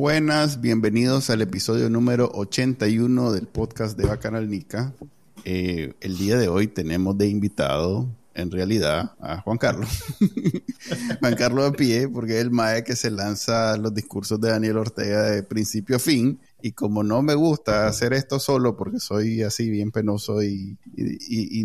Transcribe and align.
Buenas, 0.00 0.62
bienvenidos 0.62 1.28
al 1.28 1.42
episodio 1.42 1.90
número 1.90 2.30
81 2.32 3.32
del 3.32 3.46
podcast 3.46 3.98
de 3.98 4.06
Bacanal 4.06 4.48
Nica. 4.48 4.94
Eh, 5.44 5.92
el 6.00 6.16
día 6.16 6.38
de 6.38 6.48
hoy 6.48 6.68
tenemos 6.68 7.18
de 7.18 7.28
invitado, 7.28 8.08
en 8.32 8.50
realidad, 8.50 9.12
a 9.20 9.42
Juan 9.42 9.58
Carlos. 9.58 9.90
Juan 11.20 11.34
Carlos 11.34 11.70
de 11.70 11.76
pie, 11.76 12.08
porque 12.08 12.38
es 12.38 12.40
el 12.40 12.50
mae 12.50 12.82
que 12.82 12.96
se 12.96 13.10
lanza 13.10 13.76
los 13.76 13.92
discursos 13.92 14.40
de 14.40 14.48
Daniel 14.48 14.78
Ortega 14.78 15.24
de 15.24 15.42
principio 15.42 15.96
a 15.96 15.98
fin. 15.98 16.40
Y 16.62 16.72
como 16.72 17.02
no 17.02 17.20
me 17.20 17.34
gusta 17.34 17.86
hacer 17.86 18.14
esto 18.14 18.38
solo, 18.38 18.78
porque 18.78 19.00
soy 19.00 19.42
así 19.42 19.68
bien 19.68 19.90
penoso 19.90 20.42
y, 20.42 20.78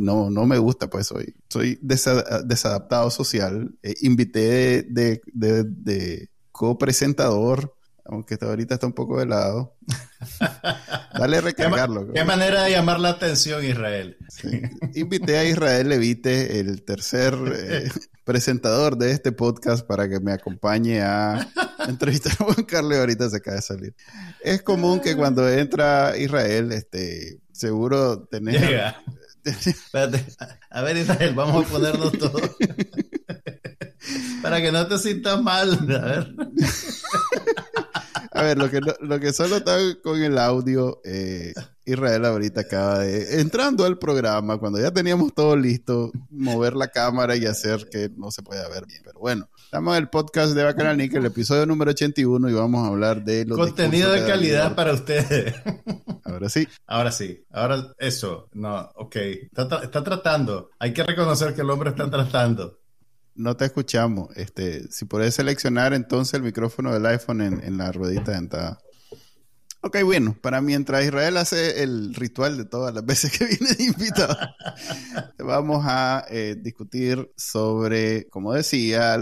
no, 0.01 0.29
no 0.29 0.45
me 0.45 0.57
gusta, 0.57 0.89
pues 0.89 1.07
soy, 1.07 1.33
soy 1.47 1.79
desadaptado 1.81 3.09
social, 3.11 3.73
eh, 3.81 3.93
invité 4.01 4.83
de, 4.83 5.21
de, 5.33 5.63
de 5.63 6.27
copresentador 6.51 7.74
aunque 8.05 8.37
ahorita 8.39 8.75
está 8.75 8.87
un 8.87 8.93
poco 8.93 9.21
helado. 9.21 9.75
Dale 11.17 11.37
a 11.37 11.41
recargarlo. 11.41 12.13
¿Qué, 12.13 12.23
manera 12.23 12.63
de 12.63 12.71
llamar 12.71 12.99
la 12.99 13.09
atención, 13.09 13.65
Israel? 13.65 14.17
Invité 14.93 15.37
a 15.37 15.43
Israel 15.43 15.89
Levite, 15.89 16.59
el 16.59 16.83
tercer 16.83 17.35
eh, 17.53 17.89
presentador 18.23 18.97
de 18.97 19.11
este 19.11 19.31
podcast, 19.31 19.85
para 19.85 20.07
que 20.07 20.19
me 20.19 20.33
acompañe 20.33 21.01
a 21.01 21.47
entrevistar 21.87 22.33
a 22.33 22.45
Juan 22.45 22.65
Carlos. 22.65 22.97
Ahorita 22.97 23.29
se 23.29 23.37
acaba 23.37 23.57
de 23.57 23.61
salir. 23.63 23.95
Es 24.41 24.61
común 24.61 24.99
que 24.99 25.15
cuando 25.15 25.49
entra 25.49 26.15
Israel, 26.17 26.71
este, 26.71 27.39
seguro 27.51 28.27
tenés... 28.27 28.61
Llega. 28.61 29.01
Espérate. 29.45 30.25
A 30.71 30.81
ver, 30.81 30.97
Israel, 30.97 31.33
vamos 31.35 31.65
a 31.65 31.69
ponernos 31.69 32.11
todos. 32.19 32.41
para 34.41 34.61
que 34.61 34.71
no 34.71 34.87
te 34.87 34.97
sientas 34.97 35.41
mal. 35.41 35.73
A 35.91 36.05
ver. 36.05 36.35
A 38.35 38.43
ver, 38.43 38.57
lo 38.57 38.69
que, 38.69 38.81
lo 38.99 39.19
que 39.19 39.31
solo 39.31 39.55
está 39.55 39.77
con 40.03 40.21
el 40.21 40.37
audio, 40.37 40.99
eh, 41.05 41.53
Israel 41.85 42.25
ahorita 42.25 42.61
acaba 42.61 42.99
de, 42.99 43.39
entrando 43.39 43.85
al 43.85 43.97
programa, 43.97 44.57
cuando 44.57 44.77
ya 44.77 44.91
teníamos 44.91 45.33
todo 45.33 45.55
listo, 45.55 46.11
mover 46.29 46.75
la 46.75 46.89
cámara 46.89 47.37
y 47.37 47.45
hacer 47.45 47.87
que 47.89 48.09
no 48.17 48.31
se 48.31 48.43
pueda 48.43 48.67
ver 48.67 48.85
bien. 48.87 49.01
Pero 49.05 49.19
bueno, 49.21 49.47
estamos 49.63 49.95
en 49.95 50.03
el 50.03 50.09
podcast 50.09 50.53
de 50.53 50.65
Bacanal 50.65 50.99
el 50.99 51.25
episodio 51.25 51.65
número 51.65 51.91
81, 51.91 52.49
y 52.49 52.53
vamos 52.53 52.85
a 52.85 52.89
hablar 52.89 53.23
de 53.23 53.45
los... 53.45 53.57
Contenido 53.57 54.11
de, 54.11 54.25
calidad 54.25 54.75
para 54.75 54.91
ustedes. 54.93 55.55
Ahora 56.25 56.49
sí. 56.49 56.67
Ahora 56.87 57.11
sí. 57.11 57.45
Ahora 57.51 57.93
eso. 57.99 58.49
No, 58.51 58.89
ok. 58.95 59.15
Está, 59.15 59.81
está 59.81 60.03
tratando. 60.03 60.71
Hay 60.79 60.91
que 60.91 61.03
reconocer 61.03 61.53
que 61.53 61.61
el 61.61 61.69
hombre 61.69 61.91
está 61.91 62.09
tratando. 62.09 62.79
No 63.35 63.57
te 63.57 63.65
escuchamos. 63.65 64.35
Este, 64.35 64.89
si 64.91 65.05
puedes 65.05 65.35
seleccionar 65.35 65.93
entonces 65.93 66.35
el 66.35 66.43
micrófono 66.43 66.93
del 66.93 67.05
iPhone 67.05 67.41
en, 67.41 67.77
la 67.77 67.91
ruedita 67.91 68.31
de 68.31 68.37
entrada. 68.37 68.79
Ok, 69.81 69.97
bueno, 70.03 70.35
para 70.41 70.61
mientras 70.61 71.05
Israel 71.05 71.37
hace 71.37 71.83
el 71.83 72.15
ritual 72.15 72.57
de 72.57 72.65
todas 72.65 72.93
las 72.93 73.05
veces 73.05 73.37
que 73.37 73.45
viene 73.45 73.73
de 73.73 73.83
invitado, 73.83 74.35
vamos 75.37 75.83
a 75.85 76.25
eh, 76.29 76.55
discutir 76.59 77.31
sobre, 77.37 78.27
como 78.29 78.53
decía, 78.53 79.15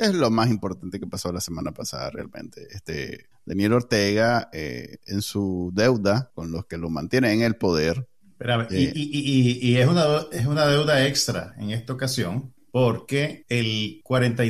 es 0.00 0.14
lo 0.14 0.30
más 0.30 0.50
importante 0.50 0.98
que 0.98 1.06
pasó 1.06 1.30
la 1.30 1.40
semana 1.40 1.70
pasada 1.70 2.10
realmente. 2.10 2.66
Este, 2.70 3.28
Daniel 3.44 3.74
Ortega, 3.74 4.48
eh, 4.52 4.98
en 5.06 5.22
su 5.22 5.70
deuda 5.74 6.30
con 6.34 6.50
los 6.50 6.66
que 6.66 6.78
lo 6.78 6.90
mantienen 6.90 7.32
en 7.32 7.42
el 7.42 7.56
poder. 7.56 8.08
Eh, 8.70 8.92
y, 8.94 9.76
es, 9.76 9.86
una, 9.86 10.04
es 10.32 10.46
una 10.46 10.66
deuda 10.66 11.06
extra 11.06 11.54
en 11.58 11.70
esta 11.70 11.92
ocasión, 11.92 12.54
porque 12.70 13.44
el 13.48 14.00
40, 14.04 14.42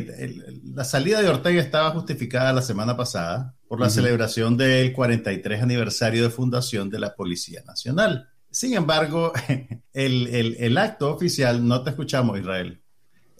la 0.74 0.84
salida 0.84 1.22
de 1.22 1.28
Ortega 1.28 1.60
estaba 1.60 1.90
justificada 1.90 2.52
la 2.52 2.62
semana 2.62 2.96
pasada 2.96 3.54
por 3.68 3.80
la 3.80 3.88
celebración 3.88 4.56
del 4.56 4.92
43 4.92 5.62
aniversario 5.62 6.24
de 6.24 6.30
fundación 6.30 6.90
de 6.90 6.98
la 6.98 7.14
Policía 7.14 7.62
Nacional. 7.66 8.28
Sin 8.50 8.74
embargo, 8.74 9.32
el, 9.92 10.56
el 10.58 10.78
acto 10.78 11.14
oficial, 11.14 11.66
no 11.66 11.82
te 11.82 11.90
escuchamos, 11.90 12.38
Israel. 12.38 12.79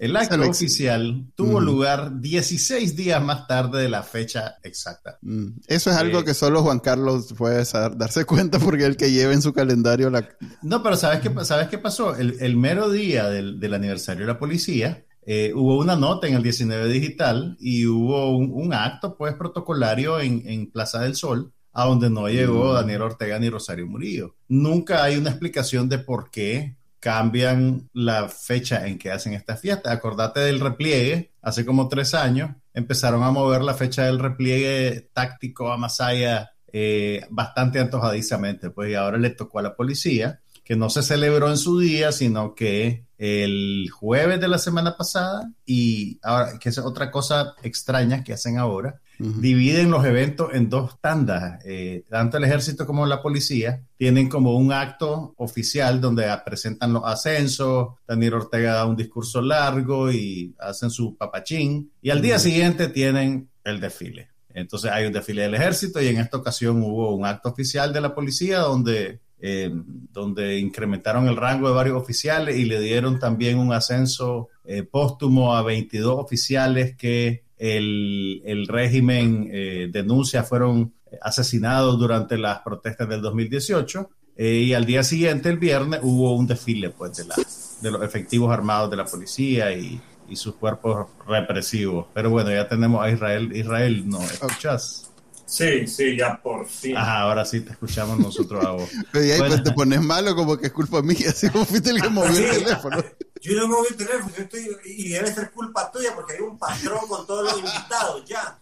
El 0.01 0.17
acto 0.17 0.41
oficial 0.49 1.27
tuvo 1.35 1.61
lugar 1.61 2.23
16 2.23 2.97
días 2.97 3.23
más 3.23 3.47
tarde 3.47 3.83
de 3.83 3.91
la 3.91 4.03
fecha 4.03 4.57
exacta. 4.63 5.19
Mm. 5.21 5.59
Eso 5.67 5.91
es 5.91 5.97
algo 5.97 6.21
eh, 6.21 6.25
que 6.25 6.33
solo 6.33 6.63
Juan 6.63 6.79
Carlos 6.79 7.35
puede 7.37 7.63
darse 7.97 8.25
cuenta 8.27 8.59
porque 8.59 8.87
el 8.87 8.97
que 8.97 9.13
lleva 9.13 9.35
en 9.35 9.43
su 9.43 9.53
calendario 9.53 10.09
la... 10.09 10.27
No, 10.63 10.83
pero 10.83 10.97
¿sabes 10.97 11.21
qué, 11.21 11.45
¿sabes 11.45 11.69
qué 11.69 11.77
pasó? 11.77 12.17
El, 12.17 12.57
mero 12.57 12.89
día 12.89 13.29
del, 13.29 13.75
aniversario 13.75 14.23
de 14.23 14.33
la 14.33 14.39
policía, 14.39 15.05
eh, 15.27 15.53
hubo 15.55 15.79
una 15.79 15.97
nota 15.97 16.27
en 16.27 16.35
el 16.35 16.43
19 16.43 16.89
Digital 16.89 17.59
y 17.61 17.85
hubo 17.85 18.35
un, 18.39 18.73
acto 18.73 19.19
pues 19.19 19.35
protocolario 19.35 20.19
en, 20.19 20.71
Plaza 20.71 21.01
del 21.01 21.15
Sol 21.15 21.53
a 21.75 21.85
donde 21.85 22.09
no 22.09 22.27
llegó 22.31 22.73
mm. 22.73 22.75
Daniel 22.77 23.03
Ortega 23.03 23.39
ni 23.39 23.51
Rosario 23.51 23.87
Murillo. 23.87 24.35
Nunca 24.49 25.05
hay 25.05 25.19
una 25.19 25.29
explicación 25.29 25.91
de 25.91 25.99
por 25.99 26.31
qué 26.31 26.80
cambian 27.01 27.89
la 27.93 28.29
fecha 28.29 28.87
en 28.87 28.99
que 28.99 29.11
hacen 29.11 29.33
esta 29.33 29.57
fiesta. 29.57 29.91
Acordate 29.91 30.41
del 30.41 30.61
repliegue, 30.61 31.33
hace 31.43 31.65
como 31.65 31.89
tres 31.89 32.15
años 32.15 32.51
empezaron 32.75 33.23
a 33.23 33.31
mover 33.31 33.63
la 33.63 33.75
fecha 33.75 34.05
del 34.05 34.19
repliegue 34.19 35.11
táctico 35.13 35.73
a 35.73 35.77
Masaya 35.77 36.53
eh, 36.73 37.27
bastante 37.31 37.81
antojadizamente, 37.81 38.71
pues 38.71 38.91
y 38.91 38.95
ahora 38.95 39.19
le 39.19 39.31
tocó 39.31 39.59
a 39.59 39.63
la 39.63 39.75
policía, 39.75 40.41
que 40.65 40.77
no 40.77 40.89
se 40.89 41.03
celebró 41.03 41.49
en 41.49 41.57
su 41.57 41.81
día, 41.81 42.13
sino 42.13 42.55
que 42.55 43.07
el 43.19 43.89
jueves 43.91 44.41
de 44.41 44.49
la 44.49 44.59
semana 44.59 44.97
pasada 44.97 45.51
y 45.67 46.21
ahora, 46.23 46.59
que 46.61 46.69
es 46.69 46.79
otra 46.79 47.11
cosa 47.11 47.55
extraña 47.63 48.23
que 48.23 48.35
hacen 48.35 48.57
ahora, 48.57 49.01
dividen 49.21 49.91
los 49.91 50.05
eventos 50.07 50.55
en 50.55 50.71
dos 50.71 50.99
tandas. 51.01 51.61
Eh, 51.67 52.05
tanto 52.09 52.39
el 52.39 52.45
ejército 52.45 52.87
como 52.87 53.05
la 53.05 53.21
policía 53.21 53.83
tienen 53.97 54.29
como 54.29 54.57
un 54.57 54.73
acto 54.73 55.35
oficial 55.37 56.01
donde 56.01 56.27
presentan 56.45 56.95
los 56.95 57.05
ascensos, 57.05 57.95
Daniel 58.09 58.35
Ortega 58.35 58.73
da 58.75 58.87
un 58.87 58.97
discurso 58.97 59.43
largo 59.43 60.11
y 60.11 60.55
hacen 60.59 60.91
su 60.91 61.17
papachín, 61.17 61.93
y 62.01 62.11
al 62.11 62.23
día 62.23 62.39
siguiente 62.39 62.89
tienen 62.89 63.51
el 63.63 63.81
desfile. 63.81 64.29
Entonces 64.55 64.91
hay 64.91 65.07
un 65.07 65.13
desfile 65.13 65.43
del 65.43 65.55
ejército 65.55 66.01
y 66.01 66.09
en 66.09 66.19
esta 66.19 66.39
ocasión 66.39 66.83
hubo 66.83 67.15
un 67.15 67.27
acto 67.27 67.51
oficial 67.51 67.93
de 67.93 68.01
la 68.01 68.15
policía 68.15 68.61
donde, 68.61 69.21
eh, 69.39 69.71
donde 70.13 70.59
incrementaron 70.59 71.29
el 71.29 71.37
rango 71.37 71.69
de 71.69 71.75
varios 71.75 71.97
oficiales 71.97 72.57
y 72.57 72.65
le 72.65 72.81
dieron 72.81 73.19
también 73.19 73.59
un 73.59 73.73
ascenso 73.73 74.49
eh, 74.65 74.83
póstumo 74.83 75.55
a 75.55 75.63
22 75.63 76.15
oficiales 76.19 76.97
que 76.97 77.45
el, 77.61 78.67
régimen 78.67 79.49
eh, 79.53 79.89
denuncia 79.93 80.43
fueron 80.43 80.95
asesinados 81.21 81.99
durante 81.99 82.39
las 82.39 82.61
protestas 82.61 83.09
del 83.09 83.21
2018 83.21 84.11
eh, 84.37 84.55
y 84.55 84.75
al 84.75 84.87
día 84.87 85.03
siguiente, 85.03 85.51
el 85.51 85.59
viernes, 85.59 86.01
hubo 86.03 86.35
un 86.35 86.47
desfile 86.47 86.91
pues, 86.91 87.17
de, 87.19 87.27
la, 87.27 87.35
de 87.37 87.91
los 87.91 88.03
efectivos 88.03 88.51
armados 88.51 88.91
de 88.91 88.97
la 88.97 89.05
policía 89.05 89.73
y, 89.73 90.01
y 90.31 90.37
sus 90.37 90.55
cuerpos 90.55 91.09
represivos. 91.27 92.07
Pero 92.15 92.31
bueno, 92.31 92.51
ya 92.51 92.67
tenemos 92.67 93.05
a 93.05 93.11
Israel. 93.11 93.55
Israel, 93.55 94.09
¿no 94.09 94.23
escuchas? 94.23 95.11
Sí, 95.45 95.87
sí, 95.89 96.17
ya 96.17 96.41
por 96.41 96.65
fin. 96.67 96.97
Ajá, 96.97 97.23
ahora 97.23 97.45
sí 97.45 97.61
te 97.61 97.73
escuchamos 97.73 98.19
nosotros 98.19 98.65
a 98.65 98.71
vos. 98.71 98.89
Pero 99.13 99.35
ahí 99.35 99.51
pues 99.51 99.63
te 99.65 99.73
pones 99.73 100.01
malo 100.01 100.37
como 100.37 100.57
que 100.57 100.67
es 100.67 100.73
culpa 100.73 101.03
mía, 101.03 101.17
así 101.29 101.51
como 101.51 101.65
fuiste 101.65 101.91
el 101.91 102.01
que 102.01 102.09
movió 102.09 102.39
el 102.39 102.63
teléfono. 102.63 103.05
Yo 103.41 103.59
no 103.59 103.69
moví 103.69 103.89
el 103.91 103.97
teléfono, 103.97 104.31
yo 104.37 104.43
estoy, 104.43 104.77
y 104.85 105.09
debe 105.09 105.33
ser 105.33 105.51
culpa 105.51 105.91
tuya 105.91 106.15
porque 106.15 106.35
hay 106.35 106.41
un 106.41 106.59
patrón 106.59 107.09
con 107.09 107.27
todos 107.27 107.45
los 107.45 107.59
invitados, 107.59 108.25
ya. 108.27 108.59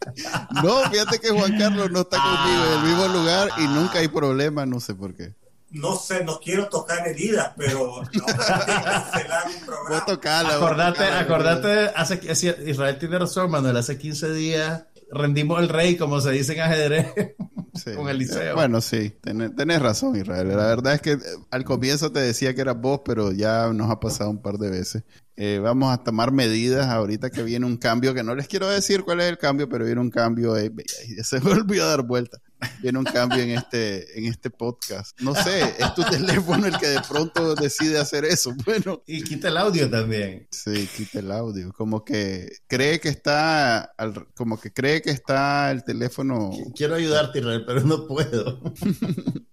No, 0.62 0.88
fíjate 0.90 1.18
que 1.18 1.30
Juan 1.30 1.58
Carlos 1.58 1.90
no 1.90 2.00
está 2.00 2.18
conmigo 2.18 2.64
en 2.64 2.72
el 2.72 2.82
mismo 2.84 3.08
lugar 3.08 3.50
y 3.58 3.66
nunca 3.66 3.98
hay 3.98 4.08
problema, 4.08 4.66
no 4.66 4.78
sé 4.78 4.94
por 4.94 5.14
qué. 5.14 5.34
No 5.70 5.96
sé, 5.96 6.24
no 6.24 6.40
quiero 6.40 6.68
tocar 6.68 7.06
heridas, 7.06 7.52
pero 7.56 8.02
no 8.12 8.24
cancelar 8.24 9.48
un 9.48 9.66
programa. 9.66 10.04
Tocarla, 10.06 10.54
acordate, 10.54 11.04
acordate, 11.04 11.92
hace, 11.94 12.20
Israel 12.64 12.98
tiene 12.98 13.18
razón, 13.18 13.50
Manuel, 13.50 13.76
hace 13.76 13.98
15 13.98 14.32
días 14.32 14.84
rendimos 15.10 15.60
el 15.60 15.68
rey, 15.68 15.96
como 15.96 16.20
se 16.20 16.30
dice 16.30 16.54
en 16.54 16.60
ajedrez, 16.60 17.06
con 17.96 18.08
el 18.08 18.18
liceo. 18.18 18.54
Bueno, 18.54 18.80
sí, 18.80 19.12
tenés, 19.20 19.80
razón, 19.80 20.16
Israel. 20.16 20.48
La 20.48 20.66
verdad 20.66 20.94
es 20.94 21.00
que 21.00 21.12
eh, 21.12 21.18
al 21.50 21.64
comienzo 21.64 22.12
te 22.12 22.20
decía 22.20 22.54
que 22.54 22.60
eras 22.60 22.80
vos, 22.80 23.00
pero 23.04 23.32
ya 23.32 23.72
nos 23.72 23.90
ha 23.90 24.00
pasado 24.00 24.30
un 24.30 24.42
par 24.42 24.58
de 24.58 24.70
veces. 24.70 25.04
Eh, 25.36 25.60
vamos 25.62 25.92
a 25.92 26.02
tomar 26.02 26.32
medidas 26.32 26.86
ahorita 26.86 27.30
que 27.30 27.42
viene 27.42 27.64
un 27.64 27.76
cambio, 27.76 28.12
que 28.12 28.24
no 28.24 28.34
les 28.34 28.48
quiero 28.48 28.68
decir 28.68 29.04
cuál 29.04 29.20
es 29.20 29.26
el 29.26 29.38
cambio, 29.38 29.68
pero 29.68 29.84
viene 29.84 30.00
un 30.00 30.10
cambio 30.10 30.56
eh, 30.56 30.72
y 31.06 31.22
se 31.22 31.38
volvió 31.40 31.84
a 31.84 31.88
dar 31.88 32.02
vuelta. 32.02 32.38
Viene 32.82 32.98
un 32.98 33.04
cambio 33.04 33.42
en 33.42 33.50
este, 33.50 34.18
en 34.18 34.26
este 34.26 34.50
podcast. 34.50 35.18
No 35.20 35.34
sé, 35.34 35.74
es 35.78 35.94
tu 35.94 36.02
teléfono 36.04 36.66
el 36.66 36.76
que 36.78 36.88
de 36.88 37.00
pronto 37.08 37.54
decide 37.54 37.98
hacer 37.98 38.24
eso. 38.24 38.54
Bueno. 38.64 39.02
Y 39.06 39.22
quita 39.22 39.48
el 39.48 39.56
audio 39.56 39.88
también. 39.88 40.46
Sí, 40.50 40.88
quita 40.96 41.20
el 41.20 41.32
audio. 41.32 41.72
Como 41.72 42.04
que 42.04 42.50
cree 42.66 43.00
que 43.00 43.08
está, 43.08 43.94
como 44.34 44.60
que 44.60 44.72
cree 44.72 45.02
que 45.02 45.10
está 45.10 45.70
el 45.70 45.84
teléfono. 45.84 46.50
Quiero 46.74 46.94
ayudarte, 46.94 47.38
Israel, 47.38 47.64
pero 47.66 47.82
no 47.82 48.06
puedo. 48.06 48.60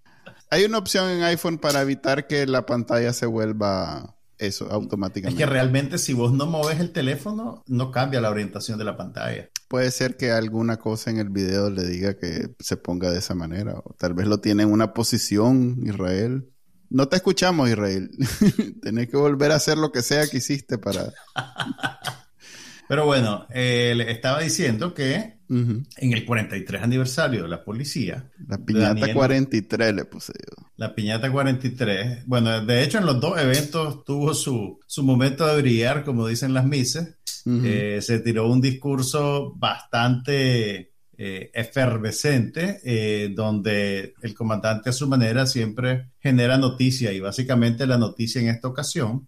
Hay 0.50 0.64
una 0.64 0.78
opción 0.78 1.10
en 1.10 1.24
iPhone 1.24 1.58
para 1.58 1.82
evitar 1.82 2.28
que 2.28 2.46
la 2.46 2.66
pantalla 2.66 3.14
se 3.14 3.26
vuelva 3.26 4.16
eso 4.38 4.72
automáticamente. 4.72 5.42
Es 5.42 5.48
que 5.48 5.52
realmente 5.52 5.98
si 5.98 6.14
vos 6.14 6.34
no 6.34 6.46
moves 6.46 6.80
el 6.80 6.92
teléfono, 6.92 7.64
no 7.68 7.92
cambia 7.92 8.22
la 8.22 8.30
orientación 8.30 8.78
de 8.78 8.86
la 8.86 8.98
pantalla. 8.98 9.50
Puede 9.68 9.92
ser 9.92 10.18
que 10.18 10.32
alguna 10.32 10.78
cosa 10.78 11.10
en 11.10 11.18
el 11.18 11.30
video 11.30 11.70
le 11.70 11.86
diga 11.86 12.18
que 12.18 12.56
se 12.60 12.78
ponga 12.78 13.12
de 13.12 13.20
esa 13.20 13.36
manera, 13.36 13.74
o 13.84 13.96
tal 13.98 14.14
vez 14.14 14.28
lo 14.28 14.40
tiene 14.40 14.64
en 14.64 14.72
una 14.72 14.94
posición, 14.94 15.80
Israel. 15.84 16.50
No 16.90 17.08
te 17.08 17.18
escuchamos, 17.18 17.70
Israel. 17.70 18.12
Tenés 18.82 19.10
que 19.10 19.18
volver 19.18 19.52
a 19.52 19.56
hacer 19.56 19.78
lo 19.78 19.92
que 19.92 20.02
sea 20.02 20.28
que 20.28 20.38
hiciste 20.38 20.78
para... 20.78 21.12
Pero 22.88 23.06
bueno, 23.06 23.48
eh, 23.50 23.94
le 23.96 24.12
estaba 24.12 24.42
diciendo 24.42 24.94
que 24.94 25.35
en 25.50 26.14
el 26.14 26.26
43 26.26 26.82
aniversario 26.82 27.44
de 27.44 27.50
la 27.50 27.64
policía. 27.64 28.32
La 28.48 28.58
piñata 28.58 29.14
43 29.14 29.94
le 29.94 30.06
puse 30.06 30.34
yo. 30.34 30.66
La 30.78 30.94
piñata 30.94 31.32
43. 31.32 32.26
Bueno, 32.26 32.66
de 32.66 32.84
hecho 32.84 32.98
en 32.98 33.06
los 33.06 33.20
dos 33.20 33.40
eventos 33.42 34.04
tuvo 34.04 34.34
su, 34.34 34.80
su 34.86 35.04
momento 35.04 35.46
de 35.48 35.62
brillar, 35.62 36.04
como 36.04 36.28
dicen 36.28 36.54
las 36.54 36.66
mises. 36.66 37.16
Eh, 37.48 38.00
se 38.02 38.20
tiró 38.22 38.50
un 38.50 38.60
discurso 38.60 39.54
bastante 39.56 40.94
eh, 41.18 41.52
efervescente, 41.54 42.80
eh, 42.84 43.32
donde 43.36 44.16
el 44.22 44.34
comandante 44.34 44.90
a 44.90 44.94
su 44.94 45.08
manera 45.08 45.46
siempre 45.46 46.10
genera 46.20 46.58
noticia 46.58 47.12
y 47.14 47.20
básicamente 47.20 47.86
la 47.86 48.00
noticia 48.00 48.42
en 48.42 48.50
esta 48.50 48.68
ocasión 48.68 49.28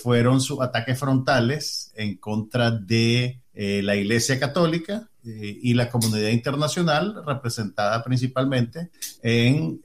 fueron 0.00 0.40
sus 0.40 0.60
ataques 0.60 0.96
frontales 0.96 1.92
en 1.96 2.18
contra 2.18 2.70
de 2.70 3.40
la 3.52 3.96
Iglesia 3.96 4.38
Católica 4.38 5.10
y 5.26 5.74
la 5.74 5.88
comunidad 5.90 6.28
internacional 6.28 7.22
representada 7.26 8.02
principalmente 8.04 8.90
en 9.22 9.80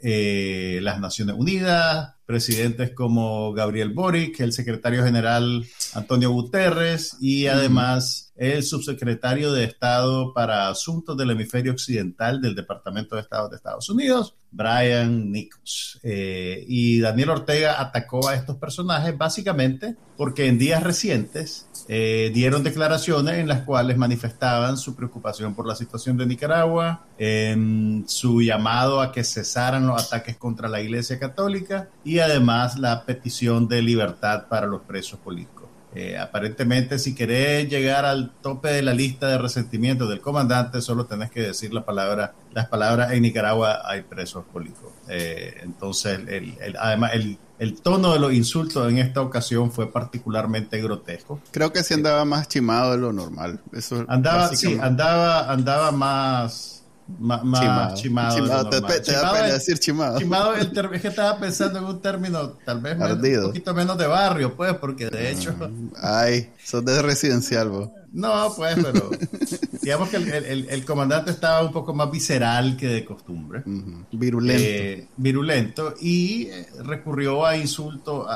las 0.84 1.00
Naciones 1.00 1.36
Unidas, 1.38 2.16
presidentes 2.26 2.92
como 2.92 3.54
Gabriel 3.54 3.90
Boric, 3.90 4.40
el 4.40 4.54
secretario 4.54 5.04
general 5.04 5.66
Antonio 5.94 6.32
Guterres 6.32 7.18
y 7.20 7.48
además 7.48 8.32
el 8.36 8.64
subsecretario 8.64 9.52
de 9.54 9.66
Estado 9.66 10.34
para 10.34 10.70
Asuntos 10.70 11.16
del 11.16 11.32
Hemisferio 11.32 11.74
Occidental 11.74 12.42
del 12.42 12.56
Departamento 12.56 13.16
de 13.16 13.22
Estado 13.22 13.50
de 13.50 13.58
Estados 13.58 13.90
Unidos, 13.90 14.36
Brian 14.50 15.32
Nichols. 15.32 16.00
Eh, 16.02 16.66
y 16.68 17.00
Daniel 17.00 17.30
Ortega 17.30 17.80
atacó 17.80 18.28
a 18.28 18.36
estos 18.36 18.58
personajes 18.58 19.16
básicamente 19.18 19.96
porque 20.18 20.48
en 20.48 20.58
días 20.58 20.82
recientes 20.82 21.68
eh, 21.88 22.32
dieron 22.34 22.64
declaraciones 22.64 23.36
en 23.36 23.48
las 23.48 23.62
cuales 23.62 23.98
manifestaban 23.98 24.78
su 24.78 24.96
preocupación 24.96 25.54
por 25.54 25.68
la 25.68 25.76
situación 25.76 26.18
de 26.18 26.26
Nicaragua, 26.26 27.06
en 27.18 28.06
su 28.08 28.42
llamado 28.42 29.02
a 29.02 29.12
que 29.12 29.24
cesaran 29.24 29.88
los 29.88 30.02
ataques 30.02 30.38
contra 30.38 30.70
la 30.70 30.82
Iglesia 30.82 31.20
Católica 31.20 31.90
y 32.04 32.20
además 32.22 32.78
la 32.78 33.06
petición 33.06 33.68
de 33.68 33.82
libertad 33.82 34.48
para 34.48 34.68
los 34.68 34.82
presos 34.82 35.20
políticos. 35.20 35.62
Eh, 35.94 36.18
aparentemente, 36.18 36.98
si 37.00 37.14
querés 37.14 37.68
llegar 37.70 38.06
al 38.06 38.32
tope 38.42 38.70
de 38.70 38.82
la 38.82 38.94
lista 38.94 39.28
de 39.28 39.38
resentimientos 39.38 40.08
del 40.08 40.22
comandante, 40.22 40.82
solo 40.82 41.06
tenés 41.06 41.32
que 41.32 41.42
decir 41.42 41.74
la 41.74 41.84
palabra, 41.84 42.34
las 42.54 42.68
palabras 42.68 43.12
en 43.12 43.24
Nicaragua 43.24 43.82
hay 43.84 44.04
presos 44.04 44.46
políticos. 44.46 44.92
Eh, 45.10 45.60
entonces, 45.64 46.22
el, 46.28 46.56
además, 46.80 47.12
el, 47.14 47.38
el, 47.60 47.82
tono 47.82 48.14
de 48.14 48.20
los 48.20 48.32
insultos 48.32 48.90
en 48.90 49.00
esta 49.00 49.22
ocasión 49.22 49.70
fue 49.70 49.92
particularmente 49.92 50.82
grotesco. 50.82 51.42
Creo 51.52 51.74
que 51.74 51.84
sí 51.84 51.94
andaba 51.94 52.24
más 52.24 52.48
chimado 52.48 52.94
de 52.94 52.98
lo 52.98 53.12
normal. 53.12 53.60
Eso 53.74 54.06
andaba, 54.08 54.56
sí, 54.56 54.78
andaba, 54.82 55.52
andaba 55.52 55.92
más 55.92 56.81
chimado. 57.18 57.96
chimado. 57.96 58.70
Te, 58.70 59.52
decir 59.52 59.80
chimado. 59.80 60.20
Chimado 60.20 60.56
el 60.56 60.72
es 60.94 61.02
que 61.02 61.08
estaba 61.08 61.40
pensando 61.40 61.80
en 61.80 61.86
un 61.86 62.02
término 62.02 62.50
tal 62.66 62.82
vez 62.82 62.98
un 63.00 63.44
poquito 63.44 63.74
menos 63.74 63.98
de 63.98 64.08
barrio, 64.08 64.56
pues, 64.56 64.74
porque 64.76 65.10
de 65.10 65.32
hecho. 65.32 65.56
Ay, 66.02 66.52
sos 66.64 66.84
de 66.86 67.02
residencial, 67.02 67.70
vos. 67.70 67.90
No, 68.12 68.54
pues, 68.56 68.76
pero 68.76 69.10
digamos 69.82 70.10
que 70.10 70.18
el, 70.18 70.68
el, 70.70 70.86
comandante 70.86 71.32
estaba 71.32 71.66
un 71.66 71.72
poco 71.72 71.94
más 71.94 72.12
visceral 72.12 72.76
que 72.76 72.88
de 72.88 73.06
costumbre. 73.06 73.64
Virulento. 74.12 74.64
Eh, 74.64 75.08
virulento 75.16 75.94
y 76.02 76.48
eh, 76.48 76.68
recurrió 76.84 77.46
a 77.46 77.56
insultos. 77.56 78.28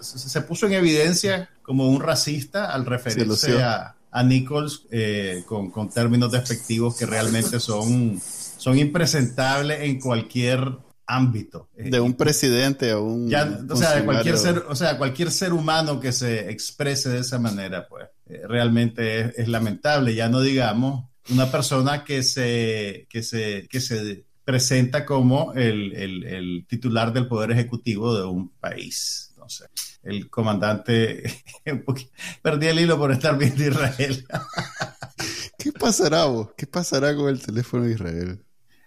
se 0.00 0.40
puso 0.42 0.66
en 0.66 0.72
evidencia 0.72 1.50
como 1.62 1.88
un 1.88 2.00
racista 2.00 2.72
al 2.72 2.86
referirse 2.86 3.62
a 3.62 3.94
a 4.18 4.22
Nichols 4.24 4.86
eh, 4.90 5.44
con, 5.46 5.70
con, 5.70 5.88
términos 5.90 6.32
despectivos 6.32 6.96
que 6.96 7.06
realmente 7.06 7.60
son, 7.60 8.20
son 8.20 8.76
impresentables 8.76 9.80
en 9.82 10.00
cualquier 10.00 10.72
ámbito. 11.06 11.68
De 11.76 12.00
un 12.00 12.14
presidente 12.14 12.90
a 12.90 12.98
un... 12.98 13.32
o, 13.32 13.76
sea, 13.76 13.94
de 13.94 14.04
cualquier 14.04 14.36
ser, 14.36 14.64
o 14.68 14.74
sea, 14.74 14.98
cualquier 14.98 15.30
ser 15.30 15.52
humano 15.52 16.00
que 16.00 16.10
se 16.10 16.50
exprese 16.50 17.10
de 17.10 17.20
esa 17.20 17.38
manera, 17.38 17.86
pues 17.88 18.08
eh, 18.26 18.42
realmente 18.48 19.40
es, 19.40 19.46
lamentable. 19.46 20.16
Ya 20.16 20.28
no 20.28 20.40
digamos 20.40 21.08
una 21.30 21.52
persona 21.52 22.02
que 22.02 22.24
se, 22.24 23.06
que 23.08 23.22
se, 23.22 23.68
que 23.70 23.80
se 23.80 24.24
presenta 24.44 25.06
como 25.06 25.52
el, 25.54 25.94
el, 25.94 26.24
el 26.24 26.66
titular 26.68 27.12
del 27.12 27.28
poder 27.28 27.52
ejecutivo 27.52 28.18
de 28.18 28.24
un 28.24 28.48
país. 28.48 29.27
El 30.02 30.30
comandante, 30.30 31.22
perdí 32.42 32.66
el 32.66 32.80
hilo 32.80 32.98
por 32.98 33.12
estar 33.12 33.36
viendo 33.36 33.64
Israel. 33.64 34.26
¿Qué 35.58 35.72
pasará 35.72 36.26
vos? 36.26 36.50
¿Qué 36.56 36.66
pasará 36.66 37.14
con 37.16 37.28
el 37.28 37.40
teléfono 37.40 37.84
de 37.84 37.92
Israel? 37.92 38.44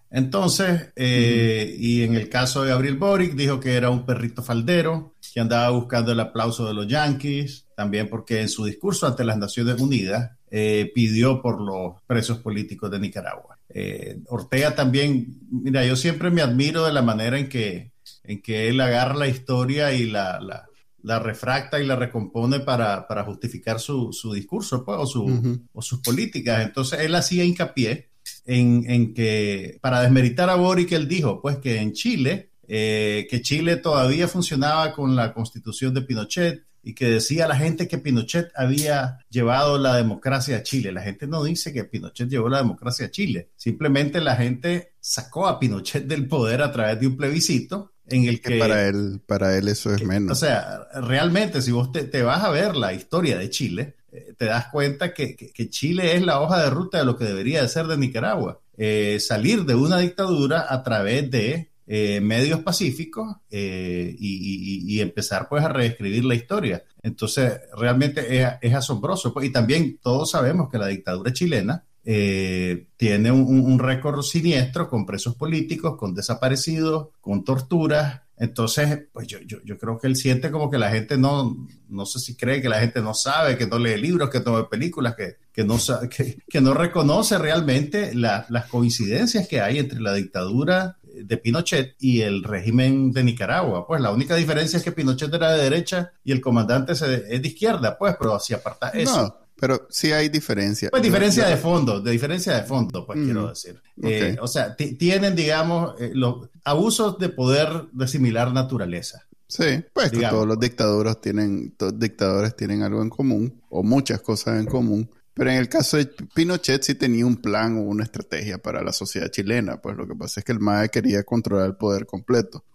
Entonces, 0.09 0.91
eh, 0.97 1.73
y 1.77 2.03
en 2.03 2.15
el 2.15 2.27
caso 2.27 2.63
de 2.63 2.69
Gabriel 2.69 2.97
Boric, 2.97 3.33
dijo 3.33 3.61
que 3.61 3.75
era 3.75 3.89
un 3.89 4.05
perrito 4.05 4.43
faldero, 4.43 5.15
que 5.33 5.39
andaba 5.39 5.69
buscando 5.69 6.11
el 6.11 6.19
aplauso 6.19 6.67
de 6.67 6.73
los 6.73 6.87
yanquis, 6.87 7.67
también 7.75 8.09
porque 8.09 8.41
en 8.41 8.49
su 8.49 8.65
discurso 8.65 9.07
ante 9.07 9.23
las 9.23 9.37
Naciones 9.37 9.79
Unidas 9.79 10.31
eh, 10.49 10.91
pidió 10.93 11.41
por 11.41 11.61
los 11.61 12.01
presos 12.05 12.39
políticos 12.39 12.91
de 12.91 12.99
Nicaragua. 12.99 13.57
Eh, 13.69 14.19
Ortega 14.27 14.75
también, 14.75 15.39
mira, 15.49 15.85
yo 15.85 15.95
siempre 15.95 16.29
me 16.29 16.41
admiro 16.41 16.85
de 16.85 16.91
la 16.91 17.01
manera 17.01 17.39
en 17.39 17.47
que, 17.47 17.93
en 18.23 18.41
que 18.41 18.69
él 18.69 18.79
agarra 18.81 19.15
la 19.15 19.27
historia 19.27 19.93
y 19.93 20.05
la, 20.05 20.39
la 20.39 20.67
la 21.03 21.19
refracta 21.19 21.79
y 21.79 21.85
la 21.85 21.95
recompone 21.95 22.59
para, 22.59 23.05
justificar 23.25 23.79
su, 23.79 24.11
discurso 24.33 24.83
pues, 24.85 24.97
o, 24.99 25.05
su, 25.05 25.61
o 25.73 25.81
sus 25.81 25.99
políticas. 25.99 26.65
Entonces 26.65 26.99
él 26.99 27.15
hacía 27.15 27.43
hincapié 27.43 28.09
en, 28.45 29.13
que, 29.13 29.79
para 29.81 30.01
desmeritar 30.01 30.49
a 30.49 30.55
Boric, 30.55 30.91
él 30.91 31.07
dijo 31.07 31.41
pues 31.41 31.57
que 31.57 31.79
en 31.79 31.93
Chile, 31.93 32.51
eh, 32.67 33.27
que 33.29 33.41
Chile 33.41 33.77
todavía 33.77 34.27
funcionaba 34.27 34.93
con 34.93 35.15
la 35.15 35.33
constitución 35.33 35.93
de 35.93 36.01
Pinochet 36.01 36.65
y 36.83 36.95
que 36.95 37.05
decía 37.05 37.47
la 37.47 37.55
gente 37.55 37.87
que 37.87 37.99
Pinochet 37.99 38.51
había 38.55 39.19
llevado 39.29 39.77
la 39.77 39.95
democracia 39.95 40.57
a 40.57 40.63
Chile. 40.63 40.91
La 40.91 41.03
gente 41.03 41.27
no 41.27 41.43
dice 41.43 41.71
que 41.71 41.83
Pinochet 41.83 42.27
llevó 42.27 42.49
la 42.49 42.57
democracia 42.57 43.07
a 43.07 43.11
Chile, 43.11 43.49
simplemente 43.55 44.19
la 44.19 44.35
gente 44.35 44.93
sacó 44.99 45.47
a 45.47 45.59
Pinochet 45.59 46.05
del 46.05 46.27
poder 46.27 46.61
a 46.61 46.71
través 46.71 46.99
de 46.99 47.07
un 47.07 47.17
plebiscito 47.17 47.90
en 48.11 48.25
el 48.25 48.41
que, 48.41 48.57
para 48.57 48.87
él 48.87 49.21
para 49.25 49.57
él 49.57 49.67
eso 49.67 49.93
es 49.93 50.03
menos. 50.03 50.31
O 50.31 50.35
sea, 50.35 50.87
realmente 50.93 51.61
si 51.61 51.71
vos 51.71 51.91
te, 51.91 52.21
vas 52.21 52.43
a 52.43 52.49
ver 52.49 52.75
la 52.75 52.93
historia 52.93 53.37
de 53.37 53.49
Chile, 53.49 53.95
eh, 54.11 54.33
te 54.37 54.45
das 54.45 54.67
cuenta 54.67 55.13
que, 55.13 55.51
Chile 55.69 56.15
es 56.15 56.21
la 56.21 56.41
hoja 56.41 56.63
de 56.63 56.69
ruta 56.69 56.99
de 56.99 57.05
lo 57.05 57.17
que 57.17 57.25
debería 57.25 57.61
de 57.61 57.67
ser 57.67 57.87
de 57.87 57.97
Nicaragua. 57.97 58.59
Eh, 58.77 59.19
salir 59.19 59.65
de 59.65 59.75
una 59.75 59.99
dictadura 59.99 60.65
a 60.69 60.83
través 60.83 61.29
de 61.29 61.71
eh, 61.87 62.21
medios 62.21 62.61
pacíficos 62.61 63.35
y, 63.49 64.99
empezar 65.01 65.47
pues 65.49 65.63
a 65.63 65.69
reescribir 65.69 66.25
la 66.25 66.35
historia. 66.35 66.83
Entonces, 67.03 67.59
realmente 67.77 68.47
es, 68.61 68.73
asombroso. 68.73 69.33
Pues, 69.33 69.47
y 69.47 69.51
también 69.51 69.99
todos 70.01 70.31
sabemos 70.31 70.69
que 70.69 70.77
la 70.77 70.87
dictadura 70.87 71.33
chilena 71.33 71.85
eh, 72.03 72.87
tiene 72.97 73.31
un, 73.31 73.77
récord 73.77 74.21
siniestro 74.23 74.89
con 74.89 75.05
presos 75.05 75.35
políticos, 75.35 75.95
con 75.97 76.15
desaparecidos, 76.15 77.09
con 77.19 77.43
torturas. 77.43 78.21
Entonces, 78.37 79.03
pues 79.13 79.27
yo, 79.27 79.37
yo, 79.45 79.59
yo, 79.63 79.77
creo 79.77 79.99
que 79.99 80.07
él 80.07 80.15
siente 80.15 80.49
como 80.49 80.71
que 80.71 80.79
la 80.79 80.89
gente 80.89 81.15
no, 81.15 81.67
no 81.89 82.05
sé 82.07 82.17
si 82.19 82.35
cree 82.35 82.59
que 82.59 82.69
la 82.69 82.79
gente 82.79 83.01
no 83.01 83.13
sabe, 83.13 83.55
que 83.55 83.67
no 83.67 83.77
lee 83.77 84.01
libros, 84.01 84.31
que 84.31 84.39
no 84.39 84.55
ve 84.55 84.63
películas, 84.63 85.15
que, 85.15 85.35
que, 85.53 85.63
no, 85.63 85.77
que, 86.09 86.39
que 86.49 86.61
no 86.61 86.73
reconoce 86.73 87.37
realmente 87.37 88.15
las 88.15 88.65
coincidencias 88.67 89.47
que 89.47 89.61
hay 89.61 89.77
entre 89.77 90.01
la 90.01 90.15
dictadura 90.15 90.97
de 91.13 91.37
Pinochet 91.37 91.95
y 91.99 92.21
el 92.21 92.43
régimen 92.43 93.11
de 93.11 93.23
Nicaragua. 93.23 93.85
Pues 93.85 94.01
la 94.01 94.11
única 94.11 94.35
diferencia 94.35 94.77
es 94.77 94.83
que 94.83 94.91
Pinochet 94.91 95.31
era 95.31 95.51
de 95.51 95.63
derecha 95.63 96.13
y 96.23 96.31
el 96.31 96.41
comandante 96.41 96.93
es 96.93 96.99
de 96.99 97.47
izquierda, 97.47 97.95
pues, 97.95 98.15
pero 98.19 98.39
si 98.39 98.55
aparta 98.55 98.89
eso. 98.89 99.37
Pero 99.61 99.85
sí 99.91 100.11
hay 100.11 100.29
diferencia. 100.29 100.89
Pues 100.89 101.03
diferencia 101.03 101.47
de 101.47 101.55
fondo, 101.55 102.01
de 102.01 102.11
diferencia 102.11 102.55
de 102.55 102.63
fondo, 102.63 103.05
pues 103.05 103.19
quiero 103.23 103.47
decir. 103.47 103.79
Eh, 104.01 104.35
o 104.41 104.47
sea, 104.47 104.75
tienen, 104.75 105.35
digamos, 105.35 106.01
eh, 106.01 106.09
los 106.15 106.49
abusos 106.63 107.19
de 107.19 107.29
poder 107.29 107.69
de 107.91 108.07
similar 108.07 108.51
naturaleza. 108.51 109.27
Sí, 109.47 109.83
pues 109.93 110.11
todos 110.11 110.47
los 110.47 110.59
dictadores 110.59 111.21
tienen, 111.21 111.75
todos 111.77 111.99
dictadores 111.99 112.55
tienen 112.55 112.81
algo 112.81 113.03
en 113.03 113.11
común, 113.11 113.61
o 113.69 113.83
muchas 113.83 114.19
cosas 114.21 114.59
en 114.59 114.65
común. 114.65 115.07
Pero 115.35 115.51
en 115.51 115.57
el 115.57 115.69
caso 115.69 115.97
de 115.97 116.07
Pinochet 116.33 116.81
sí 116.81 116.95
tenía 116.95 117.27
un 117.27 117.37
plan 117.37 117.77
o 117.77 117.81
una 117.81 118.03
estrategia 118.03 118.57
para 118.57 118.81
la 118.81 118.91
sociedad 118.91 119.29
chilena. 119.29 119.79
Pues 119.79 119.95
lo 119.95 120.07
que 120.07 120.15
pasa 120.15 120.39
es 120.39 120.43
que 120.43 120.53
el 120.53 120.59
MAE 120.59 120.89
quería 120.89 121.23
controlar 121.23 121.67
el 121.67 121.75
poder 121.75 122.07
completo. 122.07 122.65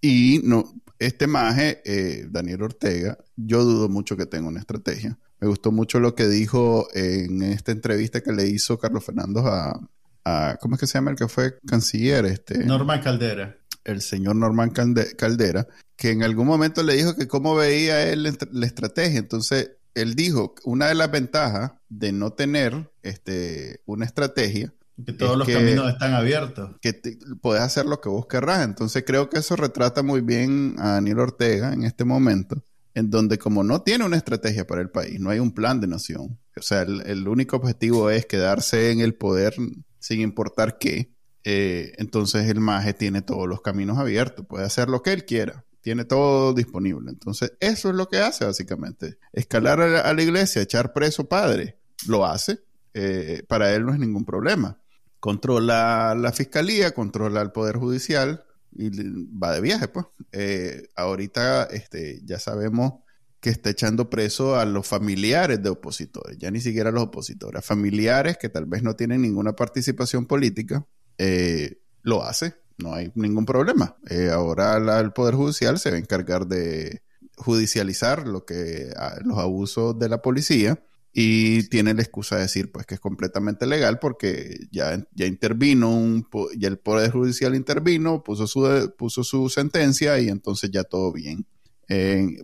Y 0.00 0.40
no, 0.42 0.72
este 0.98 1.26
MAE, 1.26 1.82
eh, 1.84 2.26
Daniel 2.30 2.62
Ortega, 2.62 3.18
yo 3.36 3.62
dudo 3.62 3.90
mucho 3.90 4.16
que 4.16 4.24
tenga 4.24 4.48
una 4.48 4.60
estrategia. 4.60 5.18
Me 5.40 5.48
gustó 5.48 5.72
mucho 5.72 6.00
lo 6.00 6.14
que 6.14 6.28
dijo 6.28 6.88
en 6.94 7.42
esta 7.42 7.72
entrevista 7.72 8.20
que 8.20 8.32
le 8.32 8.46
hizo 8.46 8.78
Carlos 8.78 9.04
Fernando 9.04 9.46
a, 9.46 9.80
a 10.24 10.58
¿cómo 10.60 10.74
es 10.74 10.80
que 10.80 10.86
se 10.86 10.94
llama 10.94 11.12
el 11.12 11.16
que 11.16 11.28
fue 11.28 11.58
canciller? 11.66 12.26
Este, 12.26 12.64
Norman 12.64 13.00
Caldera. 13.00 13.56
El 13.84 14.02
señor 14.02 14.36
Norman 14.36 14.70
Caldera, 14.70 15.66
que 15.96 16.10
en 16.10 16.22
algún 16.22 16.46
momento 16.46 16.82
le 16.82 16.94
dijo 16.94 17.16
que 17.16 17.26
cómo 17.26 17.56
veía 17.56 18.10
él 18.10 18.22
la 18.52 18.66
estrategia. 18.66 19.18
Entonces, 19.18 19.70
él 19.94 20.14
dijo, 20.14 20.54
una 20.64 20.88
de 20.88 20.94
las 20.94 21.10
ventajas 21.10 21.72
de 21.88 22.12
no 22.12 22.32
tener 22.34 22.90
este, 23.02 23.80
una 23.86 24.04
estrategia 24.04 24.74
que 25.04 25.12
todos 25.12 25.36
los 25.36 25.48
caminos 25.48 25.90
están 25.90 26.14
abiertos. 26.14 26.76
Que 26.80 27.00
puedes 27.40 27.62
hacer 27.62 27.86
lo 27.86 28.00
que 28.00 28.08
vos 28.08 28.26
querrás. 28.26 28.64
Entonces 28.64 29.04
creo 29.06 29.30
que 29.30 29.38
eso 29.38 29.56
retrata 29.56 30.02
muy 30.02 30.20
bien 30.20 30.76
a 30.78 30.92
Daniel 30.92 31.20
Ortega 31.20 31.72
en 31.72 31.84
este 31.84 32.04
momento, 32.04 32.62
en 32.94 33.10
donde 33.10 33.38
como 33.38 33.62
no 33.62 33.82
tiene 33.82 34.04
una 34.04 34.16
estrategia 34.16 34.66
para 34.66 34.80
el 34.80 34.90
país, 34.90 35.20
no 35.20 35.30
hay 35.30 35.38
un 35.38 35.52
plan 35.52 35.80
de 35.80 35.86
nación. 35.86 36.38
O 36.56 36.62
sea, 36.62 36.82
el, 36.82 37.28
único 37.28 37.56
objetivo 37.56 38.10
es 38.10 38.26
quedarse 38.26 38.90
en 38.90 39.00
el 39.00 39.14
poder 39.14 39.54
sin 39.98 40.20
importar 40.20 40.78
qué. 40.78 41.14
Eh, 41.44 41.92
entonces 41.98 42.48
el 42.48 42.60
maje 42.60 42.92
tiene 42.92 43.22
todos 43.22 43.48
los 43.48 43.62
caminos 43.62 43.98
abiertos, 43.98 44.46
puede 44.46 44.64
hacer 44.64 44.88
lo 44.88 45.02
que 45.02 45.12
él 45.12 45.24
quiera 45.24 45.64
tiene 45.80 46.04
todo 46.04 46.52
disponible. 46.52 47.10
Entonces, 47.10 47.54
eso 47.60 47.90
es 47.90 47.94
lo 47.94 48.08
que 48.08 48.18
hace 48.18 48.44
básicamente. 48.44 49.18
Escalar 49.32 49.80
a 49.80 50.12
la, 50.12 50.22
iglesia, 50.22 50.62
echar 50.62 50.92
preso 50.92 51.28
padre, 51.28 51.78
lo 52.06 52.26
hace. 52.26 52.60
Eh, 52.94 53.44
para 53.48 53.72
él 53.74 53.86
no 53.86 53.92
es 53.92 53.98
ningún 53.98 54.24
problema. 54.24 54.80
Controla 55.20 56.14
la 56.14 56.32
fiscalía, 56.32 56.92
controla 56.92 57.40
el 57.42 57.52
poder 57.52 57.76
judicial 57.76 58.44
y 58.72 58.90
va 59.36 59.54
de 59.54 59.60
viaje, 59.60 59.88
pues. 59.88 60.06
Eh, 60.32 60.88
ahorita 60.96 61.64
este, 61.64 62.20
ya 62.24 62.38
sabemos 62.38 62.94
que 63.40 63.50
está 63.50 63.70
echando 63.70 64.10
preso 64.10 64.56
a 64.56 64.64
los 64.64 64.86
familiares 64.86 65.62
de 65.62 65.70
opositores, 65.70 66.36
ya 66.38 66.50
ni 66.50 66.60
siquiera 66.60 66.90
a 66.90 66.92
los 66.92 67.04
opositores, 67.04 67.58
a 67.58 67.62
familiares 67.62 68.36
que 68.38 68.48
tal 68.48 68.66
vez 68.66 68.82
no 68.82 68.96
tienen 68.96 69.22
ninguna 69.22 69.54
participación 69.54 70.26
política, 70.26 70.86
eh, 71.18 71.80
lo 72.02 72.22
hace 72.22 72.54
no 72.80 72.94
hay 72.94 73.12
ningún 73.14 73.46
problema. 73.46 73.96
Eh, 74.08 74.30
ahora 74.30 74.76
el 75.00 75.12
Poder 75.12 75.34
Judicial 75.34 75.78
se 75.78 75.90
va 75.90 75.96
a 75.96 76.00
encargar 76.00 76.46
de 76.46 77.02
judicializar 77.36 78.26
lo 78.26 78.44
que, 78.44 78.92
los 79.24 79.38
abusos 79.38 79.98
de 79.98 80.08
la 80.08 80.20
policía 80.20 80.82
y 81.12 81.68
tiene 81.68 81.94
la 81.94 82.02
excusa 82.02 82.36
de 82.36 82.42
decir 82.42 82.70
pues 82.70 82.86
que 82.86 82.94
es 82.94 83.00
completamente 83.00 83.66
legal 83.66 83.98
porque 83.98 84.68
ya, 84.70 85.04
ya 85.12 85.26
intervino, 85.26 85.90
un, 85.90 86.26
ya 86.56 86.68
el 86.68 86.78
Poder 86.78 87.10
Judicial 87.10 87.54
intervino, 87.54 88.22
puso 88.22 88.46
su, 88.46 88.94
puso 88.96 89.24
su 89.24 89.48
sentencia 89.48 90.18
y 90.20 90.28
entonces 90.28 90.70
ya 90.70 90.84
todo 90.84 91.12
bien. 91.12 91.46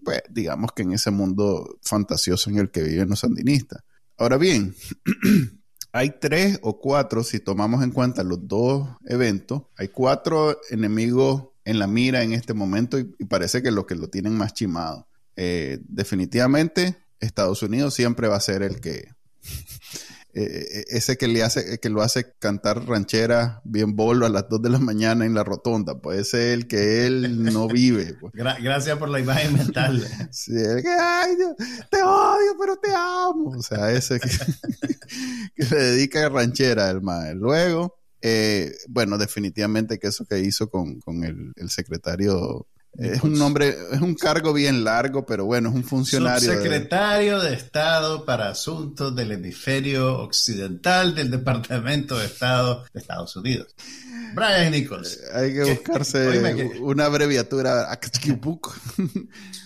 pues 0.05 0.23
digamos 0.31 0.73
que 0.73 0.83
en 0.83 0.93
ese 0.93 1.11
mundo 1.11 1.79
fantasioso 1.83 2.51
en 2.51 2.59
el 2.59 2.71
que 2.71 2.83
viven 2.83 3.09
los 3.09 3.21
sandinistas. 3.21 3.83
Ahora 4.19 4.37
bien, 4.37 4.75
hay 5.93 6.15
tres 6.21 6.59
o 6.63 6.81
cuatro, 6.81 7.23
si 7.23 7.39
tomamos 7.39 7.85
en 7.85 7.93
cuenta 7.93 8.25
los 8.25 8.49
dos 8.49 8.89
eventos, 9.05 9.63
hay 9.77 9.89
cuatro 9.89 10.59
enemigos 10.71 11.49
en 11.65 11.79
la 11.79 11.87
mira 11.87 12.23
en 12.23 12.33
este 12.33 12.55
momento 12.55 12.99
y, 12.99 13.05
parece 13.29 13.63
que 13.63 13.71
los 13.71 13.87
que 13.87 13.95
lo 13.95 14.09
tienen 14.09 14.37
más 14.37 14.55
chimado. 14.55 15.09
Eh, 15.37 15.79
definitivamente, 15.87 16.97
Estados 17.21 17.63
Unidos 17.63 17.95
siempre 17.95 18.29
va 18.29 18.37
a 18.37 18.41
ser 18.41 18.63
el 18.63 18.81
que 18.81 19.17
eh, 20.39 20.85
ese 20.89 21.17
que 21.17 21.29
le 21.29 21.43
hace, 21.43 21.79
que 21.79 21.89
lo 21.89 22.03
hace 22.03 22.35
cantar 22.39 22.87
ranchera 22.87 23.63
bien 23.65 23.97
bolo 23.97 24.27
a 24.27 24.29
las 24.29 24.51
2 24.51 24.61
de 24.61 24.69
la 24.69 24.79
mañana 24.79 25.25
en 25.25 25.33
la 25.33 25.45
rotonda, 25.45 25.99
puede 25.99 26.25
ser 26.25 26.53
el 26.53 26.67
que 26.67 27.07
él 27.07 27.43
no 27.43 27.69
vive. 27.69 28.13
Pues. 28.21 28.35
gracias 28.63 28.99
por 28.99 29.09
la 29.09 29.19
imagen 29.19 29.55
mental. 29.55 30.07
sí, 30.31 30.53
el 30.53 30.83
que, 30.83 30.91
ay, 30.91 31.37
te 31.91 32.03
odio, 32.03 32.55
pero 32.61 32.77
te 32.77 32.91
amo. 32.95 33.55
O 33.57 33.63
sea, 33.63 33.91
ese 33.93 34.21
que, 34.21 34.29
le 35.71 35.77
dedica 35.77 36.27
a 36.27 36.29
ranchera 36.29 36.91
el 36.91 37.01
mae. 37.01 37.35
Luego, 37.35 37.99
eh, 38.21 38.77
bueno, 38.89 39.17
definitivamente 39.17 39.99
que 39.99 40.09
eso 40.09 40.27
que 40.27 40.41
hizo 40.41 40.69
con, 40.69 41.01
con 41.01 41.25
el, 41.25 41.55
el 41.57 41.71
secretario 41.71 42.67
es 42.99 43.23
un 43.23 43.35
nombre, 43.35 43.77
es 43.93 44.01
un 44.01 44.15
cargo 44.15 44.53
bien 44.53 44.85
largo, 44.85 45.25
pero 45.27 45.45
bueno, 45.45 45.69
es 45.69 45.75
un 45.75 45.85
funcionario. 45.85 46.53
Secretario 46.53 47.41
de... 47.41 47.51
de... 47.51 47.57
Estado 47.57 48.25
para 48.25 48.49
Asuntos 48.49 49.15
del 49.15 49.33
Hemisferio 49.33 50.21
Occidental 50.21 51.15
del 51.15 51.31
Departamento 51.31 52.19
de 52.19 52.27
Estado 52.27 52.85
de 52.93 53.01
Estados 53.01 53.37
Unidos. 53.37 53.75
Brian 54.35 54.71
Nichols. 54.71 55.17
Eh, 55.17 55.21
hay 55.35 55.55
que 55.55 55.65
buscarse 55.65 56.79
una 56.81 57.07
abreviatura. 57.07 57.89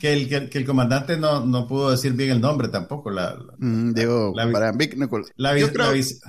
que, 0.00 0.12
el, 0.12 0.28
que, 0.28 0.58
el 0.58 0.64
comandante 0.64 1.16
no, 1.16 1.44
no, 1.44 1.66
pudo 1.66 1.90
decir 1.90 2.12
bien 2.12 2.30
el 2.30 2.40
nombre 2.40 2.68
tampoco. 2.68 3.10
La, 3.10 3.36
mm, 3.58 3.92
digo, 3.92 4.32
Brian 4.32 4.76
Nichols. 4.76 5.32
La, 5.36 5.54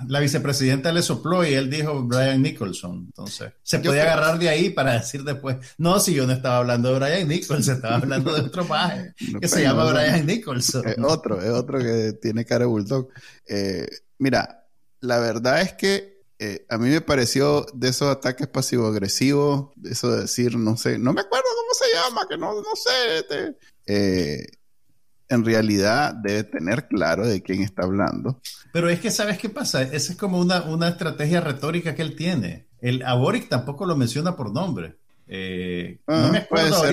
la, 0.07 0.19
vicepresidenta 0.19 0.91
le 0.91 1.01
sopló 1.01 1.45
y 1.45 1.53
él 1.53 1.69
dijo 1.69 2.03
Brian 2.03 2.41
Nicholson. 2.41 3.05
Entonces, 3.05 3.53
se 3.63 3.79
podía 3.79 4.03
agarrar 4.03 4.39
de 4.39 4.49
ahí 4.49 4.69
para 4.69 4.93
decir 4.93 5.23
después, 5.23 5.57
no, 5.77 5.99
si 5.99 6.13
yo 6.13 6.25
no 6.25 6.33
estaba 6.33 6.57
hablando 6.57 6.90
de 6.93 6.99
Brian 6.99 7.27
Nichols, 7.27 7.67
estaba 7.67 7.95
hablando 7.95 8.33
de 8.33 8.41
otro 8.41 8.65
paje 8.65 9.13
que 9.39 9.47
se 9.47 9.63
llama 9.63 9.91
Brian 9.91 10.25
Nicholson. 10.25 10.87
Es 10.87 10.97
otro, 10.99 11.41
es 11.41 11.49
otro 11.49 11.79
que 11.79 12.13
tiene 12.21 12.45
cara 12.45 12.65
de 12.65 12.71
bulldog. 12.71 13.09
Eh, 13.47 13.87
mira, 14.17 14.67
la 14.99 15.19
verdad 15.19 15.61
es 15.61 15.73
que 15.73 16.21
eh, 16.39 16.65
a 16.69 16.77
mí 16.77 16.89
me 16.89 17.01
pareció 17.01 17.65
de 17.73 17.89
esos 17.89 18.09
ataques 18.09 18.47
pasivo-agresivos, 18.47 19.69
eso 19.83 20.11
de 20.11 20.21
decir, 20.21 20.57
no 20.57 20.75
sé, 20.75 20.97
no 20.97 21.13
me 21.13 21.21
acuerdo 21.21 21.45
cómo 21.55 21.73
se 21.73 21.95
llama, 21.95 22.27
que 22.27 22.37
no, 22.37 22.55
no 22.55 22.75
sé. 22.75 23.17
Este, 23.19 23.57
eh, 23.85 24.47
en 25.29 25.45
realidad 25.45 26.13
debe 26.13 26.43
tener 26.43 26.87
claro 26.87 27.25
de 27.27 27.41
quién 27.41 27.61
está 27.61 27.83
hablando. 27.83 28.41
Pero 28.73 28.89
es 28.89 28.99
que, 28.99 29.11
¿sabes 29.11 29.37
qué 29.37 29.49
pasa? 29.49 29.81
Esa 29.81 30.13
es 30.13 30.17
como 30.17 30.39
una, 30.39 30.63
una 30.63 30.89
estrategia 30.89 31.41
retórica 31.41 31.95
que 31.95 32.01
él 32.01 32.15
tiene. 32.15 32.67
El 32.81 33.03
Aboric 33.03 33.47
tampoco 33.47 33.85
lo 33.85 33.95
menciona 33.95 34.35
por 34.35 34.51
nombre. 34.51 34.97
Eh, 35.33 36.01
no 36.07 36.13
ah, 36.13 36.29
me 36.29 36.39
acuerdo 36.39 36.83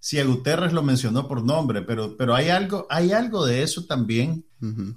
si, 0.00 0.18
a 0.18 0.24
Guterres 0.24 0.72
lo 0.72 0.82
mencionó 0.82 1.28
por 1.28 1.44
nombre, 1.44 1.82
pero, 1.82 2.16
pero 2.16 2.34
hay, 2.34 2.48
algo, 2.48 2.86
hay 2.88 3.12
algo 3.12 3.44
de 3.44 3.62
eso 3.62 3.84
también 3.84 4.46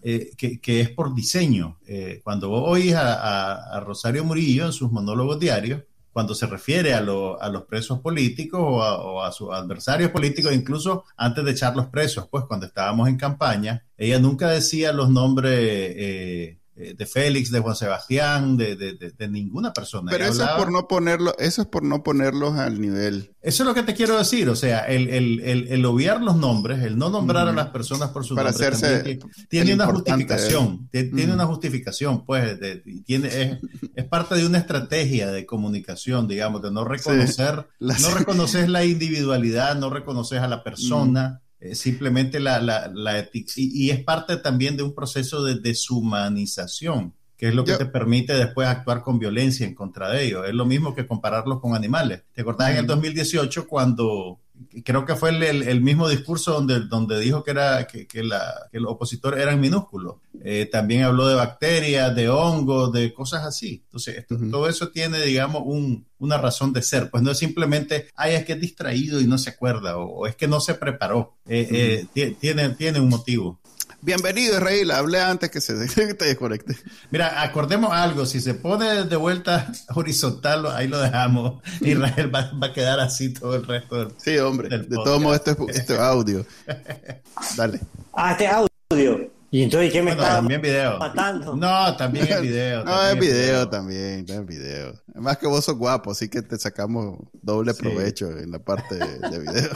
eh, 0.02 0.32
que, 0.38 0.80
es 0.80 0.90
por 0.90 1.14
diseño. 1.14 1.78
Eh, 1.86 2.22
cuando 2.24 2.48
vos 2.48 2.64
oís 2.66 2.94
a, 2.96 3.82
Rosario 3.86 4.24
Murillo 4.24 4.66
en 4.66 4.72
sus 4.72 4.90
monólogos 4.90 5.42
diarios, 5.42 5.82
cuando 6.14 6.34
se 6.34 6.46
refiere 6.46 6.94
a, 6.94 7.02
los 7.02 7.64
presos 7.68 8.00
políticos 8.00 8.62
o 8.64 9.22
a, 9.22 9.30
sus 9.34 9.52
adversarios 9.52 10.12
políticos, 10.12 10.54
incluso 10.54 11.04
antes 11.18 11.44
de 11.44 11.52
echarlos 11.52 11.88
presos, 11.88 12.30
pues 12.32 12.46
cuando 12.46 12.66
estábamos 12.66 13.10
en 13.10 13.18
campaña, 13.18 13.84
ella 13.98 14.20
nunca 14.20 14.50
decía 14.50 14.94
los 14.94 15.10
nombres 15.10 16.58
de 16.76 17.06
Félix, 17.06 17.52
de 17.52 17.60
Juan 17.60 17.76
Sebastián, 17.76 18.58
de, 18.58 18.76
de, 18.76 19.28
ninguna 19.28 19.74
persona. 19.74 20.10
Pero 20.12 20.26
eso 20.26 20.44
es 20.44 20.50
por 20.52 20.72
no 20.72 20.88
ponerlo, 20.88 21.36
eso 21.38 21.62
es 21.62 21.68
por 21.68 21.84
no 21.84 22.02
ponerlos 22.02 22.58
al 22.58 22.82
nivel. 22.82 23.36
Eso 23.42 23.64
es 23.64 23.68
lo 23.68 23.76
que 23.76 23.84
te 23.84 23.94
quiero 23.94 24.18
decir, 24.18 24.50
o 24.50 24.56
sea, 24.56 24.80
el, 24.80 25.10
el, 25.10 25.68
el, 25.70 25.86
obviar 25.86 26.22
los 26.22 26.36
nombres, 26.36 26.82
el 26.84 26.98
no 26.98 27.10
nombrar 27.10 27.48
a 27.48 27.52
las 27.52 27.68
personas 27.68 28.10
por 28.10 28.26
su 28.26 28.34
Para 28.34 28.50
hacerse 28.50 29.20
tiene, 29.50 29.76
una 29.76 29.86
justificación, 29.86 30.90
tiene 30.92 31.34
una 31.34 31.46
justificación, 31.46 32.26
pues, 32.26 32.58
tiene, 33.06 33.28
es, 33.28 33.58
es, 33.96 34.06
parte 34.06 34.36
de 34.36 34.46
una 34.48 34.58
estrategia 34.58 35.32
de 35.32 35.46
comunicación, 35.46 36.28
digamos, 36.28 36.64
de 36.64 36.72
no 36.72 36.86
reconocer, 36.86 37.68
no 37.80 38.10
reconoces 38.18 38.68
la 38.68 38.84
individualidad, 38.84 39.76
no 39.76 39.92
reconoces 39.92 40.40
a 40.40 40.48
la 40.48 40.64
persona. 40.64 41.43
Eh, 41.64 41.76
simplemente 41.76 42.42
la, 42.42 42.60
la, 42.60 42.92
la 42.94 43.22
y, 43.32 43.46
y, 43.56 43.90
es 43.90 44.04
parte 44.04 44.36
también 44.36 44.76
de 44.76 44.84
un 44.84 44.94
proceso 44.94 45.46
de 45.46 45.56
deshumanización, 45.56 47.14
que 47.38 47.48
es 47.48 47.56
lo 47.56 47.64
que 47.64 47.78
te 47.78 47.86
permite 47.86 48.34
después 48.34 48.68
actuar 48.68 49.02
con 49.02 49.18
violencia 49.18 49.66
en 49.66 49.74
contra 49.74 50.10
de 50.10 50.26
ellos. 50.26 50.46
Es 50.46 50.54
lo 50.54 50.66
mismo 50.66 50.94
que 50.94 51.08
compararlos 51.08 51.62
con 51.62 51.74
animales. 51.74 52.24
¿Te 52.34 52.42
acordás 52.42 52.72
en 52.72 52.78
el 52.80 52.88
2018 52.88 53.66
cuando 53.66 54.42
creo 54.84 55.06
que 55.06 55.16
fue 55.16 55.30
el, 55.30 55.82
mismo 55.82 56.08
discurso 56.08 56.54
donde, 56.54 56.82
donde 56.82 57.20
dijo 57.20 57.44
que, 57.44 57.52
era, 57.52 57.88
que, 57.88 58.08
que, 58.08 58.24
la, 58.24 58.68
que 58.72 58.80
los 58.80 58.92
opositores 58.92 59.40
eran 59.40 59.60
minúsculos. 59.60 60.16
Eh, 60.44 60.68
también 60.72 61.04
habló 61.04 61.28
de 61.28 61.36
bacterias, 61.36 62.16
de 62.16 62.30
hongos, 62.30 62.92
de 62.92 63.14
cosas 63.14 63.46
así. 63.46 63.84
Entonces, 63.86 64.26
todo 64.52 64.68
eso 64.68 64.90
tiene, 64.90 65.22
digamos, 65.22 65.64
un, 65.66 66.06
una 66.20 66.38
razón 66.38 66.74
de 66.74 66.82
ser. 66.82 67.10
Pues 67.10 67.24
no 67.24 67.32
es 67.32 67.38
simplemente, 67.38 68.08
ay, 68.16 68.34
es 68.36 68.46
que 68.46 68.54
es 68.54 68.62
distraído 68.62 69.22
y 69.22 69.28
no 69.28 69.38
se 69.38 69.52
acuerda, 69.52 69.98
o, 69.98 70.28
es 70.28 70.36
que 70.36 70.48
no 70.48 70.60
se 70.60 70.76
preparó. 70.76 71.36
Eh, 71.48 72.08
eh, 72.16 72.36
tiene, 72.40 72.70
tiene 72.70 73.00
un 73.00 73.10
motivo. 73.10 73.60
Bienvenido, 74.06 74.58
Israel. 74.58 74.92
Hablé 74.92 75.22
antes 75.22 75.50
que 75.50 75.62
se 75.62 75.76
te 76.16 76.26
desconecte. 76.26 76.76
Mira, 77.10 77.42
acordemos 77.42 77.92
algo. 77.94 78.26
Si 78.26 78.42
se 78.42 78.54
pone 78.54 79.06
de 79.06 79.16
vuelta 79.16 79.72
horizontal, 79.96 80.66
ahí 80.68 80.90
lo 80.90 81.00
dejamos. 81.00 81.62
Israel 81.80 82.34
va, 82.34 82.52
va 82.62 82.68
a 82.68 82.74
quedar 82.74 83.00
así 83.00 83.34
todo 83.34 83.56
el 83.56 83.66
resto 83.66 83.96
del 84.00 84.08
Sí, 84.18 84.38
hombre. 84.40 84.68
del 84.68 84.90
De 84.90 84.96
todos 84.98 85.22
modos, 85.22 85.38
esto 85.38 85.52
es, 85.70 85.78
esto 85.78 85.94
es 85.94 86.00
audio. 86.02 86.46
Dale. 87.56 87.80
Ah, 88.14 88.32
este 88.34 88.48
audio. 88.48 89.32
¿Y 89.52 89.62
entonces 89.62 89.92
qué 89.94 90.00
me 90.02 90.16
Bueno, 90.16 90.24
está 90.24 90.36
también 90.38 90.62
video. 90.64 90.98
matando? 90.98 91.56
No, 91.56 91.96
también 91.96 92.28
es 92.28 92.42
video. 92.42 92.84
No, 92.84 92.92
también 92.92 93.14
es 93.14 93.20
video 93.38 93.70
también, 93.70 94.26
no 94.28 94.34
es 94.34 94.46
video. 94.48 94.94
Además 95.12 95.38
que 95.38 95.46
vos 95.46 95.64
sos 95.64 95.78
guapo, 95.78 96.12
así 96.12 96.28
que 96.28 96.42
te 96.42 96.58
sacamos 96.58 97.20
doble 97.40 97.72
Sí. 97.76 97.80
provecho 97.84 98.32
en 98.32 98.50
la 98.50 98.58
parte 98.58 98.96
de, 98.96 99.20
de 99.30 99.40
video. 99.40 99.70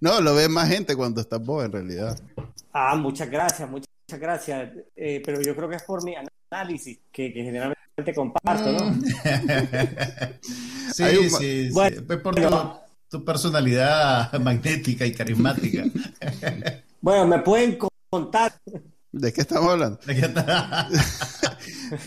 no, 0.00 0.20
lo 0.20 0.34
ve 0.34 0.48
más 0.48 0.68
gente 0.68 0.96
cuando 0.96 1.20
estás 1.20 1.38
vos, 1.40 1.64
en 1.64 1.70
realidad. 1.70 2.18
Ah, 2.72 2.94
muchas 2.96 3.30
gracias, 3.30 3.68
muchas 3.68 3.88
gracias. 4.10 4.70
Eh, 4.96 5.22
pero 5.24 5.40
yo 5.42 5.54
creo 5.56 5.68
que 5.68 5.76
es 5.76 5.82
por 5.82 6.02
mi 6.04 6.14
análisis 6.50 6.98
que, 7.12 7.32
que 7.32 7.42
generalmente 7.42 8.14
comparto, 8.14 8.72
¿no? 8.72 9.00
sí, 10.92 11.02
Hay 11.02 11.16
un- 11.18 11.30
sí, 11.30 11.66
sí. 11.66 11.70
Bueno, 11.72 12.02
Pues 12.06 12.18
por 12.20 12.34
tu, 12.34 12.48
tu 13.08 13.24
personalidad 13.24 14.32
magnética 14.40 15.06
y 15.06 15.12
carismática. 15.12 15.84
Bueno, 17.02 17.26
me 17.26 17.38
pueden 17.38 17.76
co- 17.78 17.88
contar. 18.10 18.52
¿De 19.10 19.32
qué 19.32 19.40
estamos 19.40 19.70
hablando? 19.72 19.98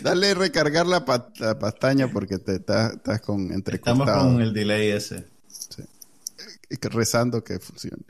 Dale 0.02 0.34
recargar 0.34 0.86
la, 0.86 1.04
pa- 1.04 1.32
la 1.40 1.58
pestaña 1.58 2.08
porque 2.08 2.38
te 2.38 2.54
estás, 2.54 2.92
estás 2.94 3.20
con 3.20 3.40
Estamos 3.40 3.56
entrecortado. 3.56 4.20
con 4.32 4.40
el 4.40 4.52
delay 4.54 4.90
ese. 4.90 5.26
y 6.70 6.76
que 6.76 6.88
rezando 6.88 7.42
que 7.42 7.58
funcione. 7.58 8.04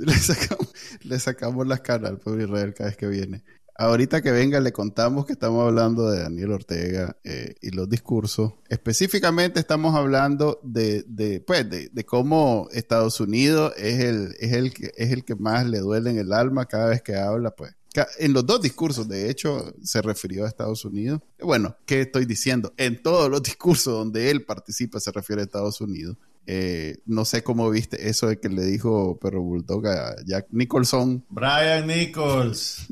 Le 0.06 0.14
sacamos, 0.14 0.72
le 1.02 1.18
sacamos 1.18 1.66
las 1.66 1.80
caras 1.82 2.10
al 2.10 2.18
pobre 2.18 2.44
Israel 2.44 2.72
cada 2.72 2.88
vez 2.88 2.96
que 2.96 3.06
viene. 3.06 3.44
Ahorita 3.76 4.22
que 4.22 4.30
venga 4.30 4.60
le 4.60 4.72
contamos 4.72 5.26
que 5.26 5.32
estamos 5.32 5.66
hablando 5.66 6.10
de 6.10 6.22
Daniel 6.22 6.52
Ortega 6.52 7.18
eh, 7.22 7.54
y 7.60 7.70
los 7.70 7.88
discursos. 7.88 8.54
Específicamente 8.68 9.60
estamos 9.60 9.94
hablando 9.94 10.58
de, 10.62 11.04
de, 11.06 11.40
pues, 11.40 11.68
de, 11.68 11.90
de 11.90 12.04
cómo 12.04 12.68
Estados 12.72 13.20
Unidos 13.20 13.74
es 13.76 14.00
el, 14.00 14.34
es, 14.38 14.52
el 14.52 14.72
que, 14.72 14.90
es 14.96 15.12
el 15.12 15.24
que 15.24 15.34
más 15.34 15.66
le 15.66 15.80
duele 15.80 16.10
en 16.10 16.18
el 16.18 16.32
alma 16.32 16.64
cada 16.64 16.88
vez 16.88 17.02
que 17.02 17.16
habla. 17.16 17.50
Pues. 17.50 17.74
En 18.18 18.32
los 18.32 18.46
dos 18.46 18.62
discursos, 18.62 19.06
de 19.06 19.28
hecho, 19.30 19.74
se 19.82 20.00
refirió 20.00 20.44
a 20.44 20.48
Estados 20.48 20.84
Unidos. 20.86 21.20
Bueno, 21.42 21.76
¿qué 21.84 22.02
estoy 22.02 22.24
diciendo? 22.24 22.72
En 22.76 23.02
todos 23.02 23.30
los 23.30 23.42
discursos 23.42 23.92
donde 23.92 24.30
él 24.30 24.44
participa 24.44 24.98
se 25.00 25.10
refiere 25.10 25.42
a 25.42 25.44
Estados 25.44 25.80
Unidos. 25.80 26.16
Eh, 26.52 26.96
no 27.06 27.24
sé 27.24 27.44
cómo 27.44 27.70
viste 27.70 28.08
eso 28.08 28.26
de 28.26 28.40
que 28.40 28.48
le 28.48 28.62
dijo 28.64 29.18
Perro 29.20 29.40
Bulldog 29.40 29.86
a 29.86 30.16
Jack 30.26 30.48
Nicholson. 30.50 31.24
Brian 31.28 31.86
Nichols. 31.86 32.88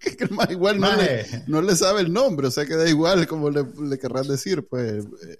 que 0.00 0.24
el 0.24 0.30
más 0.30 0.50
igual 0.50 0.80
no 0.80 0.96
le, 0.96 1.24
no 1.46 1.62
le 1.62 1.76
sabe 1.76 2.00
el 2.00 2.12
nombre, 2.12 2.48
o 2.48 2.50
sea 2.50 2.66
que 2.66 2.74
da 2.74 2.88
igual 2.88 3.28
como 3.28 3.50
le, 3.50 3.64
le 3.88 3.98
querrás 4.00 4.26
decir, 4.26 4.66
pues. 4.66 5.04
Eh, 5.04 5.36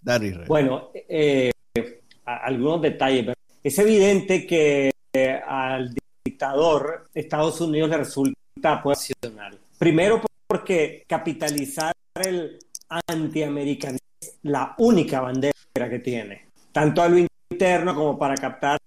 Dar 0.00 0.24
Israel. 0.24 0.48
Bueno, 0.48 0.90
eh, 0.94 1.50
algunos 2.24 2.80
detalles. 2.80 3.26
pero 3.26 3.36
Es 3.62 3.78
evidente 3.78 4.46
que 4.46 4.90
eh, 5.12 5.40
al 5.46 5.94
dictador 6.24 7.08
Estados 7.14 7.60
Unidos 7.60 7.90
le 7.90 7.98
resulta 7.98 8.82
pues. 8.82 9.12
Primero 9.78 10.22
porque 10.46 11.04
capitalizar 11.06 11.92
el 12.14 12.58
antiamericanismo 13.06 14.06
es 14.20 14.38
la 14.42 14.74
única 14.78 15.20
bandera 15.20 15.52
que 15.74 15.98
tiene, 15.98 16.49
tanto 16.72 17.02
a 17.02 17.08
lo 17.08 17.18
interno 17.50 17.94
como 17.94 18.18
para 18.18 18.34
captar 18.34 18.78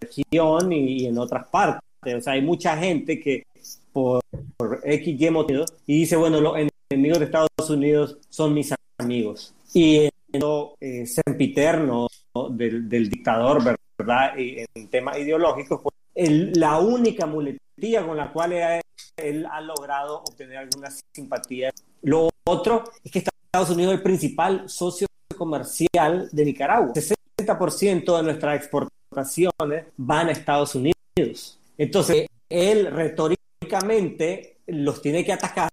región 0.00 0.72
y, 0.72 1.02
y 1.02 1.06
en 1.06 1.18
otras 1.18 1.48
partes. 1.48 1.82
O 2.16 2.20
sea, 2.20 2.34
hay 2.34 2.42
mucha 2.42 2.76
gente 2.76 3.20
que 3.20 3.44
por, 3.92 4.22
por 4.56 4.80
X 4.84 5.20
y 5.20 5.30
motivo 5.30 5.64
y 5.86 6.00
dice, 6.00 6.16
bueno, 6.16 6.40
los 6.40 6.54
enemigos 6.90 7.18
de 7.18 7.26
Estados 7.26 7.70
Unidos 7.70 8.18
son 8.28 8.54
mis 8.54 8.74
amigos. 8.98 9.54
Y 9.74 10.08
siendo 10.30 10.76
eh, 10.80 11.06
sempiterno 11.06 12.08
del, 12.50 12.88
del 12.88 13.08
dictador, 13.08 13.62
¿verdad? 13.98 14.36
Y 14.36 14.64
en 14.74 14.88
temas 14.88 15.18
ideológicos, 15.18 15.80
pues, 15.82 16.56
la 16.56 16.78
única 16.78 17.26
muletilla 17.26 18.06
con 18.06 18.16
la 18.16 18.32
cual 18.32 18.52
él, 18.52 18.80
él 19.16 19.46
ha 19.50 19.60
logrado 19.60 20.18
obtener 20.18 20.58
alguna 20.58 20.88
simpatía. 21.14 21.70
Lo 22.02 22.30
otro 22.44 22.84
es 23.04 23.12
que 23.12 23.18
Estados 23.20 23.70
Unidos 23.70 23.92
es 23.92 23.98
el 23.98 24.02
principal 24.02 24.68
socio 24.68 25.06
comercial 25.36 26.28
de 26.32 26.44
Nicaragua. 26.44 26.92
60% 26.94 27.14
de 27.58 28.22
nuestras 28.22 28.56
exportaciones 28.56 29.86
van 29.96 30.28
a 30.28 30.32
Estados 30.32 30.74
Unidos. 30.74 31.58
Entonces, 31.76 32.26
él 32.48 32.90
retóricamente 32.90 34.58
los 34.66 35.00
tiene 35.02 35.24
que 35.24 35.32
atacar, 35.32 35.68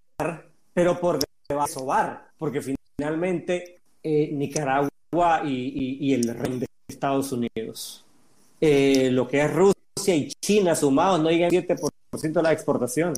pero 0.74 1.00
por 1.00 1.20
debajo 1.48 1.68
de 1.68 1.74
sobar, 1.74 2.32
porque 2.38 2.62
finalmente 2.98 3.82
eh, 4.04 4.30
Nicaragua 4.34 4.90
y, 5.46 6.14
el 6.14 6.24
reino 6.36 6.60
de 6.60 6.68
Estados 6.88 7.32
Unidos, 7.32 8.06
eh, 8.62 9.10
lo 9.12 9.28
que 9.28 9.42
es 9.42 9.54
Rusia 9.54 10.16
y 10.16 10.30
China 10.42 10.76
sumados, 10.76 11.20
no 11.22 11.30
llegan 11.30 11.54
al 11.56 11.66
7% 11.66 12.34
de 12.34 12.44
la 12.44 12.52
exportación. 12.52 13.14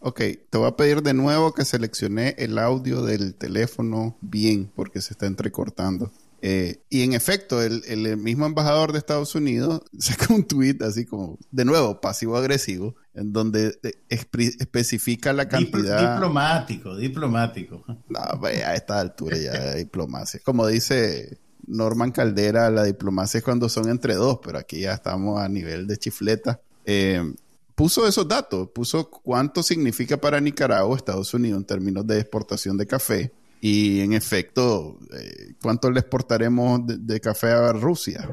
Ok, 0.00 0.20
te 0.50 0.58
voy 0.58 0.66
a 0.66 0.76
pedir 0.76 1.02
de 1.02 1.14
nuevo 1.14 1.54
que 1.54 1.64
seleccione 1.64 2.34
el 2.38 2.58
audio 2.58 3.02
del 3.02 3.34
teléfono 3.34 4.16
bien, 4.20 4.70
porque 4.74 5.00
se 5.00 5.12
está 5.12 5.26
entrecortando. 5.26 6.10
Eh, 6.44 6.82
y 6.90 7.02
en 7.02 7.12
efecto, 7.12 7.62
el, 7.62 7.84
el 7.86 8.16
mismo 8.16 8.46
embajador 8.46 8.90
de 8.90 8.98
Estados 8.98 9.36
Unidos 9.36 9.82
saca 9.98 10.34
un 10.34 10.44
tweet 10.44 10.78
así 10.80 11.06
como, 11.06 11.38
de 11.52 11.64
nuevo, 11.64 12.00
pasivo-agresivo, 12.00 12.96
en 13.14 13.32
donde 13.32 13.78
eh, 13.84 13.94
especifica 14.08 15.32
la 15.32 15.48
cantidad... 15.48 16.14
diplomático, 16.14 16.96
diplomático. 16.96 17.84
No, 18.08 18.18
a 18.18 18.74
esta 18.74 18.98
altura 18.98 19.36
ya 19.36 19.52
de 19.52 19.78
diplomacia. 19.78 20.40
Como 20.44 20.66
dice 20.66 21.38
Norman 21.66 22.10
Caldera, 22.10 22.70
la 22.70 22.82
diplomacia 22.82 23.38
es 23.38 23.44
cuando 23.44 23.68
son 23.68 23.88
entre 23.88 24.14
dos, 24.14 24.40
pero 24.42 24.58
aquí 24.58 24.80
ya 24.80 24.94
estamos 24.94 25.40
a 25.40 25.48
nivel 25.48 25.86
de 25.86 25.96
chifleta. 25.96 26.60
Eh, 26.84 27.22
puso 27.76 28.06
esos 28.08 28.26
datos, 28.26 28.68
puso 28.74 29.10
cuánto 29.10 29.62
significa 29.62 30.16
para 30.16 30.40
Nicaragua, 30.40 30.96
Estados 30.96 31.32
Unidos, 31.34 31.60
en 31.60 31.66
términos 31.66 32.04
de 32.04 32.18
exportación 32.18 32.76
de 32.76 32.86
café. 32.86 33.32
Y 33.64 34.00
en 34.00 34.12
efecto, 34.12 34.98
eh, 35.16 35.54
¿cuánto 35.62 35.88
le 35.88 36.00
exportaremos 36.00 36.84
de, 36.84 36.98
de 36.98 37.20
café 37.20 37.46
a 37.46 37.72
Rusia? 37.72 38.28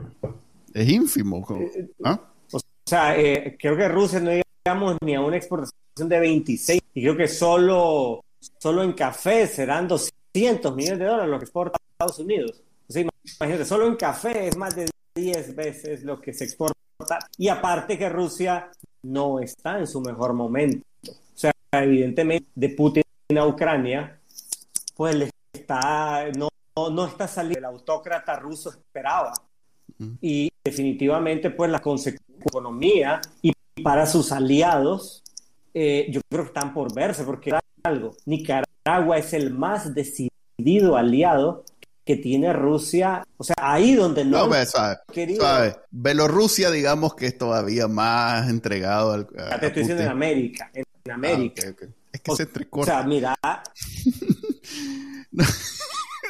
Es 0.73 0.89
ínfimo. 0.89 1.45
¿Ah? 2.03 2.19
O 2.51 2.59
sea, 2.83 3.15
eh, 3.15 3.55
creo 3.59 3.77
que 3.77 3.87
Rusia 3.87 4.19
no 4.19 4.31
llegamos 4.31 4.97
ni 5.05 5.13
a 5.13 5.21
una 5.21 5.37
exportación 5.37 6.09
de 6.09 6.19
26 6.19 6.81
y 6.95 7.01
creo 7.03 7.15
que 7.15 7.27
solo, 7.27 8.23
solo 8.57 8.81
en 8.81 8.93
café 8.93 9.45
serán 9.45 9.87
200 9.87 10.75
millones 10.75 10.97
de 10.97 11.05
dólares 11.05 11.29
lo 11.29 11.37
que 11.37 11.45
exporta 11.45 11.77
a 11.77 11.91
Estados 11.91 12.17
Unidos. 12.17 12.63
O 12.87 12.91
sea, 12.91 13.03
imagínate, 13.03 13.65
solo 13.65 13.85
en 13.85 13.97
café 13.97 14.47
es 14.47 14.57
más 14.57 14.75
de 14.75 14.89
10 15.13 15.55
veces 15.55 16.03
lo 16.03 16.19
que 16.19 16.33
se 16.33 16.45
exporta. 16.45 16.73
Y 17.37 17.49
aparte 17.49 17.99
que 17.99 18.09
Rusia 18.09 18.71
no 19.03 19.39
está 19.39 19.77
en 19.77 19.85
su 19.85 20.01
mejor 20.01 20.33
momento. 20.33 20.83
O 21.07 21.13
sea, 21.35 21.51
evidentemente 21.71 22.47
de 22.55 22.69
Putin 22.69 23.03
a 23.37 23.45
Ucrania, 23.45 24.18
pues 24.99 25.15
le 25.15 25.29
está, 25.53 26.25
no, 26.37 26.49
no, 26.91 27.05
está 27.05 27.25
saliendo 27.25 27.59
el 27.59 27.63
autócrata 27.73 28.35
ruso 28.35 28.69
esperaba. 28.69 29.31
Y 30.19 30.51
definitivamente, 30.61 31.51
pues 31.51 31.71
la 31.71 31.79
consecuencia 31.79 32.35
economía 32.45 33.21
y 33.41 33.53
para 33.81 34.05
sus 34.05 34.33
aliados, 34.33 35.23
eh, 35.73 36.07
yo 36.11 36.19
creo 36.29 36.43
que 36.43 36.47
están 36.49 36.73
por 36.73 36.93
verse, 36.93 37.23
porque 37.23 37.57
algo, 37.83 38.13
Nicaragua 38.25 39.17
es 39.17 39.31
el 39.31 39.53
más 39.53 39.93
decidido 39.95 40.97
aliado 40.97 41.63
que 42.03 42.17
tiene 42.17 42.51
Rusia, 42.51 43.23
o 43.37 43.43
sea, 43.45 43.55
ahí 43.57 43.93
donde 43.95 44.25
no, 44.25 44.39
No, 44.39 44.49
querido- 45.13 45.39
suave. 45.39 45.77
Bielorrusia, 45.91 46.71
digamos 46.71 47.15
que 47.15 47.27
es 47.27 47.37
todavía 47.37 47.87
más 47.87 48.49
entregado 48.49 49.13
al. 49.13 49.27
a- 49.37 49.51
Ya 49.51 49.59
te 49.61 49.65
a 49.65 49.67
estoy 49.69 49.81
diciendo 49.83 50.03
en. 50.03 50.09
América, 50.09 50.69
en 50.73 50.83
Ah, 51.09 51.13
América. 51.13 51.63
ok, 51.69 51.75
ok. 51.83 51.89
Es 52.11 52.21
que 52.21 52.31
O- 52.31 52.35
se 52.35 52.43
O 52.43 52.45
entrecorta. 52.47 52.91
sea, 52.91 53.03
mira, 53.07 53.35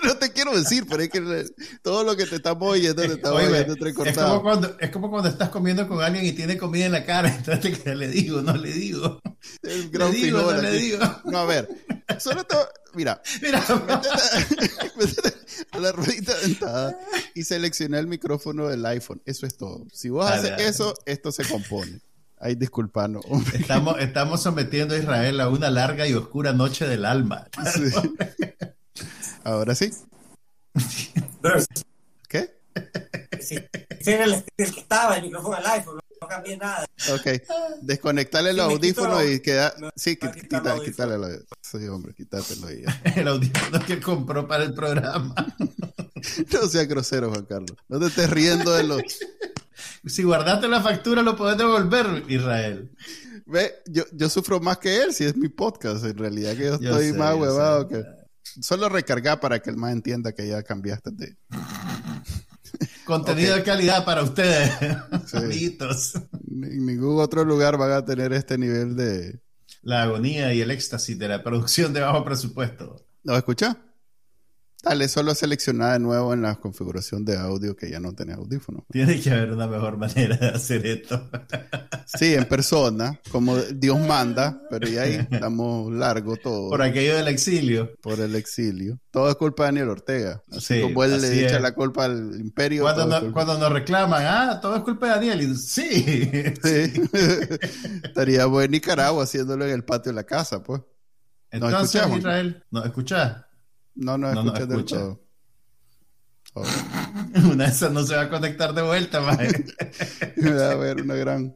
No 0.04 0.16
te 0.16 0.32
quiero 0.32 0.58
decir, 0.58 0.86
pero 0.90 1.04
es 1.04 1.10
que 1.10 1.46
todo 1.82 2.04
lo 2.06 2.16
que 2.16 2.26
te 2.26 2.38
estamos 2.38 2.70
oyendo 2.70 3.02
te 3.02 3.14
estamos 3.16 3.40
Oye, 3.40 3.48
oyendo 3.48 3.60
es, 3.60 3.66
como 3.66 3.74
entrecortado. 3.74 4.42
cuando, 4.42 4.78
es 4.80 4.90
como 4.92 5.10
cuando 5.10 5.28
estás 5.30 5.50
comiendo 5.50 5.88
con 5.90 6.02
alguien 6.02 6.26
y 6.26 6.32
tiene 6.32 6.58
comida 6.58 6.86
en 6.86 6.94
la 6.94 7.06
cara, 7.06 7.36
entonces 7.38 7.80
que 7.80 7.96
le 7.96 8.08
digo, 8.08 8.42
no 8.42 8.56
le 8.56 8.72
digo. 8.72 9.20
Le 9.62 9.76
digo, 10.12 10.40
no 10.40 10.62
le 10.62 10.72
digo. 10.72 11.00
No, 11.26 11.40
a 11.40 11.46
ver, 11.46 11.68
solo 12.18 12.46
te... 12.46 12.56
Mira, 12.94 13.22
Mira, 13.42 13.62
métete, 14.98 15.34
a 15.72 15.78
la 15.80 15.92
ruedita 15.92 16.34
dentada 16.40 16.98
y 17.36 17.44
selecciona 17.44 18.00
el 18.00 18.08
micrófono 18.08 18.68
del 18.70 18.86
iPhone. 18.86 19.22
Eso 19.26 19.46
es 19.46 19.58
todo. 19.58 19.86
Si 19.92 20.10
vos 20.10 20.24
Dale, 20.26 20.38
haces 20.38 20.52
dale. 20.52 20.68
eso, 20.68 20.94
esto 21.06 21.32
se 21.32 21.46
compone. 21.46 22.00
Ay, 22.40 22.56
disculpanos. 22.56 23.26
estamos, 23.54 24.00
estamos 24.00 24.42
sometiendo 24.42 24.96
a 24.96 24.98
Israel 24.98 25.42
a 25.42 25.50
una 25.50 25.70
larga 25.70 26.08
y 26.08 26.14
oscura 26.14 26.54
noche 26.54 26.88
del 26.88 27.04
alma. 27.06 27.48
Sí. 27.74 27.92
Ahora 29.52 29.76
sí. 29.76 29.92
¿Qué? 32.28 32.58
si 33.42 33.56
era 34.06 34.26
el, 34.26 34.44
el 34.58 34.74
que 34.74 34.80
estaba, 34.80 35.18
el 35.18 35.24
micrófono 35.24 35.56
del 35.58 35.66
iPhone, 35.66 36.00
no 36.22 36.28
cambié 36.28 36.58
nada. 36.58 36.86
Ok, 37.14 37.42
desconectarle 37.82 38.54
los 38.54 38.68
Sí, 38.68 38.74
audífonos 38.74 39.22
quito- 39.22 39.32
y 39.34 39.40
queda... 39.42 39.74
Sí, 39.96 40.18
me 40.22 40.32
quita, 40.32 40.32
quita 40.42 40.58
el 40.58 40.68
audífono. 40.68 40.84
quítale 40.84 41.18
los... 41.18 41.32
Sí, 41.62 41.88
hombre, 41.88 42.14
quítatelo 42.14 42.72
y 42.72 42.84
ya. 42.84 43.02
El 43.16 43.28
audífono 43.28 43.80
que 43.86 44.00
compró 44.00 44.48
para 44.48 44.64
el 44.64 44.74
programa. 44.74 45.34
No 46.52 46.68
seas 46.68 46.86
grosero, 46.88 47.30
Juan 47.30 47.46
Carlos. 47.46 47.78
No 47.88 47.98
te 47.98 48.08
estés 48.08 48.30
riendo 48.30 48.74
de 48.74 48.84
los... 48.84 49.02
Si 50.06 50.24
guardaste 50.24 50.68
la 50.68 50.82
factura, 50.82 51.22
lo 51.22 51.38
podés 51.38 51.58
devolver, 51.58 52.26
Israel. 52.28 52.92
Ve, 53.46 53.76
yo, 53.86 54.04
yo 54.12 54.28
sufro 54.30 54.60
más 54.60 54.80
que 54.80 55.02
él 55.02 55.14
si 55.14 55.24
es 55.24 55.38
mi 55.38 55.48
podcast. 55.48 56.04
En 56.04 56.18
realidad 56.18 56.58
que 56.58 56.66
yo 56.66 56.80
Yo 56.82 56.90
estoy 56.92 57.12
sé, 57.12 57.18
más 57.18 57.36
yo 57.36 57.42
huevado 57.42 57.88
sé. 57.88 57.96
que... 57.96 58.19
Solo 58.62 58.90
recargar 58.90 59.40
para 59.40 59.60
que 59.62 59.70
el 59.70 59.78
más 59.78 59.92
entienda 59.94 60.34
que 60.34 60.48
ya 60.48 60.64
cambiaste 60.64 61.12
de... 61.12 61.38
Contenido 63.06 63.56
de 63.56 63.64
calidad 63.64 64.06
para 64.06 64.22
ustedes, 64.24 64.72
Sí. 65.28 65.38
amiguitos. 65.38 66.14
En 66.50 66.86
ningún 66.86 67.20
otro 67.20 67.44
lugar 67.44 67.78
van 67.78 67.92
a 67.92 68.06
tener 68.06 68.34
este 68.34 68.58
nivel 68.58 68.96
de... 68.96 69.40
La 69.82 70.04
agonía 70.04 70.54
y 70.54 70.62
el 70.62 70.72
éxtasis 70.72 71.18
de 71.18 71.28
la 71.28 71.44
producción 71.44 71.94
de 71.94 72.02
bajo 72.02 72.24
presupuesto. 72.24 73.06
¿No 73.24 73.36
escucha? 73.36 73.78
Dale, 74.82 75.10
solo 75.10 75.36
seleccionar 75.36 75.94
de 75.94 76.00
nuevo 76.00 76.34
en 76.34 76.42
la 76.42 76.56
configuración 76.56 77.26
de 77.26 77.38
audio 77.38 77.76
que 77.76 77.92
ya 77.92 78.00
no 78.00 78.14
tenés 78.14 78.38
audífono. 78.38 78.86
Tiene 78.90 79.20
que 79.20 79.30
haber 79.30 79.52
una 79.52 79.68
mejor 79.68 79.98
manera 79.98 80.38
de 80.38 80.48
hacer 80.48 80.86
esto. 80.86 81.30
Sí, 82.06 82.34
en 82.34 82.46
persona, 82.46 83.20
como 83.30 83.58
Dios 83.58 84.00
manda, 84.00 84.62
pero 84.70 84.88
ya 84.88 85.02
ahí 85.02 85.16
estamos 85.32 85.92
largo 85.92 86.38
todo 86.38 86.70
Por 86.70 86.82
aquello 86.82 87.18
del 87.18 87.28
exilio. 87.28 87.92
por 88.02 88.22
el 88.22 88.36
exilio. 88.36 88.98
Todo 89.12 89.30
es 89.30 89.36
culpa 89.36 89.64
de 89.64 89.68
Daniel 89.68 89.90
Ortega. 89.90 90.42
Así 90.50 90.76
Sí, 90.76 90.82
como 90.82 91.04
él 91.04 91.14
así 91.16 91.22
le 91.28 91.46
echa 91.46 91.58
es. 91.58 91.62
la 91.62 91.74
culpa 91.76 92.06
al 92.06 92.40
imperio. 92.40 92.84
Cuando, 92.84 93.06
no- 93.06 93.58
nos 93.58 93.72
reclaman, 93.74 94.24
ah, 94.26 94.60
todo 94.62 94.78
es 94.78 94.84
culpa 94.84 95.08
de 95.08 95.12
Daniel. 95.14 95.42
Y, 95.42 95.56
sí. 95.58 96.06
Sí. 96.64 97.02
Estaría 98.04 98.46
buen 98.46 98.72
Nicaragua 98.72 99.24
haciéndolo 99.24 99.66
en 99.66 99.72
el 99.72 99.84
patio 99.84 100.12
de 100.12 100.16
la 100.16 100.24
casa, 100.24 100.64
pues. 100.64 100.82
Entonces. 101.52 102.02
Israel, 102.18 102.64
¿nos 102.72 102.86
escuchás? 102.86 103.46
No, 104.00 104.18
no, 104.18 104.34
No 104.34 104.44
nos 104.44 104.54
escuchas 104.60 104.68
del 104.70 104.78
escucha. 104.80 104.96
todo. 104.98 105.22
Oh, 106.54 106.64
Una 107.54 107.66
de 107.66 107.70
esas 107.70 107.92
no 107.92 108.04
se 108.04 108.16
va 108.16 108.24
a 108.24 108.30
conectar 108.30 108.74
de 108.74 108.82
vuelta, 108.82 109.20
va 109.22 109.32
a 109.34 110.72
haber 110.72 111.02
una 111.02 111.16
gran... 111.16 111.56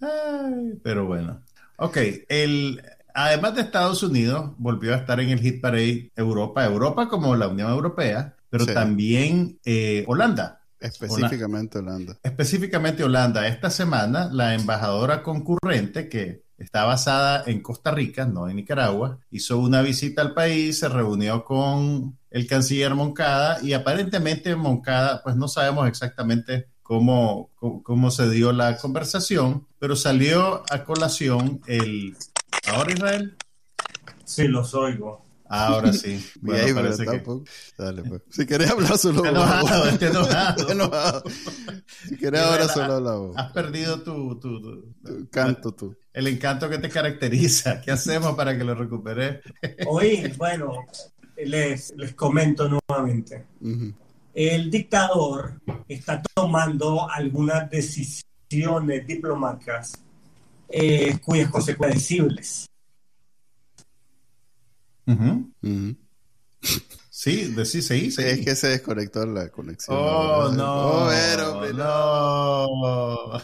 Ay, 0.00 0.78
pero 0.82 1.06
bueno. 1.06 1.42
Ok, 1.76 1.96
el, 2.28 2.82
además 3.14 3.54
de 3.54 3.60
Estados 3.62 4.02
Unidos, 4.02 4.52
volvió 4.58 4.94
a 4.94 4.98
estar 4.98 5.20
en 5.20 5.30
el 5.30 5.40
hit 5.40 5.60
parade 5.60 6.10
Europa, 6.16 6.64
Europa 6.64 7.08
como 7.08 7.34
la 7.36 7.48
Unión 7.48 7.70
Europea, 7.70 8.34
pero 8.50 8.64
Sí. 8.64 8.72
también 8.74 9.58
eh, 9.64 10.04
Holanda. 10.06 10.60
Específicamente 10.80 11.78
Holanda. 11.78 12.18
Específicamente 12.22 13.04
Holanda. 13.04 13.46
Esta 13.46 13.70
semana, 13.70 14.28
la 14.32 14.54
embajadora 14.54 15.22
concurrente, 15.22 16.08
que 16.08 16.42
está 16.62 16.84
basada 16.84 17.42
en 17.46 17.60
Costa 17.62 17.90
Rica, 17.90 18.24
no 18.26 18.48
en 18.48 18.56
Nicaragua, 18.56 19.18
hizo 19.30 19.58
una 19.58 19.82
visita 19.82 20.22
al 20.22 20.34
país, 20.34 20.78
se 20.78 20.88
reunió 20.88 21.44
con 21.44 22.18
el 22.30 22.46
canciller 22.46 22.94
Moncada 22.94 23.58
y 23.62 23.72
aparentemente 23.74 24.54
Moncada, 24.56 25.22
pues 25.22 25.36
no 25.36 25.48
sabemos 25.48 25.88
exactamente 25.88 26.68
cómo, 26.82 27.50
cómo, 27.56 27.82
cómo 27.82 28.10
se 28.10 28.28
dio 28.30 28.52
la 28.52 28.76
conversación, 28.78 29.66
pero 29.78 29.96
salió 29.96 30.62
a 30.70 30.84
colación 30.84 31.60
el... 31.66 32.16
¿Ahora 32.72 32.92
Israel? 32.92 33.36
Sí, 34.24 34.46
los 34.48 34.74
oigo. 34.74 35.24
Ahora 35.48 35.92
sí. 35.92 36.24
Bueno, 36.40 36.64
ahí, 36.64 36.72
parece 36.72 37.04
que- 37.04 37.10
tampoco- 37.10 37.44
Dale, 37.76 38.02
pues. 38.04 38.22
Si 38.30 38.46
querés 38.46 38.70
hablar 38.70 38.96
solo 38.96 39.24
enojado, 39.26 39.84
está 39.88 40.06
enojado. 40.08 40.70
Enojado. 40.70 41.24
Si 42.08 42.16
querés 42.16 42.40
ahora 42.40 42.68
solo 42.68 42.94
habla 42.94 43.12
vos. 43.16 43.36
Has 43.36 43.52
perdido 43.52 44.00
tu, 44.02 44.38
tu- 44.40 44.60
tu- 44.62 44.94
Tu 45.04 45.28
Canto 45.30 45.72
tú. 45.74 45.94
El 46.12 46.26
encanto 46.26 46.68
que 46.68 46.78
te 46.78 46.88
caracteriza. 46.88 47.80
¿Qué 47.80 47.90
hacemos 47.90 48.34
para 48.34 48.56
que 48.56 48.64
lo 48.64 48.74
recuperes? 48.74 49.40
Hoy, 49.86 50.32
bueno, 50.36 50.86
les, 51.36 51.94
les 51.96 52.14
comento 52.14 52.68
nuevamente. 52.68 53.46
El 54.34 54.70
dictador 54.70 55.60
está 55.88 56.22
tomando 56.34 57.08
algunas 57.10 57.68
decisiones 57.70 59.06
diplomáticas 59.06 59.92
eh, 60.68 61.18
cuyas 61.22 61.50
consecuencias. 61.50 62.66
Ujú. 65.06 65.52
Sí, 67.10 67.52
de 67.54 67.64
sí, 67.66 67.82
sí, 67.82 68.10
sí. 68.10 68.22
Es 68.22 68.44
que 68.44 68.56
se 68.56 68.68
desconectó 68.68 69.26
la 69.26 69.48
conexión. 69.48 69.96
Oh, 70.00 70.50
¿verdad? 70.50 70.56
no. 70.56 70.74
Oh, 70.74 71.08
pero, 71.08 71.72
no. 71.72 73.42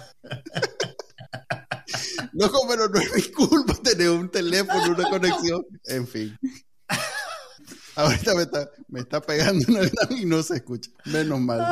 No. 2.38 2.46
Loco, 2.46 2.66
pero 2.68 2.88
no 2.88 3.00
es 3.00 3.14
mi 3.14 3.22
culpa 3.32 3.74
tener 3.82 4.10
un 4.10 4.30
teléfono, 4.30 4.94
una 4.94 5.08
conexión. 5.10 5.64
En 5.84 6.06
fin. 6.06 6.36
Ahorita 7.96 8.34
me 8.34 8.42
está, 8.42 8.70
me 8.88 9.00
está 9.00 9.20
pegando 9.20 9.64
una 9.68 9.80
y 10.10 10.24
no 10.24 10.42
se 10.42 10.56
escucha. 10.56 10.90
Menos 11.06 11.40
mal. 11.40 11.66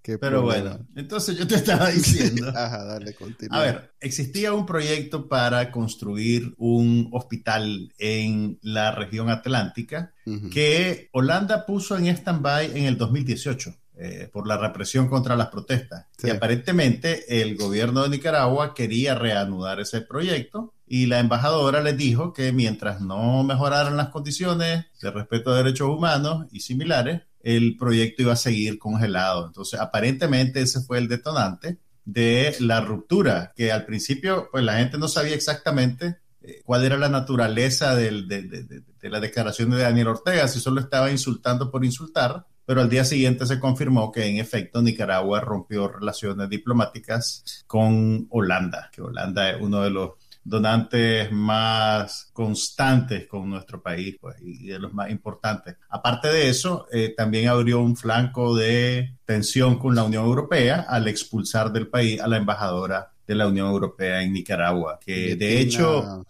Qué 0.00 0.18
Pero 0.18 0.42
problema. 0.42 0.70
bueno, 0.70 0.88
entonces 0.96 1.36
yo 1.36 1.46
te 1.46 1.54
estaba 1.54 1.88
diciendo. 1.90 2.48
Ajá, 2.54 2.84
dale, 2.84 3.14
continúa. 3.14 3.58
A 3.58 3.62
ver, 3.62 3.94
existía 4.00 4.52
un 4.52 4.66
proyecto 4.66 5.28
para 5.28 5.70
construir 5.72 6.54
un 6.58 7.08
hospital 7.12 7.92
en 7.98 8.58
la 8.60 8.92
región 8.94 9.30
atlántica 9.30 10.12
que 10.52 11.08
Holanda 11.12 11.64
puso 11.66 11.96
en 11.96 12.08
stand-by 12.08 12.78
en 12.78 12.84
el 12.84 12.98
2018 12.98 13.74
eh, 13.96 14.28
por 14.32 14.46
la 14.46 14.56
represión 14.56 15.08
contra 15.08 15.36
las 15.36 15.48
protestas. 15.48 16.06
Sí. 16.18 16.26
Y 16.26 16.30
aparentemente 16.30 17.40
el 17.40 17.56
gobierno 17.56 18.02
de 18.02 18.08
Nicaragua 18.10 18.74
quería 18.74 19.14
reanudar 19.14 19.80
ese 19.80 20.00
proyecto 20.00 20.74
y 20.86 21.06
la 21.06 21.20
embajadora 21.20 21.80
les 21.80 21.96
dijo 21.96 22.32
que 22.32 22.52
mientras 22.52 23.00
no 23.00 23.42
mejoraran 23.44 23.96
las 23.96 24.08
condiciones 24.08 24.86
de 25.00 25.10
respeto 25.10 25.50
a 25.52 25.56
derechos 25.56 25.88
humanos 25.88 26.46
y 26.52 26.60
similares, 26.60 27.22
el 27.42 27.76
proyecto 27.76 28.22
iba 28.22 28.32
a 28.32 28.36
seguir 28.36 28.78
congelado. 28.78 29.46
Entonces, 29.46 29.78
aparentemente 29.80 30.60
ese 30.62 30.80
fue 30.80 30.98
el 30.98 31.08
detonante 31.08 31.78
de 32.04 32.54
la 32.60 32.80
ruptura, 32.80 33.52
que 33.56 33.72
al 33.72 33.86
principio 33.86 34.48
pues 34.50 34.62
la 34.64 34.76
gente 34.78 34.98
no 34.98 35.08
sabía 35.08 35.34
exactamente 35.34 36.18
eh, 36.42 36.60
cuál 36.64 36.84
era 36.84 36.98
la 36.98 37.08
naturaleza 37.08 37.94
del- 37.96 38.28
de, 38.28 38.42
de- 38.42 38.64
de- 38.64 38.82
de 39.00 39.08
la 39.10 39.20
declaración 39.20 39.70
de 39.70 39.78
Daniel 39.82 40.08
Ortega, 40.08 40.46
si 40.48 40.60
solo 40.60 40.80
estaba 40.80 41.10
insultando 41.10 41.70
por 41.70 41.84
insultar, 41.84 42.46
pero 42.66 42.80
al 42.80 42.90
día 42.90 43.04
siguiente 43.04 43.46
se 43.46 43.60
confirmó 43.60 44.10
que 44.10 44.26
en 44.26 44.38
efecto 44.38 44.82
Nicaragua 44.82 45.40
rompió 45.40 45.88
relaciones 45.88 46.48
diplomáticas 46.48 47.64
con 47.66 48.26
Holanda, 48.30 48.90
que 48.92 49.02
Holanda 49.02 49.50
es 49.50 49.60
uno 49.60 49.82
de 49.82 49.90
los 49.90 50.10
donantes 50.44 51.32
más 51.32 52.30
constantes 52.32 53.26
con 53.26 53.48
nuestro 53.48 53.82
país 53.82 54.16
pues, 54.20 54.36
y 54.42 54.66
de 54.66 54.78
los 54.78 54.92
más 54.92 55.10
importantes. 55.10 55.76
Aparte 55.88 56.28
de 56.28 56.50
eso, 56.50 56.86
eh, 56.92 57.14
también 57.16 57.48
abrió 57.48 57.80
un 57.80 57.96
flanco 57.96 58.54
de 58.54 59.16
tensión 59.24 59.78
con 59.78 59.94
la 59.94 60.04
Unión 60.04 60.24
Europea 60.24 60.84
al 60.86 61.08
expulsar 61.08 61.72
del 61.72 61.88
país 61.88 62.20
a 62.20 62.28
la 62.28 62.36
embajadora 62.36 63.13
de 63.26 63.34
la 63.34 63.46
Unión 63.48 63.68
Europea 63.68 64.22
en 64.22 64.32
Nicaragua, 64.32 64.98
que 65.04 65.36
de 65.36 65.60
hecho 65.60 66.24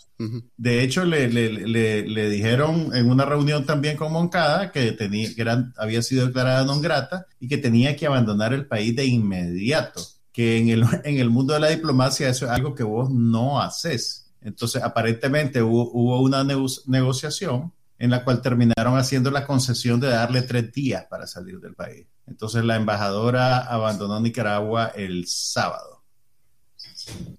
de 0.57 0.83
hecho, 0.83 1.05
le, 1.05 1.29
le- 1.29 1.51
le- 1.67 2.07
le 2.09 2.31
dijeron 2.31 2.95
en 2.95 3.11
una 3.11 3.25
reunión 3.25 3.67
también 3.67 3.97
con 3.97 4.13
Moncada 4.13 4.71
que, 4.71 4.93
tenía, 4.93 5.29
que 5.35 5.45
había 5.77 6.03
sido 6.03 6.27
declarada 6.27 6.65
non 6.65 6.81
grata 6.81 7.27
y 7.41 7.49
que 7.49 7.59
tenía 7.59 7.97
que 7.97 8.07
abandonar 8.07 8.53
el 8.55 8.65
país 8.67 8.95
de 8.95 9.05
inmediato. 9.07 10.01
Que 10.33 10.59
en 10.59 10.69
el, 10.71 10.83
en 11.05 11.19
el 11.19 11.31
mundo 11.31 11.53
de 11.55 11.61
la 11.61 11.69
diplomacia 11.69 12.29
eso 12.29 12.47
es 12.47 12.51
algo 12.53 12.75
que 12.75 12.85
vos 12.85 13.11
no 13.11 13.61
haces. 13.61 14.33
Entonces, 14.41 14.83
aparentemente 14.83 15.63
hubo, 15.63 15.91
hubo 15.93 16.21
una 16.23 16.43
nego- 16.45 16.71
negociación 16.87 17.73
en 17.99 18.11
la 18.11 18.25
cual 18.25 18.41
terminaron 18.43 18.97
haciendo 18.97 19.31
la 19.31 19.47
concesión 19.47 19.99
de 20.01 20.09
darle 20.09 20.43
tres 20.43 20.73
días 20.73 21.07
para 21.11 21.27
salir 21.27 21.61
del 21.61 21.75
país. 21.75 22.07
Entonces, 22.27 22.65
la 22.65 22.77
embajadora 22.77 23.59
abandonó 23.59 24.21
Nicaragua 24.21 24.93
el 24.95 25.27
sábado. 25.27 25.94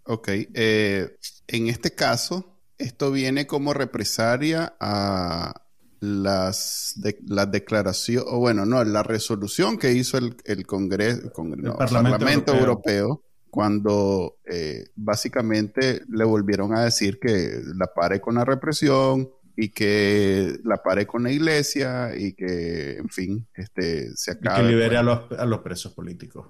Ok. 0.04 0.28
eh, 0.54 1.18
en 1.48 1.68
este 1.68 1.94
caso, 1.96 2.58
esto 2.78 3.12
viene 3.12 3.48
como 3.48 3.74
represalia 3.74 4.76
a 4.80 5.62
las, 6.00 6.94
de- 6.98 7.18
las 7.28 7.52
declaraciones, 7.52 8.26
o 8.30 8.40
bueno, 8.40 8.66
no, 8.66 8.84
la 8.84 9.04
resolución 9.04 9.78
que 9.78 9.94
hizo 9.94 10.18
el, 10.18 10.36
el 10.46 10.66
Congreso, 10.66 11.22
el, 11.24 11.32
Congre- 11.34 11.62
no, 11.62 11.76
Parlamento 11.78 12.12
Parlamento 12.18 12.52
Europeo. 12.54 12.94
Europeo, 12.98 13.24
cuando 13.50 14.38
eh, 14.46 14.88
básicamente 14.96 16.02
le 16.10 16.26
volvieron 16.26 16.76
a 16.76 16.84
decir 16.84 17.20
que 17.20 17.62
la 17.76 17.88
pare 17.88 18.20
con 18.20 18.36
la 18.36 18.44
represión 18.46 19.30
y 19.56 19.70
que 19.70 20.58
la 20.66 20.84
pare 20.84 21.08
con 21.08 21.24
la 21.24 21.32
iglesia 21.32 22.12
y 22.18 22.34
que, 22.34 22.98
en 22.98 23.08
fin, 23.08 23.48
este, 23.54 24.14
se 24.18 24.34
Y 24.34 24.40
que 24.42 24.50
acabe. 24.50 24.68
libere 24.68 24.98
a 24.98 25.04
los, 25.04 25.32
a 25.32 25.46
los 25.46 25.60
presos 25.62 25.94
políticos. 25.94 26.48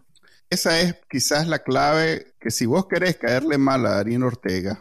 Esa 0.49 0.79
es 0.81 0.95
quizás 1.09 1.47
la 1.47 1.59
clave 1.59 2.35
que 2.39 2.51
si 2.51 2.65
vos 2.65 2.87
querés 2.87 3.17
caerle 3.17 3.57
mal 3.57 3.85
a 3.85 3.95
Darín 3.95 4.23
Ortega, 4.23 4.79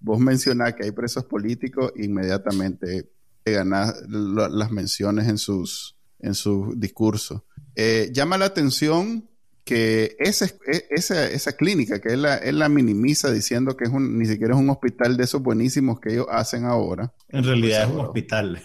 vos 0.00 0.18
mencionás 0.18 0.74
que 0.74 0.84
hay 0.84 0.92
presos 0.92 1.24
políticos, 1.24 1.92
inmediatamente 1.96 3.10
te 3.42 3.52
ganás 3.52 4.02
las 4.08 4.70
menciones 4.70 5.28
en 5.28 5.38
sus, 5.38 5.96
en 6.18 6.34
sus 6.34 6.78
discursos. 6.80 7.42
Eh, 7.76 8.10
llama 8.12 8.38
la 8.38 8.46
atención 8.46 9.28
que 9.64 10.16
ese, 10.18 10.56
e, 10.70 10.86
esa, 10.90 11.26
esa 11.28 11.52
clínica, 11.56 12.00
que 12.00 12.12
él 12.12 12.22
la, 12.22 12.36
él 12.36 12.58
la 12.58 12.68
minimiza 12.68 13.30
diciendo 13.32 13.76
que 13.76 13.84
es 13.84 13.90
un, 13.90 14.18
ni 14.18 14.26
siquiera 14.26 14.54
es 14.54 14.60
un 14.60 14.70
hospital 14.70 15.16
de 15.16 15.24
esos 15.24 15.42
buenísimos 15.42 16.00
que 16.00 16.12
ellos 16.12 16.26
hacen 16.30 16.64
ahora. 16.64 17.12
En 17.28 17.44
realidad 17.44 17.84
es 17.84 17.90
un 17.90 18.00
hospital. 18.00 18.62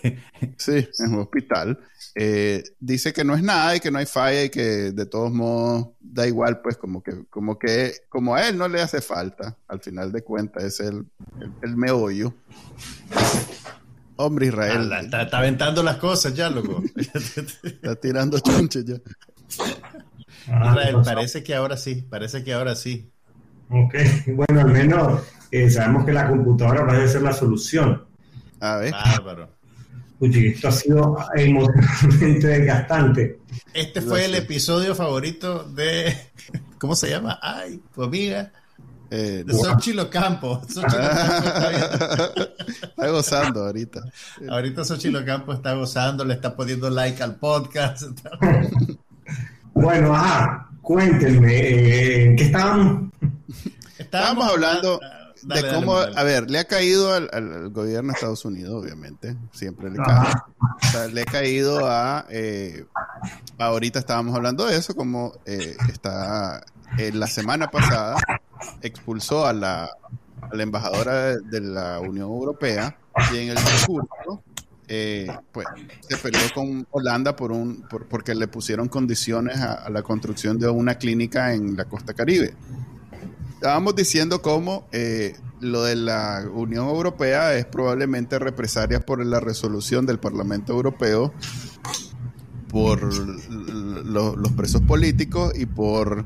Sí, 0.58 0.76
es 0.78 1.00
un 1.00 1.20
hospital. 1.20 1.80
Eh, 2.22 2.64
dice 2.82 3.14
que 3.14 3.24
no 3.24 3.34
es 3.34 3.42
nada 3.42 3.78
y 3.78 3.80
que 3.80 3.92
no 3.92 3.98
hay 3.98 4.06
falla 4.06 4.44
y 4.44 4.50
que 4.50 4.92
de 4.92 5.06
todos 5.06 5.32
modos 5.32 5.88
da 6.02 6.28
igual, 6.28 6.60
pues 6.60 6.76
como 6.76 7.02
que, 7.02 7.24
como 7.30 7.58
que, 7.58 7.94
como 8.10 8.36
a 8.36 8.46
él 8.46 8.58
no 8.58 8.68
le 8.68 8.82
hace 8.82 9.00
falta, 9.00 9.56
al 9.70 9.80
final 9.80 10.12
de 10.12 10.22
cuentas 10.22 10.66
es 10.66 10.82
el, 10.82 11.06
el, 11.62 11.78
meollo. 11.78 12.34
Hombre 14.18 14.48
Israel. 14.48 14.92
está, 15.02 15.30
aventando 15.38 15.82
las 15.82 15.96
cosas 15.96 16.34
ya, 16.34 16.50
loco. 16.50 16.84
está 17.64 17.96
tirando 17.96 18.38
chonches 18.40 18.84
ya. 18.84 18.96
Ah, 20.50 20.72
Israel, 20.72 20.98
parece 21.06 21.42
que 21.42 21.56
ahora 21.56 21.78
sí, 21.78 22.02
parece 22.02 22.44
que 22.44 22.52
ahora 22.52 22.76
sí. 22.76 23.10
Ok, 23.70 23.96
bueno, 24.36 24.60
al 24.60 24.72
menos 24.72 25.22
eh, 25.52 25.70
sabemos 25.70 26.06
que 26.06 26.12
la 26.12 26.28
computadora 26.28 26.84
va 26.84 27.02
a 27.02 27.08
ser 27.08 27.22
la 27.22 27.32
solución. 27.32 28.04
A 28.60 28.76
ver. 28.76 28.92
Bárbaro. 28.92 29.59
Uy, 30.20 30.48
esto 30.48 30.68
ha 30.68 30.72
sido 30.72 31.18
emocionalmente 31.36 32.48
desgastante. 32.60 33.40
Este 33.74 34.02
fue 34.02 34.26
el 34.26 34.36
episodio 34.36 34.94
favorito 34.94 35.64
de. 35.64 36.16
¿Cómo 36.78 36.96
se 36.96 37.10
llama? 37.10 37.40
Ay, 37.42 37.82
tu 37.94 38.04
amiga. 38.04 38.52
Eh, 39.12 39.44
de 39.46 39.54
Xochitl 39.54 40.08
Campo. 40.10 40.62
está, 40.68 41.98
gozando 43.10 43.66
ahorita. 43.66 44.04
Ahorita 44.50 44.86
Xochitl 44.86 45.24
Campo 45.26 45.54
está 45.54 45.74
gozando, 45.74 46.24
le 46.26 46.36
está 46.36 46.56
poniendo 46.56 46.90
like 46.90 47.24
al 47.24 47.36
podcast. 47.36 48.04
bueno, 49.74 50.14
ajá, 50.16 50.70
cuéntenme, 50.82 51.56
eh, 51.56 52.26
¿en 52.26 52.36
qué 52.36 52.44
estábamos? 52.44 53.10
Estábamos 53.98 54.48
hablando 54.48 55.00
de 55.44 55.74
cómo, 55.74 55.96
a 55.98 56.24
ver, 56.24 56.50
le 56.50 56.60
ha 56.60 56.66
caído 56.66 57.14
al, 57.14 57.70
gobierno 57.70 58.12
de 58.12 58.16
Estados 58.16 58.46
Unidos, 58.46 58.84
obviamente, 58.84 59.36
siempre 59.52 59.90
le 59.90 59.98
cae. 59.98 61.10
le 61.12 61.22
ha 61.22 61.26
caído 61.26 61.88
a, 61.90 62.26
eh, 62.30 62.86
ahorita 63.58 64.00
estábamos 64.00 64.36
hablando 64.36 64.66
de 64.66 64.78
eso, 64.78 64.96
como 64.96 65.34
eh, 65.46 65.76
está, 65.92 66.64
la 67.14 67.28
semana 67.28 67.70
pasada 67.70 68.18
expulsó 68.82 69.46
a 69.46 69.54
la, 69.54 69.86
a 69.86 70.56
la 70.56 70.64
embajadora 70.64 71.38
de 71.38 71.62
la 71.62 72.00
Unión 72.00 72.30
Europea 72.30 72.98
y 73.32 73.38
en 73.38 73.50
el 73.50 73.56
discurso 73.56 74.44
eh, 74.92 75.28
pues 75.52 75.68
se 76.08 76.18
peleó 76.18 76.42
con 76.56 76.88
Holanda 76.90 77.36
por 77.36 77.52
un 77.52 77.86
porque 78.10 78.34
le 78.34 78.48
pusieron 78.48 78.88
condiciones 78.88 79.60
a, 79.60 79.88
la 79.92 80.02
construcción 80.02 80.58
de 80.58 80.68
una 80.68 80.96
clínica 80.96 81.54
en 81.54 81.78
la 81.78 81.86
costa 81.86 82.16
caribe. 82.16 82.56
Estábamos 83.60 83.94
diciendo 83.94 84.42
cómo 84.42 84.88
eh, 84.94 85.36
lo 85.60 85.84
de 85.84 85.98
la 85.98 86.46
Unión 86.50 86.88
Europea 86.88 87.56
es 87.56 87.66
probablemente 87.66 88.40
represalia 88.40 89.02
por 89.02 89.26
la 89.26 89.42
resolución 89.42 90.06
del 90.06 90.18
Parlamento 90.18 90.72
Europeo 90.72 91.34
por 92.70 93.04
los 93.04 94.52
presos 94.54 94.82
políticos 94.84 95.52
y 95.60 95.66
por 95.66 96.26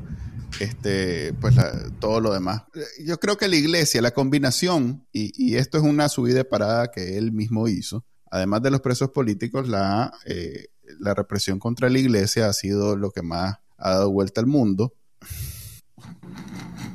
este 0.60 1.32
pues 1.40 1.56
todo 1.98 2.20
lo 2.20 2.32
demás. 2.32 2.62
Yo 3.04 3.18
creo 3.18 3.36
que 3.36 3.48
la 3.48 3.56
iglesia, 3.56 4.00
la 4.00 4.12
combinación, 4.12 5.04
y, 5.12 5.56
esto 5.56 5.78
es 5.78 5.82
una 5.82 6.08
subida 6.08 6.44
parada 6.44 6.92
que 6.92 7.18
él 7.18 7.32
mismo 7.32 7.66
hizo, 7.66 8.04
además 8.30 8.62
de 8.62 8.70
los 8.70 8.80
presos 8.80 9.10
políticos, 9.10 9.66
la, 9.66 10.12
eh, 10.24 10.68
la 11.00 11.14
represión 11.14 11.58
contra 11.58 11.90
la 11.90 11.98
iglesia 11.98 12.46
ha 12.46 12.52
sido 12.52 12.96
lo 12.96 13.10
que 13.10 13.22
más 13.22 13.56
ha 13.76 13.90
dado 13.90 14.12
vuelta 14.12 14.40
al 14.40 14.46
mundo. 14.46 14.94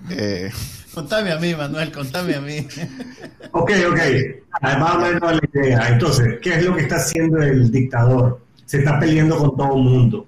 Eh, 0.10 0.52
contame 0.94 1.32
a 1.32 1.38
mí, 1.38 1.54
Manuel, 1.56 1.92
contame 1.92 2.36
a 2.36 2.42
mí. 2.42 2.68
ok, 3.52 3.72
ok. 3.90 4.00
Además, 4.62 4.98
menos 5.00 5.34
la 5.34 5.42
idea. 5.54 5.90
Entonces, 5.90 6.40
¿qué 6.42 6.56
es 6.56 6.64
lo 6.64 6.76
que 6.76 6.84
está 6.84 6.98
haciendo 6.98 7.42
el 7.42 7.72
dictador? 7.72 8.42
Se 8.66 8.80
está 8.80 9.00
peleando 9.00 9.38
con 9.38 9.56
todo 9.56 9.76
el 9.76 9.84
mundo. 9.84 10.26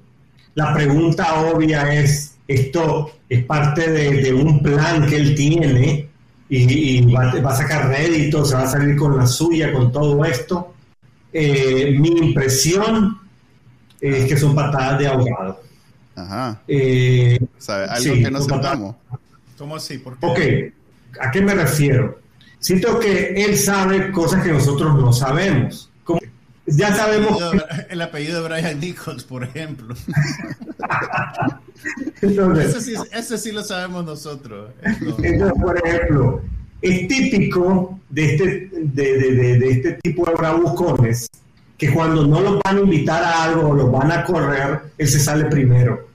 La 0.55 0.73
pregunta 0.73 1.41
obvia 1.41 1.93
es, 1.93 2.35
¿esto 2.47 3.11
es 3.29 3.43
parte 3.45 3.89
de, 3.89 4.33
un 4.33 4.61
plan 4.61 5.07
que 5.07 5.15
él 5.15 5.35
tiene 5.35 6.09
y, 6.49 7.13
va, 7.13 7.33
va, 7.39 7.53
a 7.53 7.55
sacar 7.55 7.87
rédito, 7.87 8.43
se 8.43 8.55
va 8.55 8.63
a 8.63 8.67
salir 8.67 8.97
con 8.97 9.17
la 9.17 9.25
suya, 9.25 9.71
con 9.71 9.91
todo 9.91 10.25
esto? 10.25 10.73
Eh, 11.33 11.95
mi 11.97 12.09
impresión 12.09 13.17
es 14.01 14.25
que 14.25 14.37
son 14.37 14.53
patadas 14.53 14.99
de 14.99 15.07
ahogado. 15.07 15.61
Ajá. 16.15 16.61
Eh, 16.67 17.39
Algo 17.67 18.13
que 18.15 18.31
no 18.31 18.41
sepamos. 18.41 18.95
¿Cómo 19.62 19.76
así? 19.76 20.00
¿Por 20.00 20.13
Ok, 20.21 20.39
¿a 21.19 21.30
qué 21.30 21.39
me 21.39 21.54
refiero? 21.54 22.19
Siento 22.58 23.00
que 23.00 23.45
él 23.45 23.56
sabe 23.56 24.12
cosas 24.12 24.41
que 24.43 24.52
nosotros 24.52 24.95
no 24.95 25.13
sabemos. 25.13 25.91
ya 26.65 26.95
sabemos. 26.95 27.39
El 27.88 28.02
apellido, 28.02 28.41
de 28.41 28.50
Brian 28.50 28.80
Nichols, 28.80 29.24
por 29.24 29.43
ejemplo. 29.43 29.93
Entonces, 32.24 32.88
ese, 33.13 33.38
sí, 33.38 33.52
lo 33.52 33.63
sabemos 33.63 34.04
nosotros. 34.04 34.71
Entonces, 34.82 35.54
por 35.62 35.88
ejemplo, 35.88 36.41
es 36.82 37.08
típico 37.08 38.00
de 38.10 38.34
este, 38.34 38.69
de, 38.82 39.69
este 39.69 39.93
tipo 40.02 40.26
de 40.26 40.34
bravucones 40.34 41.30
que 41.78 41.93
cuando 41.93 42.26
no 42.26 42.41
los 42.41 42.60
van 42.63 42.78
a 42.78 42.80
invitar 42.80 43.24
a 43.24 43.43
algo 43.43 43.69
o 43.69 43.76
los 43.76 43.91
van 43.91 44.12
a 44.12 44.24
correr, 44.24 44.82
él 44.97 45.08
se 45.08 45.19
sale 45.19 45.45
primero. 45.45 46.11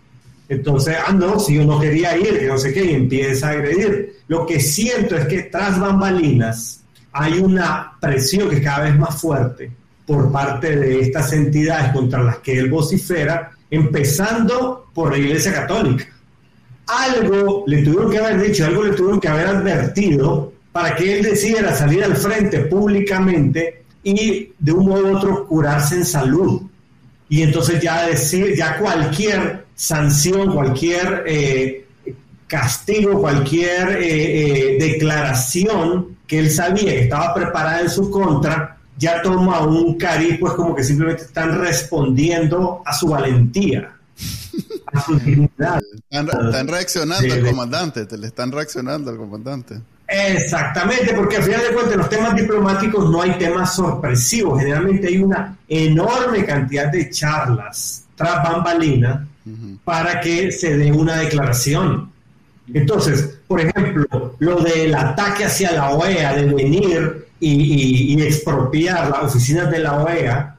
Entonces, 0.49 0.97
ah, 1.07 1.13
no, 1.13 1.41
si 1.41 1.55
yo 1.55 1.65
no 1.65 1.81
quería 1.81 2.17
ir, 2.17 2.39
que 2.39 2.47
no 2.47 2.59
sé 2.59 2.73
qué, 2.73 2.85
y 2.85 2.95
empieza 2.95 3.49
a 3.49 3.51
agredir. 3.51 4.17
Lo 4.29 4.47
que 4.47 4.61
siento 4.61 5.17
es 5.17 5.27
que 5.27 5.43
tras 5.43 5.79
bambalinas 5.81 6.83
hay 7.13 7.39
una 7.39 7.93
presión 8.01 8.49
que 8.49 8.57
es 8.57 8.63
cada 8.63 8.85
vez 8.85 8.99
más 8.99 9.21
fuerte 9.21 9.71
por 10.07 10.31
parte 10.31 10.77
de 10.77 11.01
estas 11.01 11.33
entidades 11.33 11.93
contra 11.93 12.23
las 12.23 12.39
que 12.39 12.59
él 12.59 12.71
vocifera, 12.71 13.51
empezando 13.71 14.87
por 14.95 15.11
la 15.11 15.19
Iglesia 15.19 15.53
Católica. 15.53 16.07
Algo 16.87 17.65
le 17.67 17.83
tuvieron 17.83 18.11
que 18.11 18.19
haber 18.19 18.41
dicho, 18.41 18.65
algo 18.65 18.85
le 18.85 18.93
tuvieron 18.93 19.21
que 19.21 19.29
haber 19.29 19.49
advertido 19.49 20.53
para 20.71 20.95
que 20.95 21.19
él 21.19 21.25
decidiera 21.25 21.75
salir 21.75 22.05
al 22.05 22.17
frente 22.17 22.61
públicamente 22.61 23.83
y 24.05 24.53
de 24.59 24.73
un 24.73 24.89
modo 24.89 25.09
u 25.09 25.17
otro 25.17 25.47
curarse 25.49 25.97
en 25.97 26.05
salud. 26.05 26.63
Y 27.29 27.43
entonces 27.43 27.83
ya 27.83 28.07
decir, 28.07 28.55
ya 28.55 28.79
cualquier 28.79 29.66
sanción, 29.77 30.53
cualquier 30.53 31.23
eh, 31.27 31.87
castigo, 32.49 33.21
cualquier 33.21 33.99
eh, 33.99 34.75
eh, 34.75 34.79
declaración 34.81 36.17
que 36.27 36.41
él 36.41 36.51
sabía 36.51 36.93
que 36.93 37.03
estaba 37.05 37.35
preparada 37.35 37.83
en 37.83 37.91
su 37.91 38.11
contra, 38.11 38.79
ya 38.99 39.23
toma 39.23 39.61
un 39.61 39.97
cariz, 39.97 40.39
pues 40.41 40.55
como 40.55 40.75
que 40.75 40.83
simplemente 40.83 41.23
están 41.23 41.61
respondiendo 41.61 42.83
a 42.85 42.93
su 42.93 43.09
valentía. 43.09 43.93
A 44.93 45.03
su 45.03 45.19
dignidad. 45.19 45.81
Están, 46.09 46.67
reaccionando 46.69 47.33
al 47.33 47.45
comandante, 47.45 48.07
te 48.07 48.17
le 48.17 48.29
están 48.29 48.51
reaccionando 48.51 49.11
al 49.11 49.19
comandante. 49.19 49.81
Exactamente, 50.09 51.13
porque 51.15 51.37
al 51.37 51.43
final 51.43 51.61
de 51.61 51.75
cuentas 51.75 51.93
en 51.93 51.99
los 51.99 52.09
temas 52.09 52.35
diplomáticos 52.35 53.11
no 53.11 53.23
hay 53.23 53.37
temas 53.39 53.75
sorpresivos, 53.75 54.59
generalmente 54.61 55.09
hay 55.09 55.19
una 55.19 55.57
enorme 55.69 56.45
cantidad 56.45 56.91
de 56.91 57.11
charlas 57.11 58.05
tras 58.15 58.43
para 59.85 60.21
que 60.21 60.51
se 60.51 60.77
dé 60.77 60.93
una 60.93 61.17
declaración. 61.17 62.11
Entonces, 62.73 63.39
por 63.47 63.61
ejemplo, 63.61 64.35
lo 64.39 64.61
del 64.61 64.95
ataque 64.95 65.45
hacia 65.45 65.73
la 65.73 65.91
OEA, 65.91 66.35
de 66.35 66.47
venir 66.47 67.27
y, 67.39 68.21
expropiar 68.23 69.11
las 69.11 69.35
oficinas 69.35 69.71
de 69.71 69.79
la 69.79 70.03
OEA, 70.03 70.57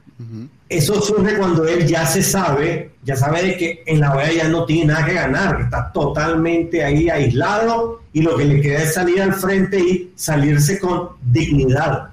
eso 0.68 1.00
surge 1.00 1.36
cuando 1.36 1.66
él 1.66 1.86
ya 1.86 2.06
se 2.06 2.22
sabe, 2.22 2.90
ya 3.02 3.16
sabe 3.16 3.42
de 3.42 3.56
que 3.56 3.82
en 3.86 4.00
la 4.00 4.14
OEA 4.14 4.32
ya 4.32 4.48
no 4.48 4.64
tiene 4.64 4.92
nada 4.92 5.06
que 5.06 5.14
ganar, 5.14 5.56
que 5.56 5.62
está 5.64 5.90
totalmente 5.92 6.84
ahí 6.84 7.08
aislado 7.08 8.02
y 8.12 8.22
lo 8.22 8.36
que 8.36 8.44
le 8.44 8.60
queda 8.60 8.82
es 8.82 8.94
salir 8.94 9.22
al 9.22 9.32
frente 9.34 9.78
y 9.78 10.12
salirse 10.14 10.78
con 10.78 11.10
dignidad. 11.22 12.10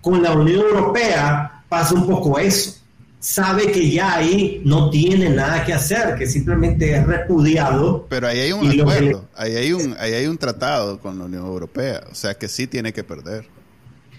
Con 0.00 0.22
la 0.22 0.32
Unión 0.32 0.60
Europea 0.60 1.62
pasa 1.68 1.94
un 1.94 2.06
poco 2.06 2.38
eso. 2.38 2.81
Sabe 3.22 3.70
que 3.70 3.88
ya 3.88 4.16
ahí 4.16 4.60
no 4.64 4.90
tiene 4.90 5.30
nada 5.30 5.64
que 5.64 5.72
hacer, 5.72 6.16
que 6.16 6.26
simplemente 6.26 6.92
es 6.92 7.06
repudiado. 7.06 8.04
Pero 8.08 8.26
ahí 8.26 8.40
hay 8.40 8.52
un 8.52 8.80
acuerdo, 8.80 9.28
ahí, 9.36 9.54
hay 9.54 9.72
un, 9.72 9.94
ahí 9.98 10.12
hay 10.12 10.26
un 10.26 10.36
tratado 10.36 10.98
con 10.98 11.18
la 11.18 11.26
Unión 11.26 11.46
Europea, 11.46 12.02
o 12.10 12.14
sea 12.14 12.34
que 12.34 12.48
sí 12.48 12.66
tiene 12.66 12.92
que 12.92 13.04
perder 13.04 13.46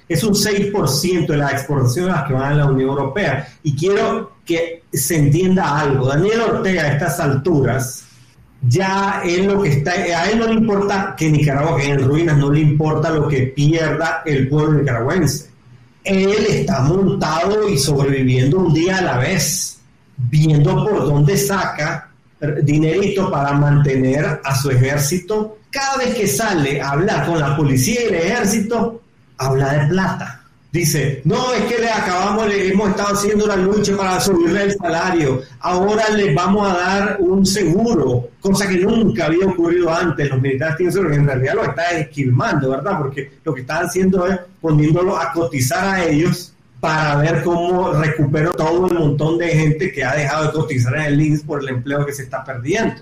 es 0.07 0.23
un 0.23 0.33
6% 0.33 1.27
de 1.27 1.37
las 1.37 1.53
exportaciones 1.53 2.15
que 2.27 2.33
van 2.33 2.53
a 2.53 2.55
la 2.55 2.65
Unión 2.65 2.89
Europea. 2.89 3.47
Y 3.63 3.75
quiero 3.75 4.33
que 4.45 4.83
se 4.91 5.17
entienda 5.17 5.79
algo. 5.79 6.07
Daniel 6.07 6.41
Ortega 6.41 6.83
a 6.83 6.93
estas 6.93 7.19
alturas, 7.19 8.03
ya 8.67 9.21
él 9.25 9.47
lo 9.47 9.61
que 9.61 9.69
está, 9.69 9.91
a 9.91 10.29
él 10.29 10.39
no 10.39 10.47
le 10.47 10.53
importa 10.53 11.15
que 11.17 11.29
Nicaragua 11.29 11.77
quede 11.77 11.91
en 11.91 12.07
ruinas, 12.07 12.37
no 12.37 12.51
le 12.51 12.61
importa 12.61 13.09
lo 13.09 13.27
que 13.27 13.43
pierda 13.47 14.21
el 14.25 14.49
pueblo 14.49 14.79
nicaragüense. 14.79 15.52
Él 16.03 16.45
está 16.49 16.81
montado 16.81 17.69
y 17.69 17.77
sobreviviendo 17.77 18.59
un 18.59 18.73
día 18.73 18.97
a 18.97 19.01
la 19.01 19.17
vez, 19.17 19.79
viendo 20.17 20.85
por 20.85 21.05
dónde 21.05 21.37
saca 21.37 22.09
dinerito 22.61 23.31
para 23.31 23.53
mantener 23.53 24.41
a 24.43 24.55
su 24.55 24.71
ejército. 24.71 25.59
Cada 25.69 25.97
vez 25.97 26.15
que 26.15 26.27
sale 26.27 26.81
a 26.81 26.91
hablar 26.91 27.25
con 27.25 27.39
la 27.39 27.55
policía 27.55 28.01
y 28.01 28.07
el 28.07 28.15
ejército, 28.15 29.01
habla 29.37 29.73
de 29.73 29.87
plata. 29.87 30.42
Dice, 30.73 31.21
no, 31.25 31.53
es 31.53 31.65
que 31.65 31.77
le 31.77 31.87
acabamos, 31.87 32.47
le 32.47 32.69
hemos 32.69 32.89
estado 32.89 33.13
haciendo 33.13 33.45
la 33.45 33.55
lucha 33.55 33.95
para 33.95 34.19
subirle 34.19 34.63
el 34.63 34.71
salario. 34.75 35.43
Ahora 35.59 36.09
les 36.09 36.33
vamos 36.33 36.67
a 36.67 36.75
dar 36.75 37.17
un 37.19 37.45
seguro, 37.45 38.29
cosa 38.41 38.67
que 38.67 38.79
nunca 38.79 39.27
había 39.27 39.45
ocurrido 39.45 39.93
antes. 39.93 40.27
Los 40.27 40.41
militares 40.41 40.77
tienen 40.77 40.91
seguro, 40.91 41.13
en 41.13 41.27
realidad 41.27 41.53
lo 41.53 41.63
está 41.65 41.91
esquilmando, 41.91 42.71
¿verdad? 42.71 42.97
Porque 42.97 43.33
lo 43.43 43.53
que 43.53 43.61
están 43.61 43.85
haciendo 43.85 44.25
es 44.25 44.39
poniéndolo 44.59 45.15
a 45.15 45.31
cotizar 45.31 45.89
a 45.89 46.05
ellos 46.05 46.55
para 46.79 47.17
ver 47.17 47.43
cómo 47.43 47.93
recupero 47.93 48.53
todo 48.53 48.87
el 48.87 48.95
montón 48.95 49.37
de 49.37 49.49
gente 49.49 49.91
que 49.91 50.03
ha 50.03 50.15
dejado 50.15 50.45
de 50.45 50.53
cotizar 50.53 50.95
en 50.95 51.01
el 51.01 51.21
INS 51.21 51.43
por 51.43 51.61
el 51.61 51.69
empleo 51.69 52.03
que 52.03 52.13
se 52.13 52.23
está 52.23 52.43
perdiendo. 52.43 52.99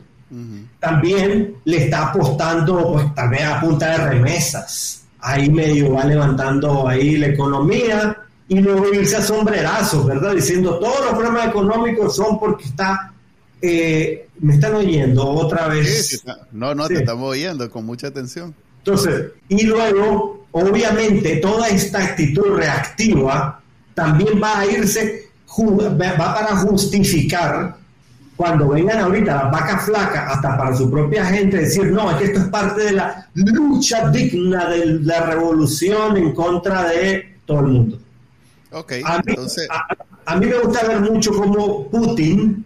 También 0.77 1.55
le 1.63 1.86
está 1.86 2.10
apostando, 2.10 2.91
pues 2.91 3.29
vez 3.29 3.45
a 3.45 3.62
punta 3.62 3.91
de 3.91 4.10
remesas 4.10 5.01
ahí 5.21 5.49
medio 5.49 5.93
va 5.93 6.05
levantando 6.05 6.88
ahí 6.88 7.17
la 7.17 7.27
economía 7.27 8.17
y 8.47 8.60
luego 8.60 8.93
irse 8.93 9.15
a 9.15 9.21
sombrerazos, 9.21 10.05
¿verdad? 10.05 10.36
Diciendo 10.36 10.77
todos 10.79 11.05
los 11.05 11.13
problemas 11.13 11.47
económicos 11.47 12.15
son 12.15 12.39
porque 12.39 12.65
está, 12.65 13.13
eh, 13.62 14.27
me 14.39 14.55
están 14.55 14.75
oyendo 14.75 15.25
otra 15.25 15.67
vez. 15.67 16.23
no, 16.51 16.75
no, 16.75 16.88
te 16.88 16.95
estamos 16.95 17.29
oyendo 17.29 17.69
con 17.69 17.86
mucha 17.86 18.07
atención. 18.07 18.53
Entonces, 18.79 19.31
y 19.47 19.63
luego, 19.63 20.47
obviamente, 20.51 21.38
toda 21.38 21.69
esta 21.69 22.03
actitud 22.03 22.55
reactiva 22.55 23.62
también 23.93 24.41
va 24.41 24.60
a 24.60 24.65
irse, 24.65 25.29
va 25.57 26.17
para 26.17 26.57
justificar 26.57 27.77
cuando 28.41 28.69
vengan 28.69 28.97
ahorita 28.97 29.36
las 29.36 29.51
vacas 29.51 29.86
flacas, 29.86 30.34
hasta 30.34 30.58
para 30.58 30.75
su 30.75 30.89
propia 30.89 31.25
gente, 31.25 31.58
decir, 31.58 31.91
no, 31.91 32.10
es 32.10 32.17
que 32.17 32.23
esto 32.23 32.39
es 32.39 32.45
parte 32.47 32.86
de 32.86 32.93
la 32.93 33.30
lucha 33.36 34.10
digna 34.10 34.67
de 34.67 34.99
la 35.01 35.27
revolución 35.27 36.17
en 36.17 36.34
contra 36.34 36.89
de 36.89 37.38
todo 37.45 37.60
el 37.60 37.67
mundo. 37.67 37.99
Ok, 38.71 38.93
a 39.06 39.17
mí, 39.17 39.23
entonces... 39.27 39.67
A, 40.25 40.36
mí 40.38 40.47
me 40.47 40.58
gusta 40.58 40.88
ver 40.88 41.01
mucho 41.01 41.32
cómo 41.34 41.88
Putin 41.89 42.65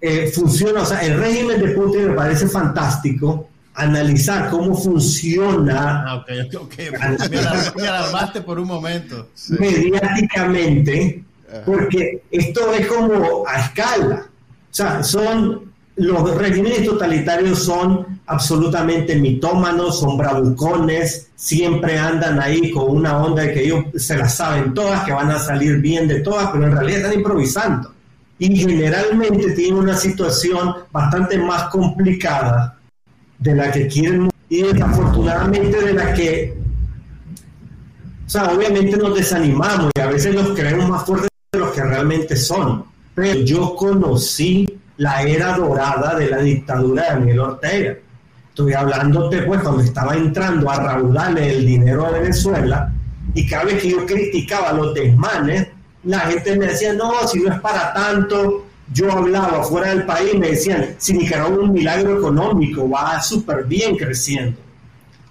eh, 0.00 0.28
funciona, 0.34 0.82
o 0.82 0.84
sea, 0.84 0.98
el 1.02 1.20
régimen 1.20 1.60
de 1.60 1.68
Putin 1.68 2.08
me 2.08 2.14
parece 2.14 2.48
fantástico, 2.48 3.48
analizar 3.74 4.50
cómo 4.50 4.74
funciona. 4.74 6.04
Ah, 6.04 6.16
ok, 6.16 6.30
ok, 6.62 6.74
me, 7.76 7.88
alarmaste 7.88 8.40
por 8.40 8.58
un 8.58 8.66
momento. 8.66 9.28
Mediáticamente, 9.50 11.22
porque 11.64 12.24
esto 12.32 12.72
es 12.72 12.88
como 12.88 13.46
a 13.46 13.60
escala. 13.60 14.30
Sea, 14.76 15.02
son 15.02 15.72
los 15.96 16.36
regímenes 16.36 16.84
totalitarios 16.84 17.60
son 17.60 18.20
absolutamente 18.26 19.16
mitómanos, 19.16 20.00
son 20.00 20.18
bravucones, 20.18 21.30
siempre 21.34 21.98
andan 21.98 22.38
ahí 22.38 22.70
con 22.70 22.90
una 22.90 23.16
onda 23.24 23.44
de 23.44 23.54
que 23.54 23.64
ellos 23.64 23.84
se 23.94 24.18
las 24.18 24.34
saben 24.34 24.74
todas, 24.74 25.02
que 25.04 25.12
van 25.12 25.30
a 25.30 25.38
salir 25.38 25.78
bien 25.78 26.06
de 26.06 26.20
todas, 26.20 26.50
pero 26.52 26.66
en 26.66 26.72
realidad 26.72 26.98
están 26.98 27.14
improvisando. 27.14 27.90
Y 28.38 28.54
generalmente 28.54 29.52
tienen 29.52 29.76
una 29.76 29.96
situación 29.96 30.74
bastante 30.92 31.38
más 31.38 31.70
complicada 31.70 32.78
de 33.38 33.54
la 33.54 33.72
que 33.72 33.86
quieren 33.86 34.30
y 34.50 34.60
desafortunadamente 34.60 35.80
de 35.80 35.92
la 35.94 36.12
que, 36.12 36.54
o 38.26 38.28
sea, 38.28 38.52
obviamente 38.52 38.98
nos 38.98 39.14
desanimamos 39.14 39.90
y 39.96 40.00
a 40.02 40.08
veces 40.08 40.34
los 40.34 40.48
creemos 40.48 40.86
más 40.86 41.06
fuertes 41.06 41.30
de 41.50 41.60
los 41.60 41.70
que 41.70 41.82
realmente 41.82 42.36
son 42.36 42.94
pero 43.16 43.40
yo 43.40 43.74
conocí 43.74 44.68
la 44.98 45.22
era 45.22 45.56
dorada 45.56 46.16
de 46.16 46.28
la 46.28 46.36
dictadura 46.36 47.02
de 47.02 47.08
Daniel 47.08 47.40
Ortega. 47.40 47.96
Estoy 48.50 48.74
hablándote 48.74 49.42
pues 49.42 49.62
cuando 49.62 49.82
estaba 49.82 50.14
entrando 50.14 50.70
a 50.70 50.76
raudarle 50.76 51.56
el 51.56 51.66
dinero 51.66 52.04
a 52.04 52.10
Venezuela 52.10 52.92
y 53.32 53.46
cada 53.46 53.64
vez 53.64 53.80
que 53.80 53.88
yo 53.88 54.04
criticaba 54.04 54.74
los 54.74 54.92
desmanes, 54.92 55.66
la 56.04 56.20
gente 56.20 56.56
me 56.56 56.66
decía, 56.66 56.92
no, 56.92 57.26
si 57.26 57.40
no 57.40 57.54
es 57.54 57.60
para 57.60 57.94
tanto, 57.94 58.66
yo 58.92 59.10
hablaba 59.10 59.64
fuera 59.64 59.88
del 59.88 60.04
país 60.04 60.34
y 60.34 60.38
me 60.38 60.50
decían, 60.50 60.94
si 60.98 61.14
Nicaragua 61.14 61.56
es 61.56 61.62
un 61.62 61.72
milagro 61.72 62.18
económico, 62.18 62.88
va 62.88 63.18
súper 63.22 63.64
bien 63.64 63.96
creciendo. 63.96 64.58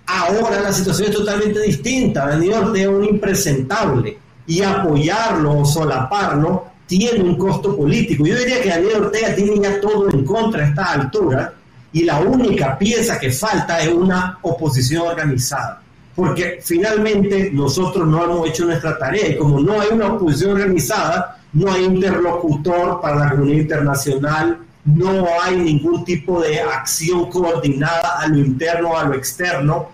Ahora 0.07 0.59
la 0.59 0.73
situación 0.73 1.09
es 1.11 1.17
totalmente 1.17 1.61
distinta, 1.61 2.29
Daniel 2.29 2.63
Ortega 2.65 2.91
es 2.91 2.97
un 2.97 3.05
impresentable 3.05 4.17
y 4.47 4.63
apoyarlo 4.63 5.59
o 5.59 5.65
solaparlo 5.65 6.74
tiene 6.87 7.23
un 7.23 7.37
costo 7.37 7.75
político. 7.75 8.25
Yo 8.25 8.37
diría 8.37 8.61
que 8.61 8.69
Daniel 8.69 9.05
Ortega 9.05 9.35
tiene 9.35 9.59
ya 9.59 9.81
todo 9.81 10.09
en 10.09 10.23
contra 10.23 10.63
a 10.63 10.69
esta 10.69 10.91
altura 10.93 11.53
y 11.91 12.03
la 12.03 12.19
única 12.19 12.77
pieza 12.77 13.19
que 13.19 13.31
falta 13.31 13.79
es 13.79 13.91
una 13.91 14.37
oposición 14.41 15.07
organizada. 15.07 15.81
Porque 16.15 16.59
finalmente 16.61 17.49
nosotros 17.51 18.07
no 18.07 18.23
hemos 18.23 18.47
hecho 18.47 18.65
nuestra 18.65 18.97
tarea 18.97 19.29
y 19.29 19.37
como 19.37 19.59
no 19.59 19.81
hay 19.81 19.89
una 19.91 20.13
oposición 20.13 20.51
organizada, 20.51 21.41
no 21.53 21.71
hay 21.71 21.83
interlocutor 21.85 23.01
para 23.01 23.15
la 23.15 23.31
comunidad 23.31 23.61
internacional, 23.61 24.59
no 24.85 25.25
hay 25.41 25.57
ningún 25.57 26.05
tipo 26.05 26.41
de 26.41 26.61
acción 26.61 27.29
coordinada 27.29 28.19
a 28.19 28.27
lo 28.27 28.37
interno 28.37 28.97
a 28.97 29.05
lo 29.05 29.15
externo. 29.15 29.89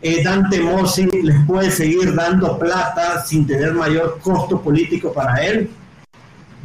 Eh, 0.00 0.22
Dante 0.22 0.60
Mossi 0.60 1.06
les 1.22 1.44
puede 1.46 1.70
seguir 1.70 2.14
dando 2.14 2.58
plata 2.58 3.24
sin 3.24 3.46
tener 3.46 3.72
mayor 3.74 4.18
costo 4.22 4.60
político 4.60 5.12
para 5.12 5.44
él 5.44 5.68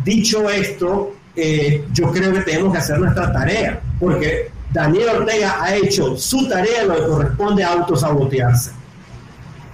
Dicho 0.03 0.49
esto, 0.49 1.15
eh, 1.35 1.85
yo 1.93 2.11
creo 2.11 2.33
que 2.33 2.41
tenemos 2.41 2.73
que 2.73 2.79
hacer 2.79 2.99
nuestra 2.99 3.31
tarea, 3.31 3.81
porque 3.99 4.51
Daniel 4.71 5.09
Ortega 5.17 5.61
ha 5.61 5.75
hecho 5.75 6.17
su 6.17 6.47
tarea, 6.47 6.83
lo 6.85 6.95
que 6.95 7.07
corresponde 7.07 7.63
a 7.63 7.73
autosabotearse. 7.73 8.71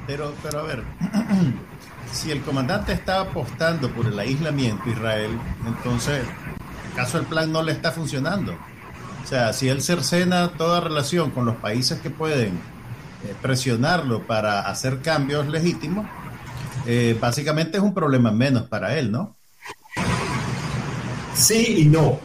Pero, 0.06 0.34
pero 0.44 0.60
a 0.60 0.64
ver, 0.64 0.84
si 2.12 2.32
el 2.32 2.42
comandante 2.42 2.94
está 2.94 3.22
apostando 3.22 3.90
por 3.92 4.08
el 4.08 4.18
aislamiento 4.18 4.90
Israel, 4.90 5.38
entonces, 5.66 6.24
¿acaso 6.94 7.20
el 7.20 7.26
plan 7.26 7.52
no 7.52 7.62
le 7.62 7.72
está 7.72 7.92
funcionando? 7.92 8.54
O 9.24 9.28
sea, 9.28 9.54
si 9.54 9.68
él 9.68 9.82
cercena 9.82 10.54
toda 10.58 10.80
relación 10.80 11.32
con 11.32 11.46
los 11.46 11.58
países 11.58 12.00
que 12.00 12.10
pueden 12.10 12.60
eh, 13.24 13.36
presionarlo 13.42 14.26
para 14.26 14.62
hacer 14.62 15.02
cambios 15.02 15.48
legítimos, 15.48 16.08
eh, 16.86 17.18
básicamente 17.20 17.78
es 17.78 17.84
un 17.84 17.94
problema 17.94 18.32
menos 18.32 18.64
para 18.64 18.98
él, 18.98 19.12
¿no? 19.12 19.37
Sí 21.38 21.76
y 21.80 21.86
no. 21.86 22.20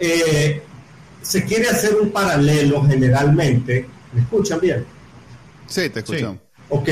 Eh, 0.00 0.60
se 1.22 1.44
quiere 1.44 1.68
hacer 1.68 1.94
un 1.94 2.10
paralelo 2.10 2.84
generalmente. 2.84 3.86
¿Me 4.12 4.20
escuchan 4.20 4.60
bien? 4.60 4.84
Sí, 5.66 5.88
te 5.88 6.00
escuchan. 6.00 6.40
Ok. 6.68 6.88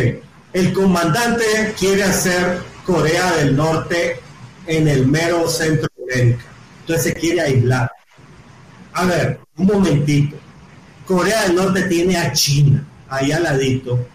El 0.52 0.72
comandante 0.72 1.44
quiere 1.78 2.04
hacer 2.04 2.60
Corea 2.86 3.32
del 3.36 3.56
Norte 3.56 4.20
en 4.66 4.86
el 4.86 5.06
mero 5.06 5.48
centro 5.48 5.88
de 5.96 6.14
América. 6.14 6.44
Entonces 6.80 7.04
se 7.04 7.14
quiere 7.14 7.40
aislar. 7.40 7.90
A 8.92 9.04
ver, 9.04 9.40
un 9.56 9.66
momentito. 9.66 10.36
Corea 11.06 11.42
del 11.42 11.56
Norte 11.56 11.82
tiene 11.82 12.16
a 12.16 12.32
China, 12.32 12.86
ahí 13.08 13.32
al 13.32 13.42
ladito, 13.42 14.06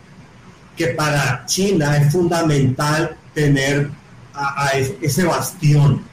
que 0.75 0.87
para 0.87 1.45
China 1.45 1.97
es 1.97 2.11
fundamental 2.11 3.17
tener 3.33 3.89
a 4.33 4.71
ese 5.01 5.23
bastión 5.25 6.03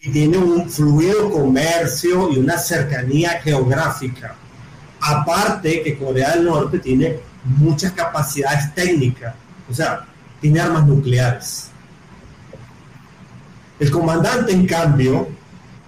y 0.00 0.10
tiene 0.10 0.36
un 0.36 0.68
fluido 0.68 1.30
comercio 1.30 2.30
y 2.30 2.38
una 2.38 2.58
cercanía 2.58 3.40
geográfica. 3.42 4.34
Aparte 5.00 5.82
que 5.82 5.96
Corea 5.98 6.34
del 6.34 6.44
Norte 6.44 6.78
tiene 6.78 7.18
muchas 7.44 7.92
capacidades 7.92 8.74
técnicas, 8.74 9.34
o 9.70 9.74
sea, 9.74 10.06
tiene 10.40 10.60
armas 10.60 10.86
nucleares. 10.86 11.70
El 13.78 13.90
comandante, 13.90 14.52
en 14.52 14.66
cambio, 14.66 15.28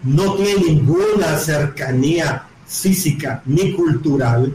no 0.03 0.35
tiene 0.35 0.73
ninguna 0.73 1.37
cercanía 1.39 2.47
física 2.67 3.42
ni 3.47 3.73
cultural, 3.73 4.55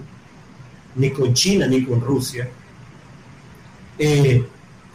ni 0.95 1.11
con 1.11 1.33
China 1.33 1.67
ni 1.67 1.83
con 1.85 2.01
Rusia. 2.01 2.49
Eh, 3.97 4.45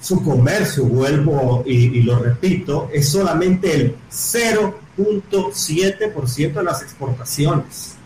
su 0.07 0.23
comercio, 0.23 0.85
vuelvo 0.85 1.65
y, 1.67 2.01
lo 2.03 2.21
repito, 2.21 2.89
es 2.93 3.09
solamente 3.09 3.75
el 3.75 3.97
0.7% 4.09 6.53
de 6.53 6.63
las 6.63 6.83
exportaciones. 6.83 7.97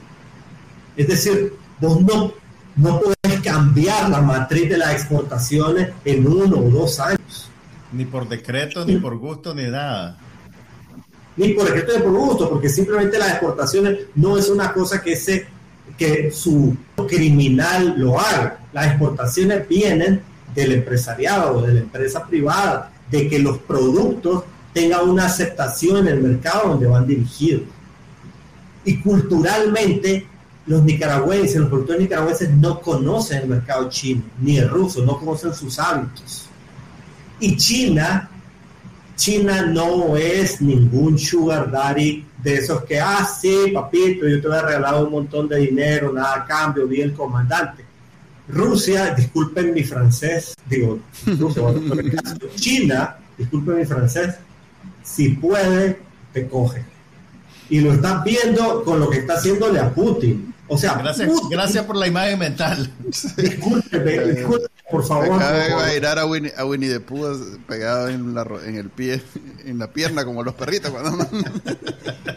Es 0.96 1.07
decir, 1.07 1.53
vos 1.78 2.01
no, 2.01 2.32
no 2.76 3.01
podés 3.01 3.42
cambiar 3.42 4.09
la 4.09 4.22
matriz 4.22 4.70
de 4.70 4.78
las 4.78 4.94
exportaciones 4.94 5.90
en 6.07 6.26
uno 6.26 6.57
o 6.57 6.70
dos 6.70 6.98
años. 7.01 7.51
Ni 7.92 8.07
por 8.07 8.26
decreto, 8.26 8.86
ni 8.86 8.96
por 8.96 9.18
gusto, 9.18 9.55
ni 9.55 9.64
nada. 9.64 10.16
Ni 11.36 11.51
por 11.51 11.66
decreto, 11.66 11.98
ni 11.98 12.03
por 12.03 12.12
gusto, 12.12 12.48
porque 12.48 12.70
simplemente 12.70 13.18
las 13.18 13.32
exportaciones 13.32 13.98
no 14.14 14.38
es 14.38 14.48
una 14.48 14.72
cosa 14.72 15.03
que, 15.03 15.16
se, 15.16 15.46
que 15.98 16.30
su 16.30 16.74
criminal 17.07 17.92
lo 17.98 18.18
haga. 18.18 18.61
Las 18.72 18.86
exportaciones 18.86 19.68
vienen 19.68 20.30
del 20.55 20.72
empresariado 20.72 21.59
o 21.59 21.62
de 21.62 21.74
la 21.74 21.80
empresa 21.80 22.26
privada, 22.26 22.92
de 23.11 23.28
que 23.28 23.38
los 23.38 23.59
productos 23.59 24.44
tengan 24.72 25.09
una 25.09 25.26
aceptación 25.26 25.98
en 25.98 26.09
el 26.09 26.22
mercado 26.22 26.70
donde 26.70 26.86
van 26.86 27.07
dirigidos. 27.07 27.62
Y 28.84 29.01
culturalmente, 29.01 30.26
los 30.66 30.82
nicaragüenses, 30.82 31.57
los 31.57 31.68
productores 31.68 32.03
nicaragüenses 32.03 32.51
no 32.51 32.80
conocen 32.80 33.42
el 33.42 33.48
mercado 33.48 33.88
chino, 33.88 34.22
ni 34.40 34.59
el 34.59 34.68
ruso, 34.68 35.05
no 35.05 35.18
conocen 35.18 35.53
sus 35.53 35.78
hábitos. 35.78 36.46
Y 37.40 37.57
China, 37.57 38.30
China 39.16 39.62
no 39.62 40.16
es 40.16 40.61
ningún 40.61 41.18
sugar 41.18 41.70
daddy 41.70 42.24
de 42.42 42.55
esos 42.55 42.84
que, 42.84 43.01
ah, 43.01 43.24
sí, 43.24 43.70
papito, 43.72 44.26
yo 44.26 44.40
te 44.40 44.48
voy 44.48 44.57
a 44.57 44.62
regalar 44.62 45.05
un 45.05 45.11
montón 45.11 45.48
de 45.48 45.59
dinero, 45.59 46.12
nada 46.12 46.36
a 46.36 46.46
cambio, 46.46 46.86
vi 46.86 47.03
el 47.03 47.12
comandante. 47.12 47.84
Rusia, 48.53 49.14
disculpen 49.14 49.72
mi 49.72 49.84
francés, 49.84 50.55
digo, 50.68 51.01
Rusia, 51.26 51.62
China, 52.57 53.16
disculpen 53.36 53.78
mi 53.78 53.84
francés, 53.84 54.34
si 55.03 55.30
puede, 55.30 55.98
te 56.32 56.48
coge. 56.48 56.84
Y 57.68 57.80
lo 57.80 57.92
estás 57.92 58.24
viendo 58.24 58.82
con 58.84 58.98
lo 59.01 59.09
que 59.09 59.18
está 59.18 59.34
haciéndole 59.34 59.78
a 59.78 59.90
Putin. 59.94 60.53
O 60.66 60.78
sea, 60.78 60.94
gracias, 60.94 61.30
gracias 61.51 61.84
por 61.84 61.96
la 61.96 62.07
imagen 62.07 62.38
mental. 62.38 62.92
Discúlpeme, 63.36 64.18
discúlpeme, 64.24 64.70
por 64.90 65.05
favor. 65.05 65.32
Acaba 65.32 65.59
de 65.59 65.74
bailar 65.74 66.18
a 66.18 66.26
Winnie, 66.26 66.53
a 66.57 66.64
Winnie 66.64 66.88
the 66.88 67.01
Pooh 67.01 67.59
pegado 67.66 68.09
en, 68.09 68.34
la, 68.34 68.46
en 68.64 68.76
el 68.76 68.88
pie, 68.88 69.20
en 69.64 69.78
la 69.78 69.92
pierna, 69.92 70.24
como 70.24 70.44
los 70.44 70.55
perritos. 70.55 70.90
Cuando... 70.90 71.28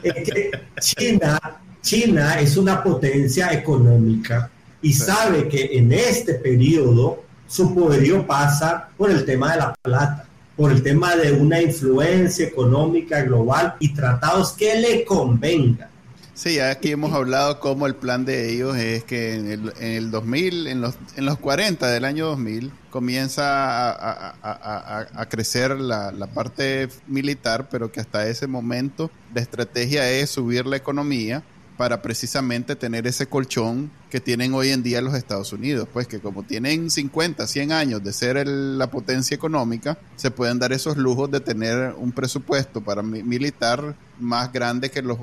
es 0.04 0.30
que 0.30 0.52
China, 0.80 1.40
China 1.82 2.40
es 2.40 2.58
una 2.58 2.84
potencia 2.84 3.54
económica 3.54 4.50
y 4.84 4.94
sabe 4.94 5.48
que 5.48 5.78
en 5.78 5.92
este 5.92 6.36
periodo 6.36 7.24
su 7.48 7.74
poderío 7.74 8.28
pasa 8.28 8.90
por 8.98 9.10
el 9.10 9.26
tema 9.26 9.54
de 9.54 9.58
la 9.58 9.74
plata 9.82 10.28
por 10.56 10.72
el 10.72 10.84
tema 10.84 11.16
de 11.16 11.32
una 11.32 11.62
influencia 11.62 12.46
económica 12.46 13.22
global 13.24 13.76
y 13.80 13.94
tratados 13.94 14.54
que 14.54 14.76
le 14.76 15.04
convengan. 15.04 15.90
Sí, 16.36 16.60
aquí 16.60 16.92
hemos 16.92 17.14
hablado 17.14 17.60
cómo 17.60 17.86
el 17.86 17.96
plan 17.96 18.26
de 18.26 18.52
ellos 18.52 18.76
es 18.76 19.04
que 19.04 19.36
en 19.36 19.52
el, 19.52 19.74
en 19.80 19.92
el 19.92 20.12
2000, 20.12 20.68
en 20.68 20.82
los, 20.82 20.96
en 21.16 21.26
los 21.26 21.38
40 21.38 21.88
del 21.88 22.06
año 22.06 22.26
2000, 22.28 22.72
comienza 22.90 23.92
a, 23.92 24.36
a, 24.42 25.08
a, 25.14 25.26
crecer 25.30 25.80
la, 25.80 26.12
la, 26.12 26.28
parte 26.28 26.90
militar, 27.08 27.68
pero 27.70 27.92
que 27.92 28.00
hasta 28.00 28.28
ese 28.28 28.48
momento 28.48 29.12
la 29.34 29.42
estrategia 29.42 30.10
es 30.10 30.32
subir 30.32 30.66
la 30.66 30.76
economía 30.76 31.44
para 31.84 32.02
precisamente 32.02 32.78
tener 32.78 33.06
ese 33.08 33.28
colchón 33.28 33.92
que 34.10 34.22
tienen 34.22 34.54
hoy 34.54 34.70
en 34.70 34.84
día 34.84 35.02
los 35.02 35.16
Estados 35.16 35.52
Unidos, 35.52 35.86
pues 35.92 36.08
que 36.08 36.22
como 36.22 36.44
tienen 36.44 36.90
50, 36.90 37.46
100 37.46 37.74
años 37.74 38.02
de 38.02 38.14
ser 38.14 38.48
la 38.48 38.90
potencia 38.90 39.36
económica, 39.36 39.98
se 40.16 40.32
pueden 40.32 40.60
dar 40.60 40.72
esos 40.72 40.96
lujos 40.96 41.30
de 41.30 41.42
tener 41.42 41.94
un 41.98 42.14
presupuesto 42.14 42.80
para 42.80 43.04
militar 43.04 43.98
más 44.18 44.54
grande 44.54 44.92
que 44.92 45.02
los 45.02 45.18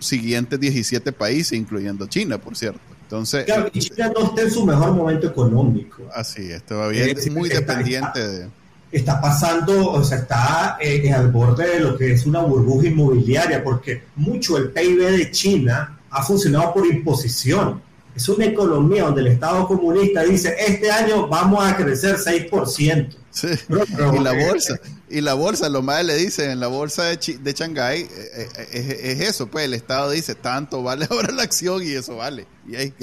siguientes 0.00 0.60
17 0.60 1.12
países, 1.12 1.58
incluyendo 1.58 2.06
China, 2.08 2.36
por 2.36 2.58
cierto. 2.58 2.80
Entonces, 3.00 3.46
claro, 3.46 3.70
China 3.70 4.12
no 4.14 4.26
está 4.26 4.42
en 4.42 4.50
su 4.50 4.66
mejor 4.66 4.92
momento 4.92 5.28
económico. 5.28 6.02
Así 6.12 6.42
es, 6.42 6.62
todavía 6.66 7.06
es, 7.06 7.30
muy 7.30 7.48
dependiente 7.48 8.20
de 8.20 8.50
está 8.98 9.20
pasando, 9.20 9.90
o 9.90 10.04
sea, 10.04 10.18
está 10.18 10.76
eh, 10.80 11.12
al 11.12 11.30
borde 11.30 11.68
de 11.68 11.80
lo 11.80 11.96
que 11.96 12.12
es 12.12 12.26
una 12.26 12.40
burbuja 12.40 12.88
inmobiliaria, 12.88 13.62
porque 13.62 14.04
mucho 14.16 14.56
el 14.56 14.70
PIB 14.70 15.10
de 15.10 15.30
China 15.30 15.98
ha 16.10 16.22
funcionado 16.22 16.72
por 16.72 16.86
imposición. 16.86 17.82
Es 18.14 18.28
una 18.28 18.44
economía 18.44 19.04
donde 19.04 19.22
el 19.22 19.26
Estado 19.28 19.66
comunista 19.66 20.22
dice, 20.22 20.54
este 20.58 20.90
año 20.90 21.26
vamos 21.26 21.64
a 21.64 21.76
crecer 21.76 22.16
6%. 22.16 23.08
Sí. 23.30 23.48
y 23.68 24.18
la 24.20 24.32
bolsa, 24.32 24.78
y 25.10 25.20
la 25.20 25.34
bolsa, 25.34 25.68
lo 25.68 25.82
más 25.82 26.04
le 26.04 26.14
dicen 26.14 26.50
en 26.50 26.60
la 26.60 26.68
bolsa 26.68 27.04
de, 27.06 27.16
de 27.16 27.52
Shanghái 27.52 28.02
eh, 28.02 28.48
eh, 28.72 29.00
es, 29.02 29.20
eso, 29.28 29.48
pues 29.48 29.64
el 29.64 29.74
Estado 29.74 30.12
dice, 30.12 30.36
tanto 30.36 30.84
vale 30.84 31.06
ahora 31.10 31.32
la 31.32 31.42
acción 31.42 31.82
y 31.82 31.90
eso 31.90 32.16
vale. 32.16 32.46
Y 32.68 32.76
ahí 32.76 32.94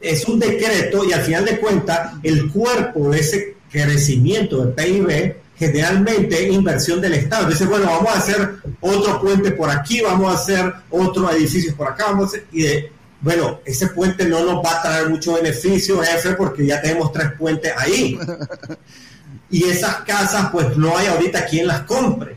es 0.00 0.24
un 0.26 0.38
decreto 0.38 1.04
y 1.04 1.12
al 1.12 1.22
final 1.22 1.44
de 1.44 1.58
cuentas 1.58 2.12
el 2.22 2.52
cuerpo 2.52 3.10
de 3.10 3.18
ese 3.18 3.56
crecimiento 3.82 4.64
del 4.64 4.72
PIB, 4.72 5.36
generalmente 5.56 6.48
inversión 6.48 7.00
del 7.00 7.14
Estado. 7.14 7.48
Dice, 7.48 7.66
bueno, 7.66 7.86
vamos 7.86 8.14
a 8.14 8.18
hacer 8.18 8.56
otro 8.80 9.20
puente 9.20 9.50
por 9.50 9.68
aquí, 9.68 10.00
vamos 10.00 10.30
a 10.30 10.34
hacer 10.34 10.72
otro 10.90 11.30
edificio 11.30 11.74
por 11.76 11.88
acá, 11.88 12.06
vamos 12.06 12.24
a 12.24 12.28
hacer, 12.28 12.46
y 12.52 12.62
de, 12.62 12.92
bueno, 13.20 13.60
ese 13.64 13.88
puente 13.88 14.26
no 14.26 14.44
nos 14.44 14.64
va 14.64 14.78
a 14.78 14.82
traer 14.82 15.08
mucho 15.08 15.34
beneficio, 15.34 16.00
jefe, 16.02 16.34
porque 16.34 16.66
ya 16.66 16.80
tenemos 16.80 17.12
tres 17.12 17.32
puentes 17.38 17.72
ahí. 17.76 18.18
Y 19.50 19.62
esas 19.64 19.96
casas, 19.96 20.48
pues 20.50 20.76
no 20.76 20.96
hay 20.96 21.06
ahorita 21.06 21.46
quien 21.46 21.68
las 21.68 21.82
compre. 21.82 22.34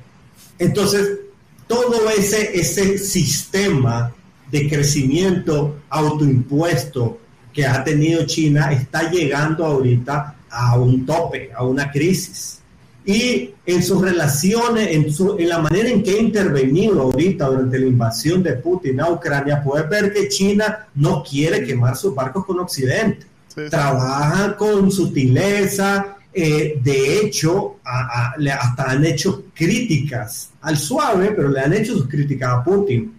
Entonces, 0.60 1.18
todo 1.66 2.08
ese, 2.12 2.60
ese 2.60 3.00
sistema 3.00 4.14
de 4.52 4.70
crecimiento 4.70 5.80
autoimpuesto 5.90 7.20
que 7.52 7.66
ha 7.66 7.84
tenido 7.84 8.24
China 8.28 8.72
está 8.72 9.10
llegando 9.10 9.66
ahorita 9.66 10.37
a 10.50 10.78
un 10.78 11.06
tope, 11.06 11.52
a 11.56 11.64
una 11.64 11.92
crisis. 11.92 12.60
Y 13.06 13.52
en 13.66 13.84
sus 13.84 14.02
relaciones, 14.02 14.90
en, 14.92 15.12
su, 15.14 15.38
en 15.40 15.48
la 15.48 15.60
manera 15.60 15.90
en 15.90 16.04
que 16.04 16.12
ha 16.12 16.20
intervenido 16.20 17.02
ahorita 17.04 17.48
durante 17.48 17.80
la 17.80 17.86
invasión 17.86 18.44
de 18.44 18.54
Putin 18.54 19.00
a 19.00 19.10
Ucrania, 19.10 19.64
puedes 19.64 19.88
ver 19.90 20.12
que 20.12 20.28
China 20.28 20.88
no 20.96 21.24
quiere 21.24 21.64
quemar 21.64 21.96
sus 21.96 22.14
barcos 22.14 22.46
con 22.46 22.60
Occidente. 22.60 23.26
Trabaja 23.70 24.56
con 24.56 24.92
sutileza, 24.92 26.18
eh, 26.34 26.80
de 26.84 27.20
hecho, 27.20 27.78
hasta 27.84 28.92
han 28.92 29.06
hecho 29.06 29.46
críticas 29.56 30.52
al 30.62 30.78
suave, 30.78 31.32
pero 31.32 31.50
le 31.50 31.62
han 31.62 31.74
hecho 31.74 31.94
sus 31.94 32.08
críticas 32.08 32.50
a 32.50 32.64
Putin. 32.64 33.12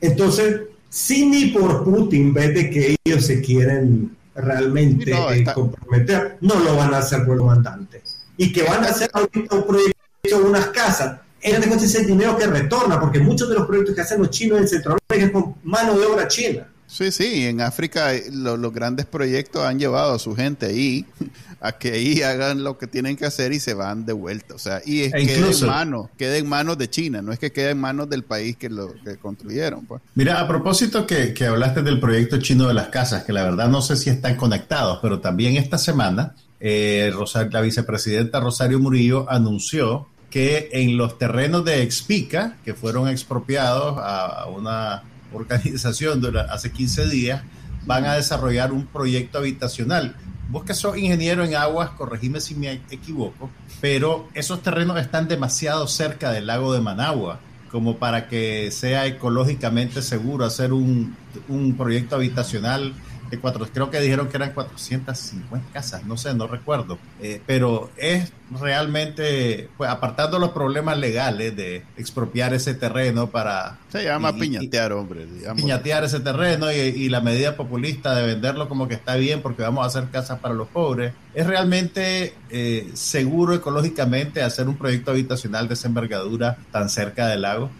Entonces, 0.00 0.60
si 0.88 1.26
ni 1.26 1.46
por 1.46 1.82
Putin 1.82 2.32
ves 2.32 2.54
de 2.54 2.70
que 2.70 2.96
ellos 3.04 3.26
se 3.26 3.40
quieren 3.40 4.16
realmente 4.38 5.12
eh, 5.12 5.44
comprometer, 5.54 6.38
no 6.40 6.58
lo 6.60 6.76
van 6.76 6.94
a 6.94 6.98
hacer 6.98 7.24
por 7.24 7.42
mandante. 7.42 8.02
Y 8.36 8.52
que 8.52 8.62
van 8.62 8.84
a 8.84 8.88
hacer 8.88 9.10
ahorita 9.12 9.56
un 9.56 9.66
proyecto 9.66 9.98
unas 10.36 10.66
casas. 10.68 11.20
Ellos 11.40 11.60
de 11.60 11.86
ese 11.86 12.04
dinero 12.04 12.36
que 12.36 12.46
retorna, 12.46 12.98
porque 12.98 13.20
muchos 13.20 13.48
de 13.48 13.54
los 13.54 13.66
proyectos 13.66 13.94
que 13.94 14.00
hacen 14.00 14.20
los 14.20 14.30
chinos 14.30 14.58
en 14.58 14.68
Centroamérica 14.68 15.26
es 15.26 15.30
con 15.30 15.54
mano 15.62 15.96
de 15.96 16.06
obra 16.06 16.26
china. 16.26 16.66
Sí, 16.88 17.12
sí, 17.12 17.44
en 17.46 17.60
África 17.60 18.14
eh, 18.14 18.24
los 18.32 18.72
grandes 18.72 19.04
proyectos 19.04 19.62
han 19.62 19.78
llevado 19.78 20.14
a 20.14 20.18
su 20.18 20.34
gente 20.34 20.66
ahí 20.66 21.04
a 21.60 21.72
que 21.72 21.92
ahí 21.92 22.22
hagan 22.22 22.64
lo 22.64 22.78
que 22.78 22.86
tienen 22.86 23.16
que 23.16 23.26
hacer 23.26 23.52
y 23.52 23.60
se 23.60 23.74
van 23.74 24.06
de 24.06 24.14
vuelta. 24.14 24.54
O 24.54 24.58
sea, 24.58 24.80
y 24.86 25.02
es 25.02 25.12
que 25.12 25.26
quede 25.26 25.50
en 25.50 25.66
manos, 25.66 26.08
quede 26.16 26.38
en 26.38 26.48
manos 26.48 26.78
de 26.78 26.88
China, 26.88 27.20
no 27.20 27.30
es 27.30 27.38
que 27.38 27.52
quede 27.52 27.70
en 27.70 27.78
manos 27.78 28.08
del 28.08 28.24
país 28.24 28.56
que 28.56 28.70
lo 28.70 28.94
que 29.04 29.18
construyeron. 29.18 29.84
Pues. 29.84 30.00
Mira, 30.14 30.40
a 30.40 30.48
propósito 30.48 31.06
que, 31.06 31.34
que 31.34 31.46
hablaste 31.46 31.82
del 31.82 32.00
proyecto 32.00 32.38
chino 32.38 32.66
de 32.66 32.74
las 32.74 32.88
casas, 32.88 33.24
que 33.24 33.34
la 33.34 33.42
verdad 33.42 33.68
no 33.68 33.82
sé 33.82 33.94
si 33.94 34.08
están 34.08 34.36
conectados, 34.36 34.98
pero 35.02 35.20
también 35.20 35.56
esta 35.56 35.76
semana 35.76 36.34
eh, 36.58 37.12
la 37.50 37.60
vicepresidenta 37.60 38.40
Rosario 38.40 38.78
Murillo 38.78 39.26
anunció 39.28 40.08
que 40.30 40.70
en 40.72 40.96
los 40.96 41.18
terrenos 41.18 41.66
de 41.66 41.82
Expica, 41.82 42.56
que 42.64 42.72
fueron 42.72 43.08
expropiados 43.08 43.96
a 43.98 44.46
una 44.46 45.02
organización 45.32 46.22
hace 46.50 46.70
15 46.72 47.08
días, 47.08 47.42
van 47.86 48.04
a 48.04 48.14
desarrollar 48.14 48.72
un 48.72 48.86
proyecto 48.86 49.38
habitacional. 49.38 50.14
Vos 50.50 50.64
que 50.64 50.74
sos 50.74 50.96
ingeniero 50.96 51.44
en 51.44 51.54
aguas, 51.54 51.90
corregime 51.90 52.40
si 52.40 52.54
me 52.54 52.72
equivoco, 52.90 53.50
pero 53.80 54.28
esos 54.34 54.62
terrenos 54.62 54.98
están 54.98 55.28
demasiado 55.28 55.86
cerca 55.86 56.32
del 56.32 56.46
lago 56.46 56.72
de 56.72 56.80
Managua 56.80 57.40
como 57.70 57.98
para 57.98 58.28
que 58.28 58.70
sea 58.70 59.06
ecológicamente 59.06 60.02
seguro 60.02 60.44
hacer 60.44 60.72
un, 60.72 61.14
un 61.48 61.76
proyecto 61.76 62.16
habitacional 62.16 62.94
de 63.30 63.38
cuatro, 63.38 63.66
creo 63.72 63.90
que 63.90 64.00
dijeron 64.00 64.28
que 64.28 64.36
eran 64.36 64.52
450 64.52 65.72
casas, 65.72 66.04
no 66.04 66.16
sé, 66.16 66.34
no 66.34 66.46
recuerdo, 66.46 66.98
eh, 67.20 67.40
pero 67.46 67.90
es 67.96 68.32
realmente, 68.60 69.68
pues 69.76 69.90
apartando 69.90 70.38
los 70.38 70.50
problemas 70.50 70.98
legales 70.98 71.54
de 71.54 71.84
expropiar 71.96 72.54
ese 72.54 72.74
terreno 72.74 73.28
para... 73.28 73.78
Se 73.90 74.04
llama 74.04 74.32
piñatear, 74.34 74.92
hombre. 74.92 75.26
Piñatear 75.54 76.04
ese 76.04 76.20
terreno 76.20 76.72
y, 76.72 77.08
la 77.08 77.20
medida 77.20 77.56
populista 77.56 78.14
de 78.14 78.26
venderlo 78.26 78.68
como 78.68 78.86
que 78.86 78.94
está 78.94 79.16
bien 79.16 79.40
porque 79.40 79.62
vamos 79.62 79.82
a 79.84 79.86
hacer 79.86 80.10
casas 80.10 80.38
para 80.40 80.54
los 80.54 80.68
pobres. 80.68 81.12
¿Es 81.34 81.46
realmente 81.46 82.34
eh, 82.50 82.90
seguro 82.94 83.54
ecológicamente 83.54 84.42
hacer 84.42 84.68
un 84.68 84.76
proyecto 84.76 85.10
habitacional 85.10 85.68
de 85.68 85.74
esa 85.74 85.88
envergadura 85.88 86.58
tan 86.70 86.88
cerca 86.90 87.28
del 87.28 87.42
lago? 87.42 87.70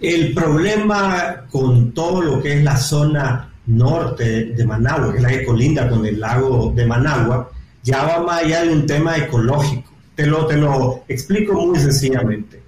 El 0.00 0.32
problema 0.32 1.44
con 1.50 1.92
todo 1.92 2.22
lo 2.22 2.42
que 2.42 2.58
es 2.58 2.64
la 2.64 2.76
zona 2.76 3.52
norte 3.68 4.46
de 4.46 4.66
Managua, 4.66 5.12
que 5.12 5.18
es 5.18 5.22
la 5.22 5.28
que 5.30 5.44
colinda 5.44 5.88
con 5.88 6.04
el 6.04 6.18
lago 6.18 6.72
de 6.74 6.86
Managua, 6.86 7.50
ya 7.82 8.04
va 8.04 8.22
más 8.22 8.42
allá 8.42 8.62
de 8.62 8.72
un 8.72 8.86
tema 8.86 9.16
ecológico. 9.16 9.90
Te 10.14 10.26
lo, 10.26 10.46
te 10.46 10.56
lo 10.56 11.04
explico 11.06 11.54
muy 11.54 11.78
sencillamente. 11.78 12.60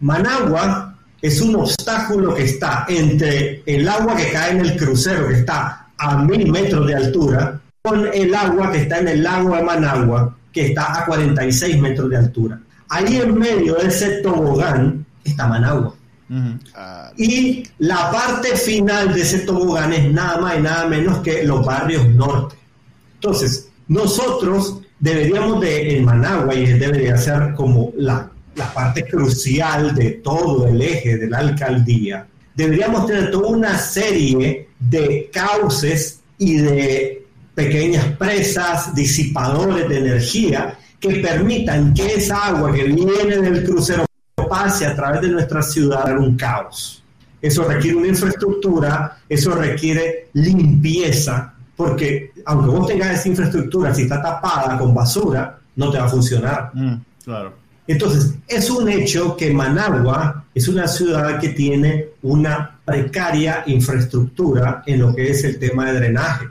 Managua 0.00 0.96
es 1.20 1.40
un 1.40 1.56
obstáculo 1.56 2.34
que 2.34 2.44
está 2.44 2.86
entre 2.88 3.62
el 3.66 3.88
agua 3.88 4.16
que 4.16 4.30
cae 4.30 4.52
en 4.52 4.60
el 4.60 4.76
crucero, 4.76 5.28
que 5.28 5.34
está 5.34 5.88
a 5.98 6.16
mil 6.22 6.50
metros 6.50 6.86
de 6.86 6.94
altura, 6.94 7.60
con 7.82 8.06
el 8.12 8.34
agua 8.34 8.70
que 8.70 8.78
está 8.78 8.98
en 8.98 9.08
el 9.08 9.22
lago 9.22 9.54
de 9.54 9.62
Managua, 9.62 10.36
que 10.52 10.66
está 10.68 11.02
a 11.02 11.06
46 11.06 11.78
metros 11.80 12.08
de 12.10 12.16
altura. 12.16 12.58
Ahí 12.88 13.16
en 13.16 13.36
medio 13.36 13.74
de 13.74 13.88
ese 13.88 14.22
tobogán 14.22 15.04
está 15.24 15.46
Managua. 15.46 15.94
Ah, 16.74 17.10
y 17.16 17.64
la 17.78 18.10
parte 18.10 18.56
final 18.56 19.14
de 19.14 19.22
ese 19.22 19.40
tobogán 19.40 19.92
es 19.92 20.12
nada 20.12 20.38
más 20.38 20.58
y 20.58 20.62
nada 20.62 20.86
menos 20.86 21.18
que 21.18 21.42
los 21.44 21.64
barrios 21.64 22.06
norte. 22.08 22.56
Entonces, 23.14 23.68
nosotros 23.88 24.80
deberíamos 25.00 25.60
de, 25.60 25.96
en 25.96 26.04
Managua, 26.04 26.54
y 26.54 26.66
debería 26.66 27.16
ser 27.16 27.54
como 27.54 27.92
la, 27.96 28.30
la 28.54 28.74
parte 28.74 29.06
crucial 29.06 29.94
de 29.94 30.10
todo 30.22 30.66
el 30.66 30.82
eje 30.82 31.16
de 31.16 31.28
la 31.28 31.38
alcaldía, 31.38 32.26
deberíamos 32.54 33.06
tener 33.06 33.30
toda 33.30 33.48
una 33.48 33.78
serie 33.78 34.68
de 34.78 35.30
cauces 35.32 36.20
y 36.38 36.56
de 36.56 37.26
pequeñas 37.54 38.04
presas, 38.16 38.94
disipadores 38.94 39.88
de 39.88 39.98
energía 39.98 40.78
que 41.00 41.16
permitan 41.16 41.94
que 41.94 42.14
esa 42.14 42.48
agua 42.48 42.72
que 42.72 42.84
viene 42.84 43.36
del 43.38 43.64
crucero 43.64 44.07
pase 44.46 44.86
a 44.86 44.94
través 44.94 45.22
de 45.22 45.28
nuestra 45.28 45.62
ciudad 45.62 46.16
un 46.18 46.36
caos. 46.36 47.02
Eso 47.40 47.64
requiere 47.64 47.96
una 47.96 48.08
infraestructura, 48.08 49.18
eso 49.28 49.52
requiere 49.52 50.28
limpieza, 50.34 51.54
porque 51.76 52.32
aunque 52.44 52.70
vos 52.70 52.86
tengas 52.88 53.20
esa 53.20 53.28
infraestructura, 53.28 53.94
si 53.94 54.02
está 54.02 54.20
tapada 54.20 54.76
con 54.76 54.92
basura, 54.92 55.58
no 55.76 55.90
te 55.90 55.98
va 55.98 56.06
a 56.06 56.08
funcionar. 56.08 56.70
Mm, 56.74 56.94
claro. 57.24 57.52
Entonces, 57.86 58.34
es 58.46 58.68
un 58.68 58.88
hecho 58.88 59.36
que 59.36 59.50
Managua 59.52 60.44
es 60.54 60.68
una 60.68 60.86
ciudad 60.86 61.40
que 61.40 61.50
tiene 61.50 62.08
una 62.22 62.78
precaria 62.84 63.62
infraestructura 63.66 64.82
en 64.84 65.00
lo 65.00 65.14
que 65.14 65.30
es 65.30 65.44
el 65.44 65.58
tema 65.58 65.86
de 65.86 66.00
drenaje. 66.00 66.48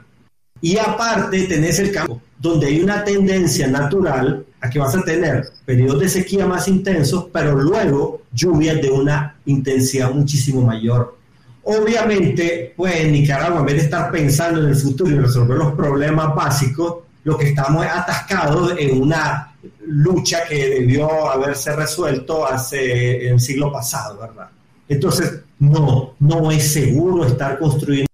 Y 0.60 0.78
aparte 0.78 1.44
tenés 1.44 1.78
el 1.78 1.92
campo, 1.92 2.20
donde 2.38 2.66
hay 2.66 2.80
una 2.80 3.04
tendencia 3.04 3.68
natural 3.68 4.44
a 4.60 4.70
que 4.70 4.78
vas 4.78 4.94
a 4.94 5.02
tener 5.02 5.50
periodos 5.64 6.00
de 6.00 6.08
sequía 6.08 6.46
más 6.46 6.68
intensos, 6.68 7.26
pero 7.32 7.54
luego 7.54 8.22
lluvias 8.32 8.80
de 8.80 8.90
una 8.90 9.36
intensidad 9.46 10.10
muchísimo 10.10 10.62
mayor. 10.62 11.16
Obviamente, 11.62 12.72
pues 12.76 12.96
en 12.96 13.12
Nicaragua, 13.12 13.60
en 13.60 13.66
vez 13.66 13.76
de 13.76 13.82
estar 13.82 14.10
pensando 14.10 14.60
en 14.60 14.68
el 14.68 14.76
futuro 14.76 15.10
y 15.10 15.18
resolver 15.18 15.58
los 15.58 15.72
problemas 15.72 16.34
básicos, 16.34 17.04
lo 17.24 17.36
que 17.36 17.50
estamos 17.50 17.84
atascados 17.84 18.74
en 18.78 19.02
una 19.02 19.54
lucha 19.86 20.44
que 20.48 20.68
debió 20.68 21.28
haberse 21.30 21.74
resuelto 21.76 22.46
hace 22.46 23.28
el 23.28 23.38
siglo 23.38 23.70
pasado, 23.70 24.18
¿verdad? 24.18 24.48
Entonces, 24.88 25.40
no, 25.58 26.14
no 26.20 26.50
es 26.50 26.72
seguro 26.72 27.26
estar 27.26 27.58
construyendo 27.58 28.07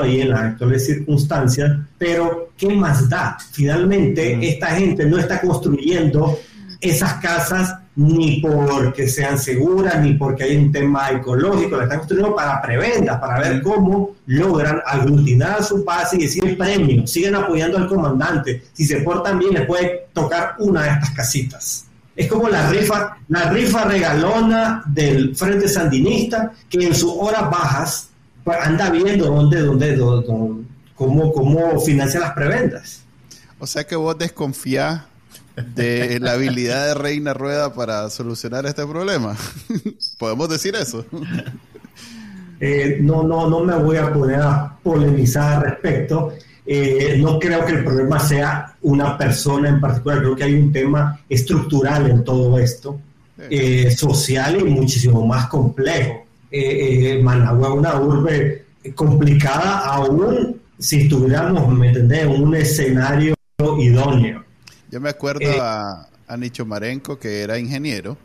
ahí 0.00 0.22
en 0.22 0.30
las 0.30 0.40
actuales 0.40 0.86
circunstancias, 0.86 1.70
pero 1.98 2.50
¿qué 2.56 2.68
más 2.68 3.08
da? 3.08 3.36
Finalmente, 3.52 4.38
esta 4.48 4.68
gente 4.68 5.04
no 5.04 5.18
está 5.18 5.40
construyendo 5.40 6.38
esas 6.80 7.14
casas 7.14 7.74
ni 7.96 8.40
porque 8.40 9.06
sean 9.08 9.38
seguras, 9.38 10.00
ni 10.00 10.14
porque 10.14 10.44
hay 10.44 10.56
un 10.56 10.72
tema 10.72 11.10
ecológico, 11.10 11.76
la 11.76 11.84
están 11.84 11.98
construyendo 11.98 12.34
para 12.34 12.60
preventas, 12.60 13.20
para 13.20 13.38
ver 13.38 13.62
cómo 13.62 14.16
logran 14.26 14.80
aglutinar 14.84 15.60
a 15.60 15.62
su 15.62 15.84
base 15.84 16.16
y 16.16 16.22
decir 16.22 16.58
premio, 16.58 17.06
siguen 17.06 17.36
apoyando 17.36 17.78
al 17.78 17.86
comandante, 17.86 18.64
si 18.72 18.84
se 18.84 19.00
portan 19.00 19.38
bien 19.38 19.54
les 19.54 19.66
puede 19.66 20.06
tocar 20.12 20.56
una 20.58 20.82
de 20.82 20.90
estas 20.90 21.10
casitas. 21.10 21.86
Es 22.16 22.28
como 22.28 22.48
la 22.48 22.68
rifa, 22.70 23.16
la 23.28 23.50
rifa 23.50 23.84
regalona 23.84 24.82
del 24.86 25.34
Frente 25.36 25.68
Sandinista, 25.68 26.52
que 26.68 26.86
en 26.86 26.94
sus 26.94 27.12
horas 27.16 27.50
bajas 27.50 28.08
pues, 28.44 28.58
anda 28.60 28.90
viendo 28.90 29.26
dónde, 29.26 29.60
dónde, 29.60 29.96
dónde, 29.96 30.64
cómo, 30.94 31.32
cómo 31.32 31.80
financia 31.80 32.20
las 32.20 32.32
preventas. 32.32 33.02
O 33.58 33.66
sea 33.66 33.84
que 33.84 33.96
vos 33.96 34.16
desconfías 34.18 35.02
de 35.74 36.18
la 36.20 36.32
habilidad 36.32 36.88
de 36.88 36.94
Reina 36.94 37.32
Rueda 37.32 37.72
para 37.74 38.10
solucionar 38.10 38.66
este 38.66 38.86
problema. 38.86 39.36
¿Podemos 40.18 40.48
decir 40.48 40.74
eso? 40.74 41.04
Eh, 42.60 42.98
no, 43.00 43.24
no, 43.24 43.50
no 43.50 43.60
me 43.60 43.76
voy 43.76 43.96
a 43.96 44.10
poner 44.12 44.40
a 44.40 44.78
polemizar 44.82 45.56
al 45.56 45.70
respecto. 45.70 46.32
Eh, 46.64 47.18
no 47.20 47.38
creo 47.38 47.64
que 47.66 47.72
el 47.72 47.84
problema 47.84 48.18
sea 48.20 48.76
una 48.82 49.18
persona 49.18 49.68
en 49.68 49.80
particular, 49.80 50.20
creo 50.20 50.36
que 50.36 50.44
hay 50.44 50.54
un 50.54 50.72
tema 50.72 51.20
estructural 51.28 52.08
en 52.08 52.24
todo 52.24 52.58
esto, 52.58 52.98
eh, 53.50 53.90
social 53.90 54.58
y 54.60 54.64
muchísimo 54.64 55.26
más 55.26 55.48
complejo. 55.48 56.24
Managua 57.22 57.68
es 57.68 57.74
una 57.74 58.00
urbe 58.00 58.64
complicada 58.94 59.78
aún 59.78 60.60
si 60.78 61.02
estuviéramos, 61.02 61.68
¿me 61.76 61.88
entendés?, 61.88 62.24
en 62.24 62.42
un 62.42 62.54
escenario 62.54 63.34
idóneo. 63.78 64.44
Yo 64.90 65.00
me 65.00 65.08
acuerdo 65.08 65.40
eh, 65.40 65.58
a, 65.60 66.08
a, 66.26 66.36
Nicho 66.36 66.66
Marenco, 66.66 67.18
que 67.18 67.42
era 67.42 67.58
ingeniero, 67.58 68.16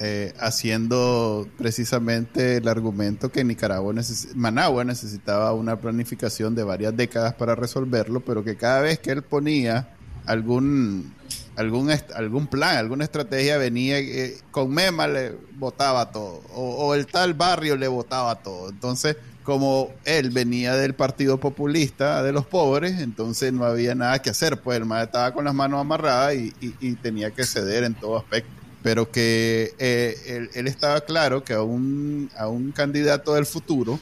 eh, 0.00 0.32
haciendo 0.38 1.48
precisamente 1.58 2.58
el 2.58 2.68
argumento 2.68 3.30
que 3.30 3.42
Nicaragua 3.42 3.92
Managua 4.36 4.84
necesitaba 4.84 5.52
una 5.52 5.76
planificación 5.80 6.54
de 6.54 6.62
varias 6.62 6.96
décadas 6.96 7.34
para 7.34 7.54
resolverlo, 7.54 8.20
pero 8.20 8.44
que 8.44 8.56
cada 8.56 8.80
vez 8.82 9.00
que 9.00 9.10
él 9.10 9.22
ponía 9.22 9.88
algún 10.26 11.12
algún 11.58 11.90
algún 12.14 12.46
plan, 12.46 12.76
alguna 12.76 13.04
estrategia 13.04 13.58
venía 13.58 13.98
eh, 13.98 14.38
con 14.50 14.70
Mema 14.72 15.08
le 15.08 15.32
votaba 15.56 16.10
todo 16.12 16.42
o, 16.54 16.86
o, 16.86 16.94
el 16.94 17.06
tal 17.06 17.34
barrio 17.34 17.76
le 17.76 17.88
votaba 17.88 18.36
todo. 18.36 18.70
Entonces 18.70 19.16
como 19.48 19.90
él 20.04 20.28
venía 20.28 20.76
del 20.76 20.94
Partido 20.94 21.40
Populista 21.40 22.22
de 22.22 22.32
los 22.32 22.44
pobres, 22.44 23.00
entonces 23.00 23.50
no 23.50 23.64
había 23.64 23.94
nada 23.94 24.20
que 24.20 24.28
hacer, 24.28 24.60
pues 24.60 24.76
el 24.76 24.84
MAE 24.84 25.04
estaba 25.04 25.32
con 25.32 25.46
las 25.46 25.54
manos 25.54 25.80
amarradas 25.80 26.34
y, 26.34 26.94
tenía 26.96 27.30
que 27.30 27.44
ceder 27.44 27.84
en 27.84 27.94
todo 27.94 28.18
aspecto. 28.18 28.50
Pero 28.82 29.10
que 29.10 29.72
eh, 29.78 30.48
él, 30.54 30.66
estaba 30.66 31.00
claro 31.00 31.44
que 31.44 31.54
a 31.54 31.62
un, 31.62 32.30
a 32.36 32.46
un 32.46 32.72
candidato 32.72 33.32
del 33.32 33.46
futuro 33.46 33.98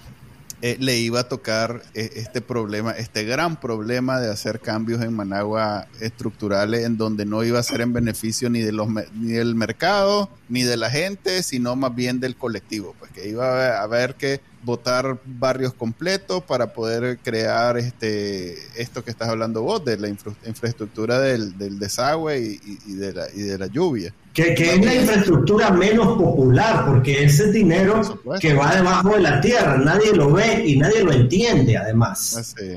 eh, 0.63 0.77
le 0.81 0.99
iba 0.99 1.21
a 1.21 1.29
tocar 1.29 1.83
eh, 1.95 2.11
este 2.17 2.41
problema, 2.41 2.93
este 2.93 3.25
gran 3.25 3.61
problema 3.61 4.21
de 4.21 4.31
hacer 4.31 4.61
cambios 4.61 5.03
en 5.03 5.13
Managua 5.13 5.87
estructurales 6.01 6.85
en 6.85 6.97
donde 6.97 7.27
no 7.27 7.45
iba 7.45 7.59
a 7.59 7.63
ser 7.63 7.83
en 7.83 7.93
beneficio 7.93 8.49
ni, 8.49 8.61
de 8.61 8.73
los, 8.73 8.89
ni 8.89 9.33
del 9.33 9.55
mercado, 9.55 10.31
ni 10.49 10.63
de 10.63 10.77
la 10.77 10.91
gente, 10.91 11.43
sino 11.43 11.77
más 11.77 11.95
bien 11.95 12.21
del 12.21 12.37
colectivo, 12.37 12.95
pues 12.99 13.11
que 13.11 13.29
iba 13.29 13.77
a 13.77 13.83
haber 13.83 14.15
que 14.15 14.41
votar 14.67 15.19
barrios 15.25 15.73
completos 15.73 16.43
para 16.43 16.73
poder 16.73 17.19
crear 17.23 17.79
este 17.79 18.57
esto 18.77 19.05
que 19.05 19.13
estás 19.13 19.29
hablando 19.29 19.63
vos, 19.63 19.83
de 19.85 19.97
la 19.97 20.09
infraestructura 20.09 21.21
del, 21.21 21.79
desagüe 21.79 22.39
y, 22.39 22.95
de 22.95 23.13
la, 23.15 23.27
y 23.33 23.43
de 23.43 23.57
la 23.57 23.69
lluvia. 23.69 24.13
Que, 24.35 24.53
es 24.53 24.85
la 24.85 24.95
infraestructura 24.95 25.71
menos 25.71 26.19
popular, 26.19 26.85
porque 26.85 27.25
ese 27.25 27.51
dinero 27.53 28.03
que 28.39 28.53
va 28.53 28.75
debajo 28.75 29.15
de 29.15 29.21
la 29.21 29.41
tierra, 29.41 29.79
nadie 29.79 30.13
lo 30.13 30.33
ve 30.33 30.65
y 30.67 30.77
nadie 30.77 31.03
lo 31.03 31.13
entiende, 31.13 31.79
además. 31.79 32.37
Así. 32.37 32.77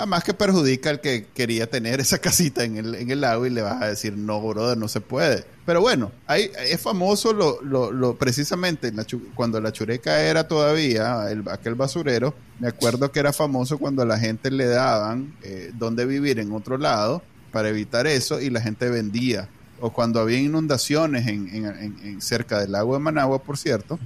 Además 0.00 0.24
que 0.24 0.32
perjudica 0.32 0.88
al 0.88 1.02
que 1.02 1.26
quería 1.34 1.68
tener 1.68 2.00
esa 2.00 2.18
casita 2.18 2.64
en 2.64 2.78
el, 2.78 2.94
en 2.94 3.10
el 3.10 3.20
lago 3.20 3.44
y 3.44 3.50
le 3.50 3.60
vas 3.60 3.82
a 3.82 3.86
decir, 3.86 4.16
no, 4.16 4.40
brother, 4.40 4.78
no 4.78 4.88
se 4.88 5.02
puede. 5.02 5.44
Pero 5.66 5.82
bueno, 5.82 6.10
ahí 6.26 6.50
es 6.58 6.80
famoso 6.80 7.34
lo, 7.34 7.60
lo, 7.60 8.16
precisamente 8.16 8.94
cuando 9.34 9.60
la 9.60 9.72
chureca 9.72 10.22
era 10.22 10.48
todavía 10.48 11.30
el, 11.30 11.46
aquel 11.50 11.74
basurero, 11.74 12.32
me 12.60 12.68
acuerdo 12.68 13.12
que 13.12 13.20
era 13.20 13.34
famoso 13.34 13.76
cuando 13.76 14.02
la 14.06 14.18
gente 14.18 14.50
le 14.50 14.68
daban 14.68 15.34
eh, 15.42 15.70
donde 15.74 16.06
vivir 16.06 16.38
en 16.38 16.50
otro 16.52 16.78
lado 16.78 17.22
para 17.52 17.68
evitar 17.68 18.06
eso 18.06 18.40
y 18.40 18.48
la 18.48 18.62
gente 18.62 18.88
vendía. 18.88 19.50
O 19.82 19.92
cuando 19.92 20.18
había 20.18 20.38
inundaciones 20.38 21.26
en, 21.26 21.46
en, 21.54 21.96
en 22.02 22.22
cerca 22.22 22.58
del 22.58 22.72
lago 22.72 22.94
de 22.94 23.00
Managua, 23.00 23.42
por 23.42 23.58
cierto, 23.58 23.98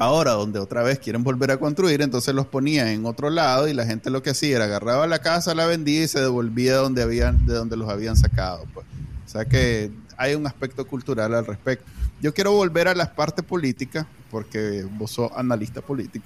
Ahora, 0.00 0.30
donde 0.30 0.58
otra 0.58 0.82
vez 0.82 0.98
quieren 0.98 1.22
volver 1.22 1.50
a 1.50 1.58
construir, 1.58 2.00
entonces 2.00 2.34
los 2.34 2.46
ponían 2.46 2.88
en 2.88 3.04
otro 3.04 3.28
lado 3.28 3.68
y 3.68 3.74
la 3.74 3.84
gente 3.84 4.08
lo 4.08 4.22
que 4.22 4.30
hacía 4.30 4.56
era 4.56 4.64
agarraba 4.64 5.06
la 5.06 5.18
casa, 5.18 5.54
la 5.54 5.66
vendía 5.66 6.04
y 6.04 6.08
se 6.08 6.20
devolvía 6.20 6.72
de 6.72 6.78
donde, 6.78 7.02
habían, 7.02 7.44
de 7.44 7.52
donde 7.52 7.76
los 7.76 7.86
habían 7.90 8.16
sacado. 8.16 8.64
Pues. 8.72 8.86
O 9.26 9.28
sea 9.28 9.44
que 9.44 9.90
hay 10.16 10.34
un 10.34 10.46
aspecto 10.46 10.86
cultural 10.86 11.34
al 11.34 11.44
respecto. 11.44 11.84
Yo 12.22 12.32
quiero 12.32 12.52
volver 12.52 12.88
a 12.88 12.94
las 12.94 13.10
partes 13.10 13.44
políticas, 13.44 14.06
porque 14.30 14.86
vos 14.90 15.10
sos 15.10 15.32
analista 15.36 15.82
político. 15.82 16.24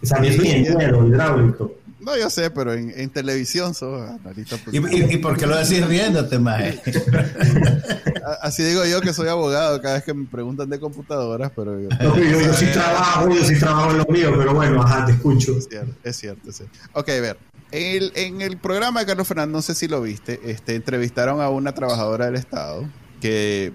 Esa 0.00 0.16
es 0.24 0.42
hidráulico. 0.42 1.74
No, 1.98 2.16
yo 2.16 2.28
sé, 2.28 2.50
pero 2.50 2.74
en, 2.74 3.08
televisión 3.10 3.74
sos 3.74 4.08
analista 4.08 4.58
político. 4.58 4.88
¿Y, 4.94 5.14
¿Y, 5.14 5.18
por 5.18 5.38
qué 5.38 5.46
lo 5.46 5.56
decís 5.56 5.86
riéndote, 5.86 6.38
Mae? 6.38 6.80
Así 8.42 8.62
digo 8.62 8.84
yo 8.84 9.00
que 9.00 9.14
soy 9.14 9.28
abogado 9.28 9.80
cada 9.80 9.94
vez 9.94 10.04
que 10.04 10.12
me 10.12 10.26
preguntan 10.26 10.68
de 10.68 10.78
computadoras, 10.78 11.52
pero 11.56 11.80
yo... 11.80 11.88
yo, 11.88 12.54
sí 12.54 12.66
trabajo, 12.66 13.30
yo 13.30 13.44
sí 13.44 13.58
trabajo 13.58 13.92
en 13.92 13.98
lo 13.98 14.06
mío, 14.06 14.34
pero 14.36 14.52
bueno, 14.52 14.82
ajá, 14.82 15.06
te 15.06 15.12
escucho. 15.12 15.56
Es 15.56 15.68
cierto, 15.68 15.94
es 16.04 16.16
cierto. 16.16 16.50
Es 16.50 16.56
cierto. 16.56 16.78
Ok, 16.92 17.08
a 17.08 17.20
ver. 17.20 17.38
El, 17.72 18.12
en 18.14 18.42
el 18.42 18.58
programa 18.58 19.00
de 19.00 19.06
Carlos 19.06 19.26
Fernández, 19.26 19.52
no 19.52 19.62
sé 19.62 19.74
si 19.74 19.88
lo 19.88 20.02
viste, 20.02 20.40
este, 20.44 20.74
entrevistaron 20.74 21.40
a 21.40 21.48
una 21.48 21.72
trabajadora 21.72 22.26
del 22.26 22.36
Estado 22.36 22.84
que, 23.20 23.72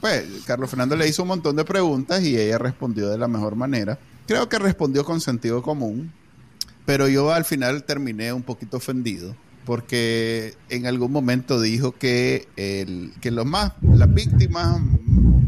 pues, 0.00 0.24
Carlos 0.46 0.70
Fernando 0.70 0.96
le 0.96 1.06
hizo 1.06 1.22
un 1.22 1.28
montón 1.28 1.56
de 1.56 1.64
preguntas 1.64 2.22
y 2.22 2.38
ella 2.38 2.58
respondió 2.58 3.08
de 3.10 3.18
la 3.18 3.28
mejor 3.28 3.54
manera. 3.54 3.98
Creo 4.26 4.48
que 4.48 4.58
respondió 4.58 5.04
con 5.04 5.20
sentido 5.20 5.62
común, 5.62 6.12
pero 6.90 7.06
yo 7.06 7.30
al 7.30 7.44
final 7.44 7.84
terminé 7.84 8.32
un 8.32 8.42
poquito 8.42 8.78
ofendido 8.78 9.36
porque 9.64 10.54
en 10.70 10.86
algún 10.86 11.12
momento 11.12 11.60
dijo 11.60 11.92
que, 11.92 12.48
el, 12.56 13.12
que 13.20 13.30
los 13.30 13.46
más, 13.46 13.74
las 13.80 14.12
víctimas 14.12 14.80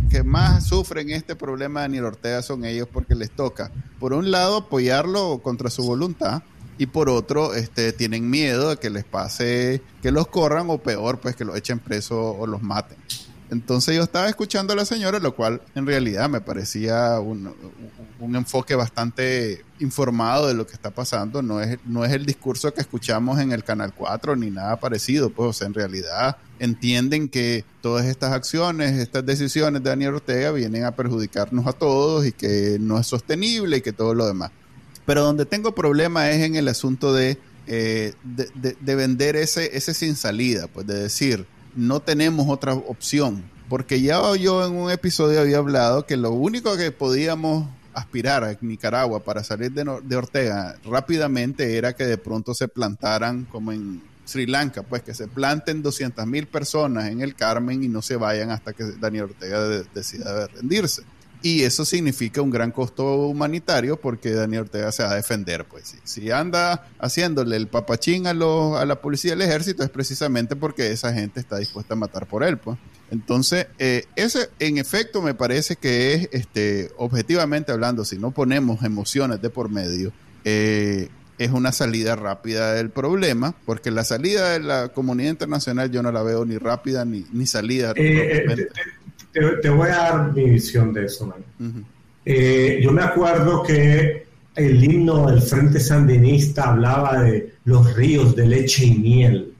que 0.08 0.22
más 0.22 0.68
sufren 0.68 1.10
este 1.10 1.34
problema 1.34 1.80
de 1.80 1.86
Daniel 1.86 2.04
Ortega 2.04 2.42
son 2.42 2.64
ellos 2.64 2.86
porque 2.92 3.16
les 3.16 3.32
toca, 3.32 3.72
por 3.98 4.12
un 4.12 4.30
lado, 4.30 4.58
apoyarlo 4.58 5.40
contra 5.42 5.68
su 5.68 5.82
voluntad 5.82 6.44
y 6.78 6.86
por 6.86 7.10
otro, 7.10 7.54
este, 7.54 7.92
tienen 7.92 8.30
miedo 8.30 8.68
de 8.68 8.76
que 8.76 8.90
les 8.90 9.02
pase, 9.02 9.82
que 10.00 10.12
los 10.12 10.28
corran 10.28 10.70
o 10.70 10.78
peor, 10.78 11.18
pues 11.18 11.34
que 11.34 11.44
los 11.44 11.56
echen 11.56 11.80
preso 11.80 12.36
o 12.38 12.46
los 12.46 12.62
maten. 12.62 12.98
Entonces 13.52 13.94
yo 13.94 14.02
estaba 14.02 14.30
escuchando 14.30 14.72
a 14.72 14.76
la 14.76 14.86
señora, 14.86 15.18
lo 15.18 15.34
cual 15.34 15.60
en 15.74 15.84
realidad 15.84 16.26
me 16.30 16.40
parecía 16.40 17.20
un, 17.20 17.54
enfoque 18.18 18.74
bastante 18.74 19.62
informado 19.78 20.48
de 20.48 20.54
lo 20.54 20.66
que 20.66 20.72
está 20.72 20.90
pasando. 20.90 21.42
No 21.42 21.60
es, 21.60 21.78
no 21.84 22.02
es 22.06 22.12
el 22.12 22.24
discurso 22.24 22.72
que 22.72 22.80
escuchamos 22.80 23.38
en 23.40 23.52
el 23.52 23.62
Canal 23.62 23.92
4 23.94 24.36
ni 24.36 24.50
nada 24.50 24.80
parecido. 24.80 25.28
Pues, 25.28 25.50
o 25.50 25.52
sea, 25.52 25.66
en 25.66 25.74
realidad 25.74 26.38
entienden 26.60 27.28
que 27.28 27.66
todas 27.82 28.06
estas 28.06 28.32
acciones, 28.32 28.92
estas 28.98 29.26
decisiones 29.26 29.82
de 29.82 29.90
Daniel 29.90 30.14
Ortega 30.14 30.50
vienen 30.52 30.84
a 30.84 30.92
perjudicarnos 30.92 31.66
a 31.66 31.74
todos 31.74 32.24
y 32.24 32.32
que 32.32 32.78
no 32.80 32.98
es 32.98 33.06
sostenible 33.06 33.76
y 33.76 33.80
que 33.82 33.92
todo 33.92 34.14
lo 34.14 34.26
demás. 34.26 34.50
Pero 35.04 35.24
donde 35.24 35.44
tengo 35.44 35.74
problema 35.74 36.30
es 36.30 36.40
en 36.40 36.56
el 36.56 36.68
asunto 36.68 37.12
de, 37.12 37.36
eh, 37.66 38.14
de, 38.24 38.94
vender 38.94 39.36
ese, 39.36 39.76
ese 39.76 39.92
sin 39.92 40.16
salida, 40.16 40.68
pues 40.68 40.86
de 40.86 40.94
decir, 40.94 41.46
no 41.74 42.00
tenemos 42.00 42.48
otra 42.48 42.74
opción. 42.74 43.44
Porque 43.68 44.02
ya 44.02 44.20
yo 44.36 44.66
en 44.66 44.74
un 44.74 44.90
episodio 44.90 45.40
había 45.40 45.58
hablado 45.58 46.04
que 46.04 46.16
lo 46.16 46.30
único 46.30 46.76
que 46.76 46.92
podíamos 46.92 47.66
aspirar 47.94 48.44
a 48.44 48.56
Nicaragua 48.60 49.20
para 49.20 49.44
salir 49.44 49.72
de, 49.72 49.84
de 50.02 50.16
Ortega 50.16 50.76
rápidamente 50.84 51.76
era 51.76 51.94
que 51.94 52.04
de 52.04 52.18
pronto 52.18 52.54
se 52.54 52.68
plantaran 52.68 53.44
como 53.44 53.72
en 53.72 54.02
Sri 54.24 54.46
Lanka, 54.46 54.82
pues 54.82 55.02
que 55.02 55.14
se 55.14 55.28
planten 55.28 55.82
200 55.82 56.26
mil 56.26 56.46
personas 56.46 57.10
en 57.10 57.20
el 57.20 57.34
Carmen 57.34 57.82
y 57.82 57.88
no 57.88 58.02
se 58.02 58.16
vayan 58.16 58.50
hasta 58.50 58.72
que 58.72 58.84
Daniel 59.00 59.24
Ortega 59.24 59.60
decida 59.94 60.46
rendirse. 60.48 61.02
Y 61.42 61.62
eso 61.62 61.84
significa 61.84 62.40
un 62.40 62.50
gran 62.50 62.70
costo 62.70 63.26
humanitario 63.26 64.00
porque 64.00 64.30
Daniel 64.30 64.62
Ortega 64.62 64.92
se 64.92 65.02
va 65.02 65.12
a 65.12 65.16
defender. 65.16 65.64
Pues 65.64 65.96
si, 66.04 66.30
anda 66.30 66.88
haciéndole 66.98 67.56
el 67.56 67.66
papachín 67.66 68.26
a, 68.26 68.30
a 68.30 68.84
la 68.84 69.00
policía 69.00 69.32
del 69.32 69.42
ejército 69.42 69.82
es 69.82 69.90
precisamente 69.90 70.54
porque 70.54 70.92
esa 70.92 71.12
gente 71.12 71.40
está 71.40 71.58
dispuesta 71.58 71.94
a 71.94 71.96
matar 71.96 72.26
por 72.26 72.44
él. 72.44 72.58
Pues. 72.58 72.78
Entonces, 73.12 73.66
eh, 73.78 74.06
ese 74.16 74.48
en 74.58 74.78
efecto 74.78 75.20
me 75.20 75.34
parece 75.34 75.76
que 75.76 76.14
es, 76.14 76.28
este, 76.32 76.90
objetivamente 76.96 77.70
hablando, 77.70 78.06
si 78.06 78.16
no 78.18 78.30
ponemos 78.30 78.82
emociones 78.84 79.42
de 79.42 79.50
por 79.50 79.68
medio, 79.68 80.12
eh, 80.44 81.10
es 81.36 81.50
una 81.50 81.72
salida 81.72 82.16
rápida 82.16 82.72
del 82.72 82.88
problema, 82.88 83.54
porque 83.66 83.90
la 83.90 84.04
salida 84.04 84.50
de 84.50 84.60
la 84.60 84.88
comunidad 84.88 85.30
internacional 85.30 85.90
yo 85.90 86.02
no 86.02 86.10
la 86.10 86.22
veo 86.22 86.46
ni 86.46 86.56
rápida 86.56 87.04
ni, 87.04 87.26
ni 87.32 87.46
salida. 87.46 87.92
Eh, 87.96 88.46
te, 88.46 88.68
voy 89.70 89.88
a 89.88 89.96
dar 89.96 90.32
mi 90.32 90.50
visión 90.50 90.92
de 90.92 91.06
eso, 91.06 91.34
eh, 92.24 92.80
yo 92.82 92.92
me 92.92 93.02
acuerdo 93.02 93.62
que 93.62 94.26
el 94.54 94.84
himno 94.84 95.28
del 95.28 95.40
Frente 95.40 95.80
Sandinista 95.80 96.70
hablaba 96.70 97.22
de 97.22 97.54
los 97.64 97.94
ríos 97.94 98.36
de 98.36 98.46
leche 98.46 98.86
y 98.86 98.98
miel 98.98 99.54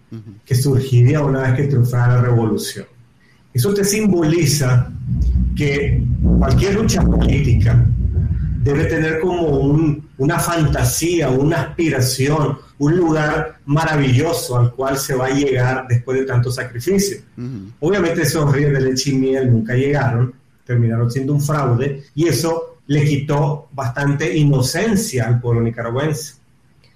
que 0.45 0.55
surgiría 0.55 1.25
una 1.25 1.43
vez 1.43 1.55
que 1.55 1.65
triunfara 1.69 2.17
la 2.17 2.23
revolución. 2.23 2.87
Eso 3.55 3.73
te 3.73 3.85
simboliza 3.85 4.91
que 5.57 6.03
cualquier 6.39 6.75
lucha 6.75 7.03
política 7.03 7.87
debe 8.63 8.85
tener 8.85 9.21
como 9.21 9.49
una 10.19 10.39
fantasía, 10.39 11.29
una 11.31 11.63
aspiración, 11.63 12.59
un 12.79 12.97
lugar 12.97 13.59
maravilloso 13.67 14.59
al 14.59 14.73
cual 14.73 14.97
se 14.99 15.15
va 15.15 15.27
a 15.27 15.31
llegar 15.31 15.87
después 15.89 16.21
de 16.21 16.27
tanto 16.27 16.51
sacrificio. 16.51 17.19
Obviamente 17.81 18.23
esos 18.23 18.51
ríos 18.53 18.73
de 18.73 18.81
leche 18.81 19.11
y 19.11 19.15
miel 19.15 19.53
nunca 19.53 19.75
llegaron, 19.75 20.33
terminaron 20.65 21.11
siendo 21.11 21.33
un 21.33 21.41
fraude 21.41 22.05
y 22.15 22.29
eso 22.29 22.79
le 22.87 23.05
quitó 23.05 23.69
bastante 23.73 24.37
inocencia 24.37 25.27
al 25.27 25.41
pueblo 25.41 25.63
nicaragüense. 25.63 26.35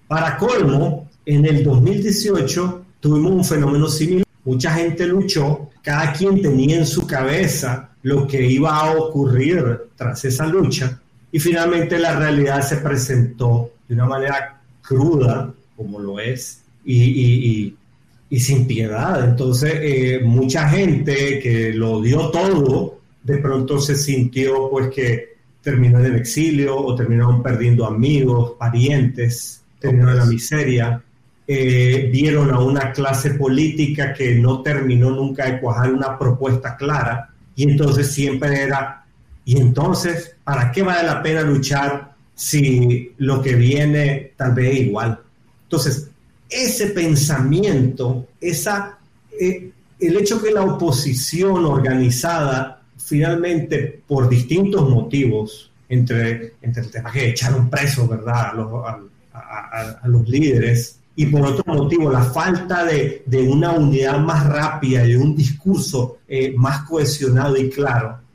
Para 0.06 0.36
colmo, 0.36 1.08
en 1.24 1.44
el 1.46 1.64
2018 1.64 2.84
tuvimos 3.00 3.32
un 3.32 3.44
fenómeno 3.44 3.88
similar. 3.88 4.24
Mucha 4.44 4.72
gente 4.72 5.04
luchó, 5.06 5.70
cada 5.82 6.12
quien 6.12 6.40
tenía 6.40 6.76
en 6.76 6.86
su 6.86 7.04
cabeza 7.08 7.90
lo 8.02 8.24
que 8.24 8.40
iba 8.46 8.76
a 8.76 8.92
ocurrir 8.92 9.88
tras 9.96 10.24
esa 10.24 10.46
lucha 10.46 11.00
y 11.32 11.38
finalmente 11.38 11.98
la 11.98 12.18
realidad 12.18 12.62
se 12.62 12.76
presentó 12.78 13.72
de 13.88 13.94
una 13.94 14.06
manera 14.06 14.60
cruda, 14.82 15.52
como 15.76 15.98
lo 15.98 16.20
es, 16.20 16.62
y, 16.84 17.74
sin 18.30 18.66
piedad. 18.66 19.24
Entonces, 19.24 19.72
eh, 19.76 20.20
mucha 20.24 20.68
gente 20.68 21.38
que 21.40 21.72
lo 21.72 22.00
dio 22.00 22.30
todo, 22.30 23.00
de 23.22 23.38
pronto 23.38 23.80
se 23.80 23.96
sintió 23.96 24.70
pues 24.70 24.88
que 24.88 25.36
terminó 25.60 25.98
en 26.04 26.14
exilio 26.14 26.76
o 26.76 26.94
terminaron 26.94 27.42
perdiendo 27.42 27.86
amigos, 27.86 28.52
parientes, 28.56 29.62
terminaron 29.80 30.12
en 30.14 30.18
la 30.20 30.26
miseria. 30.26 31.02
Eh, 31.48 32.08
vieron 32.12 32.50
a 32.50 32.60
una 32.60 32.92
clase 32.92 33.30
política 33.34 34.12
que 34.12 34.34
no 34.36 34.62
terminó 34.62 35.10
nunca 35.10 35.46
de 35.46 35.60
cuajar 35.60 35.92
una 35.92 36.18
propuesta 36.18 36.76
clara 36.76 37.30
y 37.54 37.70
entonces 37.70 38.12
siempre 38.12 38.62
era 38.62 39.05
y 39.46 39.60
entonces, 39.60 40.34
¿para 40.42 40.72
qué 40.72 40.82
vale 40.82 41.06
la 41.06 41.22
pena 41.22 41.42
luchar 41.42 42.14
si 42.34 43.12
lo 43.18 43.40
que 43.40 43.54
viene 43.54 44.32
tal 44.36 44.54
vez 44.54 44.74
es 44.74 44.80
igual? 44.88 45.20
Entonces, 45.62 46.10
ese 46.50 46.88
pensamiento, 46.88 48.26
esa, 48.40 48.98
eh, 49.40 49.70
el 50.00 50.16
hecho 50.16 50.42
que 50.42 50.50
la 50.50 50.64
oposición 50.64 51.64
organizada 51.64 52.82
finalmente 52.96 54.02
por 54.04 54.28
distintos 54.28 54.90
motivos, 54.90 55.70
entre, 55.88 56.54
entre 56.60 56.82
el 56.82 56.90
tema 56.90 57.12
que 57.12 57.30
echaron 57.30 57.70
preso, 57.70 58.08
¿verdad?, 58.08 58.50
a 59.32 60.08
los, 60.08 60.28
líderes, 60.28 60.98
y 61.14 61.26
por 61.26 61.46
otro 61.46 61.72
motivo, 61.72 62.10
la 62.10 62.24
falta 62.24 62.84
de, 62.84 63.22
una 63.48 63.70
unidad 63.70 64.18
más 64.18 64.44
rápida 64.44 65.06
y 65.06 65.14
un 65.14 65.36
discurso 65.36 66.18
eh, 66.26 66.52
más 66.56 66.82
cohesionado 66.82 67.56
y 67.56 67.70
claro, 67.70 68.25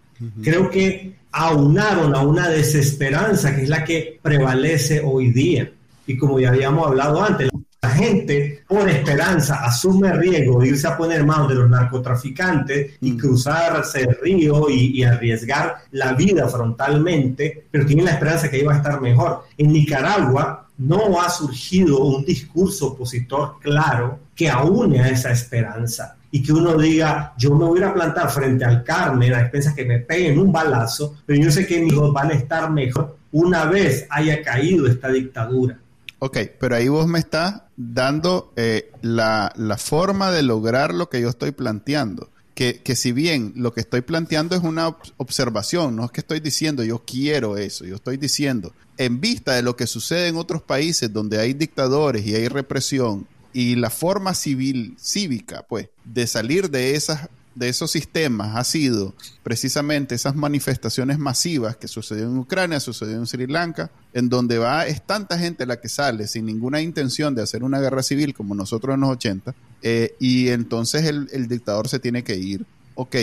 creo 0.44 0.70
que 0.70 1.16
aunaron 1.32 2.16
a 2.16 2.22
una 2.22 2.50
desesperanza 2.50 3.56
que 3.56 3.64
es 3.64 3.70
la 3.70 3.84
que 3.84 4.20
prevalece 4.22 5.02
hoy 5.04 5.32
día. 5.32 5.72
Y 6.06 6.18
como 6.18 6.40
ya 6.40 6.50
habíamos 6.50 6.88
hablado 6.88 7.22
antes, 7.22 7.50
la 7.82 7.90
gente 7.90 8.64
por 8.68 8.88
esperanza 8.88 9.64
asume 9.64 10.14
riesgo 10.14 10.60
de 10.60 10.68
irse 10.68 10.88
a 10.88 10.98
poner 10.98 11.26
manos 11.26 11.50
de 11.50 11.56
los 11.56 11.70
narcotraficantes 11.70 12.98
y 13.02 13.18
cruzarse 13.18 14.02
el 14.02 14.18
río 14.22 14.70
y, 14.70 15.00
y, 15.00 15.04
arriesgar 15.04 15.78
la 15.92 16.14
vida 16.14 16.48
frontalmente, 16.48 17.66
pero 17.72 17.86
tiene 17.86 18.04
la 18.04 18.12
esperanza 18.12 18.52
que 18.52 18.60
iba 18.60 18.74
a 18.74 18.78
estar 18.78 19.02
mejor. 19.02 19.46
En 19.58 19.74
Nicaragua 19.74 20.68
no 20.78 21.20
ha 21.22 21.30
surgido 21.30 22.04
un 22.04 22.24
discurso 22.24 22.90
opositor 22.90 23.56
claro 23.60 24.20
que 24.36 24.50
aúne 24.50 25.02
a 25.02 25.10
esa 25.10 25.32
esperanza 25.32 26.18
y 26.32 26.42
que 26.42 26.54
uno 26.54 26.78
diga, 26.78 27.34
yo 27.38 27.54
me 27.56 27.66
voy 27.66 27.84
a 27.84 27.94
plantar 27.94 28.30
frente 28.32 28.64
al 28.64 28.84
Carmen 28.84 29.34
a 29.34 29.42
expensas 29.42 29.74
que 29.74 29.86
me 29.86 30.00
peguen 30.00 30.40
un 30.40 30.52
balazo, 30.52 31.18
pero 31.26 31.42
yo 31.42 31.52
sé 31.52 31.68
que 31.68 31.82
mis 31.82 31.92
hijos 31.92 32.14
van 32.14 32.32
a 32.32 32.34
estar 32.34 32.72
mejor 32.72 33.18
una 33.34 33.66
vez 33.66 34.08
haya 34.10 34.42
caído 34.42 34.88
esta 34.88 35.10
dictadura. 35.10 35.78
Ok, 36.20 36.38
pero 36.60 36.76
ahí 36.76 36.88
vos 36.88 37.08
me 37.08 37.20
estás 37.20 37.64
dando 37.76 38.54
eh, 38.56 38.92
la, 39.02 39.52
la, 39.56 39.78
forma 39.78 40.32
de 40.32 40.44
lograr 40.44 40.94
lo 40.94 41.10
que 41.10 41.20
yo 41.20 41.30
estoy 41.30 41.52
planteando. 41.52 42.30
Que, 42.54 42.82
que, 42.82 42.96
si 42.96 43.12
bien 43.12 43.54
lo 43.56 43.74
que 43.74 43.80
estoy 43.80 44.02
planteando 44.02 44.56
es 44.56 44.62
una 44.62 44.96
observación, 45.18 45.96
no 45.96 46.06
es 46.06 46.12
que 46.12 46.20
estoy 46.20 46.40
diciendo 46.40 46.84
yo 46.84 47.00
quiero 47.00 47.58
eso, 47.58 47.86
yo 47.86 47.96
estoy 47.96 48.18
diciendo, 48.18 48.74
en 48.98 49.20
vista 49.20 49.54
de 49.54 49.64
lo 49.64 49.76
que 49.76 49.88
sucede 49.88 50.28
en 50.28 50.36
otros 50.36 50.62
países 50.62 51.12
donde 51.12 51.40
hay 51.40 51.54
dictadores 51.54 52.26
y 52.28 52.36
hay 52.36 52.48
represión 52.50 53.26
y 53.54 53.76
la 53.76 53.90
forma 53.90 54.34
civil, 54.34 54.96
cívica, 55.00 55.66
pues, 55.68 55.90
de 56.06 56.28
salir 56.28 56.70
de 56.70 56.96
esas 56.96 57.30
de 57.56 57.70
esos 57.70 57.92
sistemas 57.92 58.56
ha 58.56 58.64
sido 58.64 59.14
precisamente 59.44 60.16
esas 60.16 60.36
manifestaciones 60.36 61.20
masivas 61.20 61.76
que 61.76 61.88
sucedió 61.88 62.26
en 62.26 62.38
Ucrania, 62.38 62.80
sucedió 62.80 63.18
en 63.18 63.28
Sri 63.28 63.48
Lanka, 63.48 63.92
en 64.14 64.30
donde 64.30 64.58
va, 64.58 64.86
es 64.88 65.06
tanta 65.06 65.38
gente 65.38 65.66
la 65.66 65.80
que 65.82 65.90
sale 65.90 66.28
sin 66.28 66.46
ninguna 66.46 66.82
intención 66.82 67.36
de 67.36 67.42
hacer 67.42 67.64
una 67.64 67.80
guerra 67.80 68.04
civil 68.04 68.34
como 68.34 68.56
nosotros 68.56 68.94
en 68.94 69.02
los 69.02 69.10
80, 69.12 69.54
eh, 69.82 70.16
y 70.20 70.50
entonces 70.50 71.06
el, 71.06 71.48
dictador 71.48 71.90
se 71.90 72.00
tiene 72.00 72.24
que 72.24 72.38
ir. 72.38 72.66
Ok, 72.96 73.16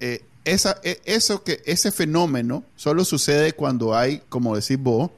eh, 0.00 0.24
esa, 0.44 0.78
e, 0.82 1.00
eso 1.04 1.42
que, 1.44 1.62
ese 1.66 1.92
fenómeno 1.92 2.64
solo 2.76 3.04
sucede 3.04 3.52
cuando 3.52 3.94
hay, 3.94 4.22
como 4.28 4.56
decís 4.56 4.78
vos, 4.78 5.10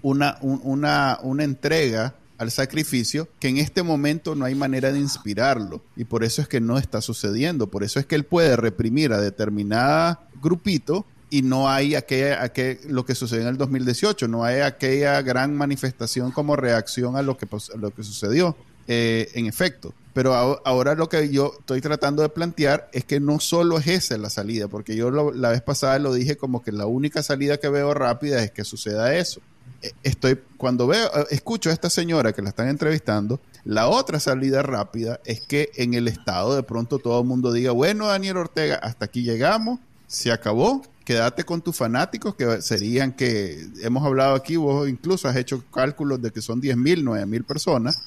una, 0.00 0.38
una, 0.40 1.18
una 1.22 1.44
entrega 1.44 2.14
al 2.42 2.50
sacrificio 2.50 3.28
que 3.40 3.48
en 3.48 3.58
este 3.58 3.82
momento 3.82 4.34
no 4.34 4.44
hay 4.44 4.54
manera 4.54 4.92
de 4.92 4.98
inspirarlo 4.98 5.82
y 5.96 6.04
por 6.04 6.24
eso 6.24 6.42
es 6.42 6.48
que 6.48 6.60
no 6.60 6.76
está 6.76 7.00
sucediendo, 7.00 7.68
por 7.68 7.84
eso 7.84 7.98
es 8.00 8.06
que 8.06 8.16
él 8.16 8.24
puede 8.24 8.56
reprimir 8.56 9.12
a 9.12 9.20
determinada 9.20 10.28
grupito 10.42 11.06
y 11.30 11.40
no 11.42 11.70
hay 11.70 11.94
aquella, 11.94 12.42
aquel, 12.42 12.78
lo 12.88 13.06
que 13.06 13.14
sucedió 13.14 13.42
en 13.42 13.48
el 13.48 13.56
2018, 13.56 14.28
no 14.28 14.44
hay 14.44 14.60
aquella 14.60 15.22
gran 15.22 15.56
manifestación 15.56 16.30
como 16.30 16.56
reacción 16.56 17.16
a 17.16 17.22
lo 17.22 17.38
que, 17.38 17.46
lo 17.78 17.90
que 17.90 18.02
sucedió. 18.02 18.54
Eh, 18.88 19.30
en 19.34 19.46
efecto, 19.46 19.94
Pero 20.12 20.34
ahora 20.34 20.96
lo 20.96 21.08
que 21.08 21.30
yo 21.30 21.54
estoy 21.60 21.80
tratando 21.80 22.20
de 22.22 22.28
plantear 22.28 22.90
es 22.92 23.04
que 23.04 23.20
no 23.20 23.38
solo 23.38 23.78
es 23.78 23.86
esa 23.86 24.18
la 24.18 24.28
salida, 24.28 24.66
porque 24.66 24.96
yo 24.96 25.10
la 25.10 25.50
vez 25.50 25.62
pasada 25.62 26.00
lo 26.00 26.12
dije 26.12 26.36
como 26.36 26.62
que 26.62 26.72
la 26.72 26.86
única 26.86 27.22
salida 27.22 27.58
que 27.58 27.68
veo 27.68 27.94
rápida 27.94 28.42
es 28.42 28.50
que 28.50 28.64
suceda 28.64 29.14
eso. 29.14 29.40
E, 29.82 29.92
estoy, 30.02 30.38
cuando 30.56 30.86
veo, 30.86 31.06
eh, 31.06 31.26
escucho 31.30 31.70
a 31.70 31.72
esta 31.72 31.90
señora 31.90 32.32
que 32.32 32.42
la 32.42 32.50
están 32.50 32.68
entrevistando, 32.68 33.40
la 33.64 33.88
otra 33.88 34.20
salida 34.20 34.62
rápida 34.62 35.20
es 35.24 35.40
que 35.40 35.70
en 35.76 35.94
el 35.94 36.08
Estado 36.08 36.54
de 36.54 36.62
pronto 36.62 36.98
todo 36.98 37.20
el 37.20 37.26
mundo 37.26 37.52
diga, 37.52 37.72
bueno, 37.72 38.06
Daniel 38.06 38.38
Ortega, 38.38 38.76
hasta 38.76 39.04
aquí 39.04 39.22
llegamos, 39.22 39.78
se 40.06 40.32
acabó, 40.32 40.82
quédate 41.04 41.44
con 41.44 41.62
tus 41.62 41.76
fanáticos, 41.76 42.34
que 42.34 42.60
serían 42.62 43.12
que 43.12 43.66
hemos 43.82 44.04
hablado 44.04 44.34
aquí, 44.34 44.56
vos 44.56 44.88
incluso 44.88 45.28
has 45.28 45.36
hecho 45.36 45.64
cálculos 45.72 46.20
de 46.20 46.30
que 46.30 46.42
son 46.42 46.60
10 46.60 46.76
mil, 46.76 47.04
9 47.04 47.26
mil 47.26 47.44
personas 47.44 48.02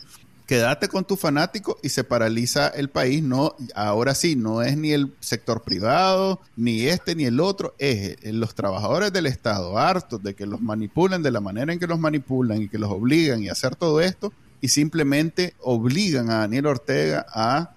quédate 0.45 0.87
con 0.87 1.05
tu 1.05 1.15
fanático 1.15 1.77
y 1.81 1.89
se 1.89 2.03
paraliza 2.03 2.67
el 2.67 2.89
país. 2.89 3.23
No, 3.23 3.55
ahora 3.73 4.15
sí, 4.15 4.35
no 4.35 4.61
es 4.61 4.77
ni 4.77 4.91
el 4.91 5.13
sector 5.19 5.63
privado, 5.63 6.39
ni 6.55 6.87
este 6.87 7.15
ni 7.15 7.25
el 7.25 7.39
otro, 7.39 7.75
es 7.79 8.17
los 8.23 8.55
trabajadores 8.55 9.11
del 9.11 9.25
Estado 9.25 9.77
hartos 9.77 10.21
de 10.21 10.33
que 10.35 10.45
los 10.45 10.61
manipulen 10.61 11.23
de 11.23 11.31
la 11.31 11.41
manera 11.41 11.73
en 11.73 11.79
que 11.79 11.87
los 11.87 11.99
manipulan 11.99 12.61
y 12.61 12.69
que 12.69 12.77
los 12.77 12.91
obligan 12.91 13.43
y 13.43 13.49
hacer 13.49 13.75
todo 13.75 14.01
esto 14.01 14.31
y 14.61 14.69
simplemente 14.69 15.53
obligan 15.61 16.29
a 16.29 16.39
Daniel 16.39 16.67
Ortega 16.67 17.25
a 17.29 17.71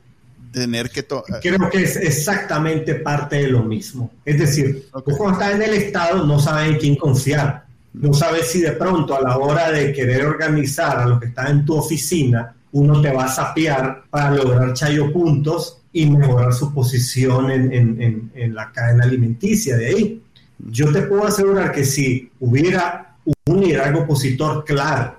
tener 0.53 0.91
que... 0.91 1.07
Creo 1.07 1.71
que 1.71 1.83
es 1.83 1.97
exactamente 1.97 2.95
parte 2.95 3.37
de 3.37 3.49
lo 3.49 3.63
mismo. 3.63 4.11
Es 4.25 4.39
decir, 4.39 4.89
cuando 4.91 5.33
estás 5.33 5.55
en 5.55 5.63
el 5.63 5.75
Estado 5.75 6.25
no 6.27 6.39
sabes 6.39 6.71
en 6.73 6.79
quién 6.79 6.97
confiar. 6.97 7.67
No 7.93 8.15
sabes 8.15 8.51
si 8.51 8.61
de 8.61 8.73
pronto 8.73 9.17
a 9.17 9.21
la 9.21 9.39
hora 9.39 9.71
de 9.71 9.93
querer 9.93 10.25
organizar 10.25 10.99
a 10.99 11.07
los 11.07 11.21
que 11.21 11.27
están 11.27 11.49
en 11.49 11.65
tu 11.65 11.75
oficina 11.75 12.55
uno 12.73 13.01
te 13.01 13.13
va 13.13 13.25
a 13.25 13.29
sapear 13.29 14.05
para 14.11 14.31
lograr 14.31 14.73
chayo 14.75 15.13
puntos 15.13 15.79
y 15.93 16.07
mejorar 16.07 16.53
su 16.53 16.73
posición 16.73 17.51
en, 17.51 18.55
la 18.55 18.71
cadena 18.73 19.05
alimenticia 19.05 19.77
de 19.77 19.87
ahí. 19.87 20.23
Yo 20.59 20.93
te 20.93 21.03
puedo 21.03 21.27
asegurar 21.27 21.73
que 21.73 21.85
si 21.85 22.31
hubiera 22.41 23.17
un 23.47 23.61
liderazgo 23.61 24.01
opositor 24.01 24.65
claro, 24.65 25.17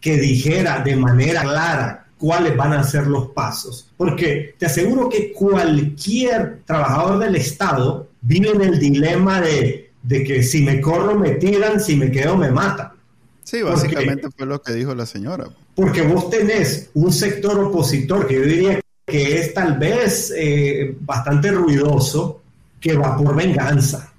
que 0.00 0.16
dijera 0.18 0.80
de 0.80 0.96
manera 0.96 1.42
clara 1.42 2.06
cuáles 2.18 2.56
van 2.56 2.72
a 2.72 2.82
ser 2.82 3.06
los 3.06 3.28
pasos, 3.28 3.90
porque 3.96 4.54
te 4.58 4.66
aseguro 4.66 5.08
que 5.08 5.32
cualquier 5.32 6.60
trabajador 6.64 7.18
del 7.18 7.36
Estado 7.36 8.08
vive 8.22 8.50
en 8.50 8.62
el 8.62 8.78
dilema 8.78 9.40
de, 9.40 9.90
de 10.02 10.24
que 10.24 10.42
si 10.42 10.62
me 10.62 10.80
corro 10.80 11.18
me 11.18 11.32
tiran, 11.32 11.80
si 11.80 11.96
me 11.96 12.10
quedo 12.10 12.36
me 12.36 12.50
matan. 12.50 12.92
Sí, 13.42 13.62
básicamente 13.62 14.28
fue 14.36 14.46
lo 14.46 14.60
que 14.62 14.72
dijo 14.72 14.94
la 14.94 15.06
señora. 15.06 15.48
Porque 15.76 16.02
vos 16.02 16.30
tenés 16.30 16.90
un 16.94 17.12
sector 17.12 17.58
opositor 17.60 18.26
que 18.26 18.34
yo 18.34 18.42
diría 18.42 18.80
que 19.06 19.38
es 19.38 19.54
tal 19.54 19.78
vez 19.78 20.32
eh, 20.36 20.96
bastante 21.00 21.52
ruidoso, 21.52 22.40
que 22.80 22.96
va 22.96 23.16
por 23.16 23.36
venganza. 23.36 24.12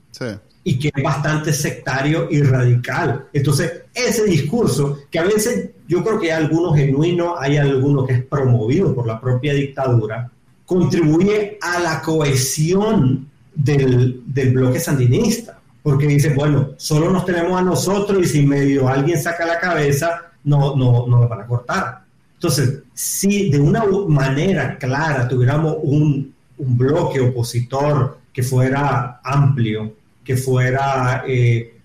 Y 0.63 0.79
que 0.79 0.91
es 0.95 1.03
bastante 1.03 1.51
sectario 1.51 2.27
y 2.29 2.41
radical. 2.41 3.27
Entonces, 3.33 3.81
ese 3.93 4.23
discurso, 4.25 4.99
que 5.09 5.19
a 5.19 5.23
veces 5.23 5.71
yo 5.87 6.03
creo 6.03 6.19
que 6.19 6.31
hay 6.31 6.43
algunos 6.43 6.75
genuinos, 6.75 7.33
hay 7.39 7.57
alguno 7.57 8.05
que 8.05 8.13
es 8.13 8.23
promovido 8.23 8.93
por 8.93 9.07
la 9.07 9.19
propia 9.19 9.53
dictadura, 9.53 10.29
contribuye 10.65 11.57
a 11.61 11.79
la 11.79 12.01
cohesión 12.01 13.29
del, 13.53 14.21
del 14.25 14.53
bloque 14.53 14.79
sandinista 14.79 15.57
porque 15.87 16.05
dice, 16.05 16.33
bueno, 16.33 16.71
solo 16.75 17.09
nos 17.09 17.25
tenemos 17.25 17.57
a 17.57 17.63
nosotros 17.63 18.21
y 18.21 18.27
si 18.27 18.45
medio 18.45 18.89
alguien 18.89 19.17
saca 19.23 19.45
la 19.45 19.57
cabeza, 19.57 20.33
no, 20.47 20.75
no, 20.75 21.05
no 21.07 21.21
lo 21.21 21.27
van 21.27 21.41
a 21.41 21.45
cortar. 21.45 21.99
Entonces, 22.33 22.79
si 22.93 23.49
de 23.49 23.59
una 23.59 23.83
manera 24.07 24.77
clara 24.77 25.27
tuviéramos 25.27 25.77
un, 25.83 26.33
un 26.57 26.77
bloque 26.77 27.19
opositor 27.19 28.17
que 28.31 28.43
fuera 28.43 29.19
amplio, 29.23 29.93
que 30.23 30.37
fuera 30.37 31.23
eh, 31.27 31.79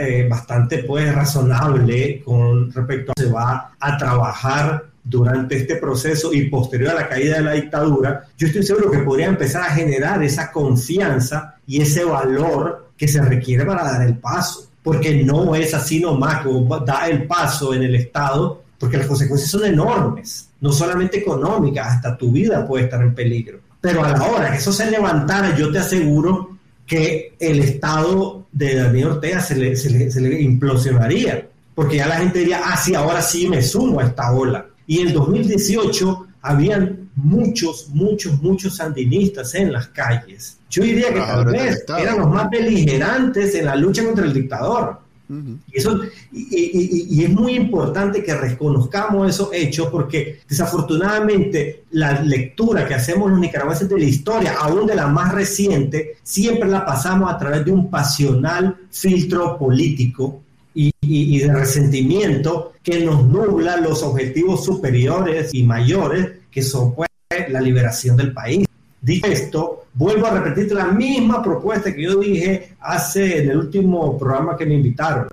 eh, 0.00 0.26
bastante 0.28 0.84
pues 0.84 1.14
razonable 1.14 2.22
con 2.24 2.70
respecto 2.72 3.12
a 3.12 3.20
se 3.20 3.30
va 3.30 3.72
a 3.78 3.96
trabajar 3.96 4.84
durante 5.02 5.56
este 5.56 5.76
proceso 5.76 6.32
y 6.32 6.48
posterior 6.48 6.90
a 6.90 6.94
la 6.94 7.08
caída 7.08 7.36
de 7.36 7.42
la 7.42 7.52
dictadura, 7.52 8.26
yo 8.38 8.46
estoy 8.46 8.62
seguro 8.62 8.90
que 8.90 8.98
podría 8.98 9.26
empezar 9.26 9.62
a 9.62 9.74
generar 9.74 10.22
esa 10.22 10.50
confianza 10.50 11.56
y 11.66 11.80
ese 11.80 12.04
valor 12.04 12.90
que 12.96 13.06
se 13.06 13.20
requiere 13.20 13.64
para 13.64 13.84
dar 13.84 14.02
el 14.02 14.16
paso, 14.16 14.63
porque 14.84 15.24
no 15.24 15.54
es 15.54 15.72
así 15.72 15.98
nomás 15.98 16.44
da 16.84 17.08
el 17.08 17.26
paso 17.26 17.72
en 17.72 17.82
el 17.82 17.94
Estado, 17.94 18.62
porque 18.78 18.98
las 18.98 19.06
consecuencias 19.06 19.50
son 19.50 19.64
enormes, 19.64 20.50
no 20.60 20.70
solamente 20.70 21.18
económicas, 21.18 21.94
hasta 21.94 22.16
tu 22.18 22.30
vida 22.30 22.66
puede 22.66 22.84
estar 22.84 23.00
en 23.00 23.14
peligro. 23.14 23.60
Pero 23.80 24.04
a 24.04 24.10
la 24.10 24.22
hora 24.22 24.50
que 24.50 24.58
eso 24.58 24.72
se 24.72 24.90
levantara, 24.90 25.56
yo 25.56 25.72
te 25.72 25.78
aseguro 25.78 26.58
que 26.86 27.34
el 27.40 27.60
Estado 27.60 28.44
de 28.52 28.74
Daniel 28.74 29.08
Ortega 29.12 29.40
se 29.40 29.56
le, 29.56 29.74
se 29.74 29.88
le, 29.88 30.10
se 30.10 30.20
le 30.20 30.38
implosionaría, 30.42 31.48
porque 31.74 31.96
ya 31.96 32.06
la 32.06 32.16
gente 32.16 32.40
diría, 32.40 32.60
ah, 32.62 32.76
sí, 32.76 32.94
ahora 32.94 33.22
sí 33.22 33.48
me 33.48 33.62
sumo 33.62 34.00
a 34.00 34.04
esta 34.04 34.32
ola. 34.32 34.66
Y 34.86 35.00
en 35.00 35.14
2018 35.14 36.26
habían 36.42 37.03
muchos, 37.16 37.88
muchos, 37.90 38.40
muchos 38.42 38.76
sandinistas 38.76 39.54
en 39.54 39.72
las 39.72 39.88
calles. 39.88 40.58
Yo 40.68 40.82
diría 40.82 41.12
que 41.12 41.20
tal 41.20 41.44
vez 41.46 41.84
eran 41.98 42.18
los 42.18 42.30
más 42.30 42.50
beligerantes 42.50 43.54
en 43.54 43.66
la 43.66 43.76
lucha 43.76 44.04
contra 44.04 44.24
el 44.24 44.32
dictador. 44.32 44.98
y, 45.28 45.78
eso, 45.78 46.00
y, 46.32 47.24
es 47.24 47.30
muy 47.30 47.54
importante 47.54 48.22
que 48.22 48.34
reconozcamos 48.34 49.30
esos 49.30 49.48
hechos 49.52 49.88
porque 49.88 50.40
desafortunadamente 50.48 51.84
la 51.92 52.20
lectura 52.20 52.86
que 52.86 52.94
hacemos 52.94 53.30
los 53.30 53.40
nicaragüenses 53.40 53.88
de 53.88 53.98
la 53.98 54.04
historia, 54.04 54.54
aún 54.58 54.86
de 54.86 54.94
la 54.94 55.06
más 55.06 55.32
reciente, 55.32 56.16
siempre 56.22 56.68
la 56.68 56.84
pasamos 56.84 57.32
a 57.32 57.38
través 57.38 57.64
de 57.64 57.72
un 57.72 57.88
pasional 57.88 58.76
filtro 58.90 59.56
político 59.56 60.42
y, 60.74 61.38
de 61.38 61.52
resentimiento 61.52 62.72
que 62.82 63.04
nos 63.04 63.26
nubla 63.26 63.76
los 63.76 64.02
objetivos 64.02 64.64
superiores 64.64 65.54
y 65.54 65.62
mayores 65.62 66.43
que 66.54 66.62
son 66.62 66.94
pues, 66.94 67.08
la 67.48 67.60
liberación 67.60 68.16
del 68.16 68.32
país. 68.32 68.64
Dicho 69.02 69.26
esto, 69.26 69.86
vuelvo 69.92 70.28
a 70.28 70.38
repetirte 70.38 70.72
la 70.72 70.86
misma 70.86 71.42
propuesta 71.42 71.92
que 71.92 72.02
yo 72.02 72.20
dije 72.20 72.76
hace 72.80 73.42
en 73.42 73.50
el 73.50 73.58
último 73.58 74.16
programa 74.16 74.56
que 74.56 74.64
me 74.64 74.74
invitaron. 74.74 75.28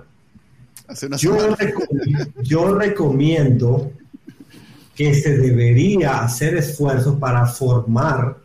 yo, 1.16 1.56
yo 2.42 2.74
recomiendo 2.74 3.92
que 4.96 5.14
se 5.14 5.38
debería 5.38 6.24
hacer 6.24 6.56
esfuerzos 6.56 7.18
para 7.18 7.46
formar 7.46 8.36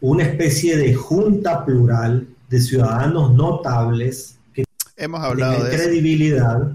una 0.00 0.24
especie 0.24 0.76
de 0.76 0.94
junta 0.94 1.64
plural 1.64 2.26
de 2.48 2.60
ciudadanos 2.60 3.34
notables 3.34 4.36
que 4.52 4.64
hemos 4.96 5.20
hablado 5.20 5.64
de 5.64 5.70
credibilidad, 5.70 6.72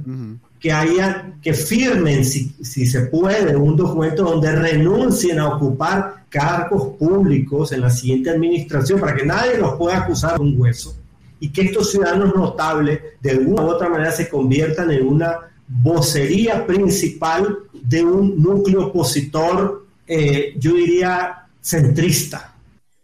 que 0.60 0.72
haya, 0.72 1.34
que 1.42 1.54
firmen, 1.54 2.26
si, 2.26 2.56
si, 2.62 2.86
se 2.86 3.02
puede, 3.02 3.56
un 3.56 3.76
documento 3.76 4.24
donde 4.24 4.52
renuncien 4.52 5.40
a 5.40 5.56
ocupar 5.56 6.26
cargos 6.30 6.96
públicos 6.98 7.72
en 7.72 7.82
la 7.82 7.90
siguiente 7.90 8.32
administración 8.32 9.00
para 9.00 9.16
que 9.16 9.26
nadie 9.26 9.58
los 9.58 9.76
pueda 9.76 10.00
acusar 10.00 10.38
de 10.38 10.44
un 10.44 10.60
hueso 10.60 10.96
y 11.40 11.50
que 11.50 11.62
estos 11.62 11.92
ciudadanos 11.92 12.36
notables 12.36 13.00
de 13.22 13.32
alguna 13.32 13.64
u 13.64 13.68
otra 13.68 13.90
manera 13.90 14.12
se 14.12 14.28
conviertan 14.28 14.92
en 14.92 15.06
una 15.06 15.38
vocería 15.68 16.66
principal 16.66 17.58
de 17.74 18.04
un 18.04 18.42
núcleo 18.42 18.88
opositor, 18.88 19.86
eh, 20.08 20.54
yo 20.58 20.74
diría, 20.74 21.48
centrista. 21.62 22.54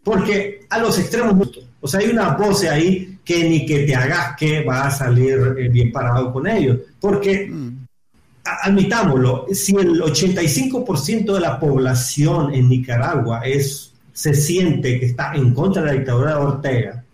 Porque 0.02 0.66
a 0.68 0.78
los 0.78 0.98
extremos, 0.98 1.50
o 1.80 1.88
sea, 1.88 2.00
hay 2.00 2.10
una 2.10 2.30
voz 2.36 2.64
ahí 2.64 3.13
que 3.24 3.48
ni 3.48 3.64
que 3.64 3.80
te 3.80 3.94
hagas 3.94 4.36
que 4.36 4.62
va 4.62 4.86
a 4.86 4.90
salir 4.90 5.56
eh, 5.58 5.68
bien 5.68 5.90
parado 5.90 6.32
con 6.32 6.46
ellos. 6.46 6.78
Porque, 7.00 7.48
mm. 7.50 7.86
admitámoslo, 8.44 9.46
si 9.52 9.74
el 9.76 10.00
85% 10.00 11.34
de 11.34 11.40
la 11.40 11.58
población 11.58 12.52
en 12.54 12.68
Nicaragua 12.68 13.40
es, 13.40 13.92
se 14.12 14.34
siente 14.34 15.00
que 15.00 15.06
está 15.06 15.34
en 15.34 15.54
contra 15.54 15.82
de 15.82 15.88
la 15.88 15.94
dictadura 15.94 16.30
de 16.30 16.36
Ortega, 16.36 17.04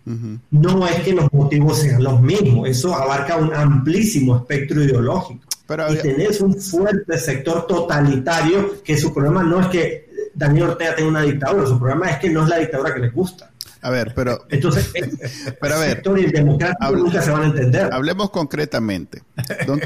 no 0.49 0.87
es 0.87 1.03
que 1.03 1.13
los 1.13 1.31
motivos 1.31 1.79
sean 1.79 2.03
los 2.03 2.19
mismos, 2.21 2.67
eso 2.67 2.93
abarca 2.93 3.37
un 3.37 3.53
amplísimo 3.53 4.35
espectro 4.35 4.83
ideológico. 4.83 5.45
y 5.89 5.95
tenés 5.97 6.41
un 6.41 6.55
fuerte 6.59 7.17
sector 7.17 7.65
totalitario 7.65 8.83
que 8.83 8.97
su 8.97 9.13
problema 9.13 9.43
no 9.43 9.61
es 9.61 9.67
que 9.67 10.09
Daniel 10.33 10.69
Ortega 10.71 10.95
tenga 10.95 11.09
una 11.09 11.21
dictadura, 11.21 11.67
su 11.67 11.79
problema 11.79 12.09
es 12.09 12.17
que 12.17 12.29
no 12.29 12.43
es 12.43 12.49
la 12.49 12.57
dictadura 12.57 12.93
que 12.93 12.99
le 12.99 13.09
gusta. 13.09 13.50
A 13.81 13.89
ver, 13.89 14.13
pero. 14.15 14.45
Entonces, 14.49 14.91
pero 15.61 15.75
a 15.75 15.79
ver, 15.79 16.03
el 16.05 16.45
nunca 16.45 17.21
se 17.21 17.31
van 17.31 17.43
a 17.43 17.45
entender. 17.47 17.91
Hablemos 17.91 18.29
concretamente. 18.29 19.23
Don, 19.67 19.79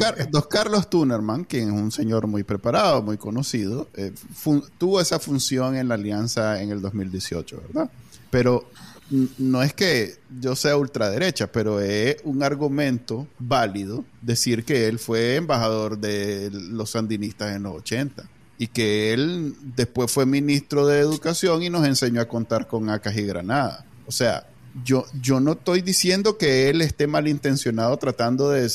Carlos 0.50 0.90
Tunerman, 0.90 1.46
quien 1.46 1.70
es 1.70 1.74
un 1.74 1.92
señor 1.92 2.28
muy 2.28 2.44
preparado, 2.44 3.02
muy 3.02 3.18
conocido, 3.18 3.88
eh, 3.96 4.12
tuvo 4.78 5.00
esa 5.00 5.20
función 5.20 5.76
en 5.76 5.88
la 5.88 5.96
alianza 5.96 6.62
en 6.62 6.72
el 6.72 6.82
2018, 6.82 7.62
¿verdad? 7.68 7.90
Pero 8.30 8.66
no 9.38 9.62
es 9.62 9.74
que 9.74 10.16
yo 10.42 10.56
sea 10.56 10.76
ultraderecha, 10.78 11.52
pero 11.52 11.80
es 11.80 12.18
un 12.24 12.44
argumento 12.44 13.28
válido 13.38 14.04
decir 14.22 14.66
que 14.66 14.88
él 14.88 15.00
fue 15.00 15.36
embajador 15.36 16.00
de 16.00 16.50
los 16.52 16.90
sandinistas 16.90 17.56
en 17.56 17.64
los 17.64 17.76
80 17.76 18.26
y 18.58 18.68
que 18.68 19.14
él 19.14 19.56
después 19.76 20.12
fue 20.12 20.26
ministro 20.26 20.88
de 20.88 21.00
Educación 21.00 21.64
y 21.64 21.70
nos 21.70 21.86
enseñó 21.86 22.22
a 22.22 22.26
contar 22.26 22.68
con 22.68 22.90
acas 22.90 23.18
y 23.18 23.24
granadas. 23.24 23.84
O 24.08 24.12
sea, 24.12 24.48
yo, 24.84 25.06
yo 25.22 25.40
no 25.40 25.54
estoy 25.54 25.82
diciendo 25.82 26.38
que 26.38 26.70
él 26.70 26.82
esté 26.82 27.08
malintencionado 27.08 27.96
tratando 27.98 28.50
de, 28.50 28.70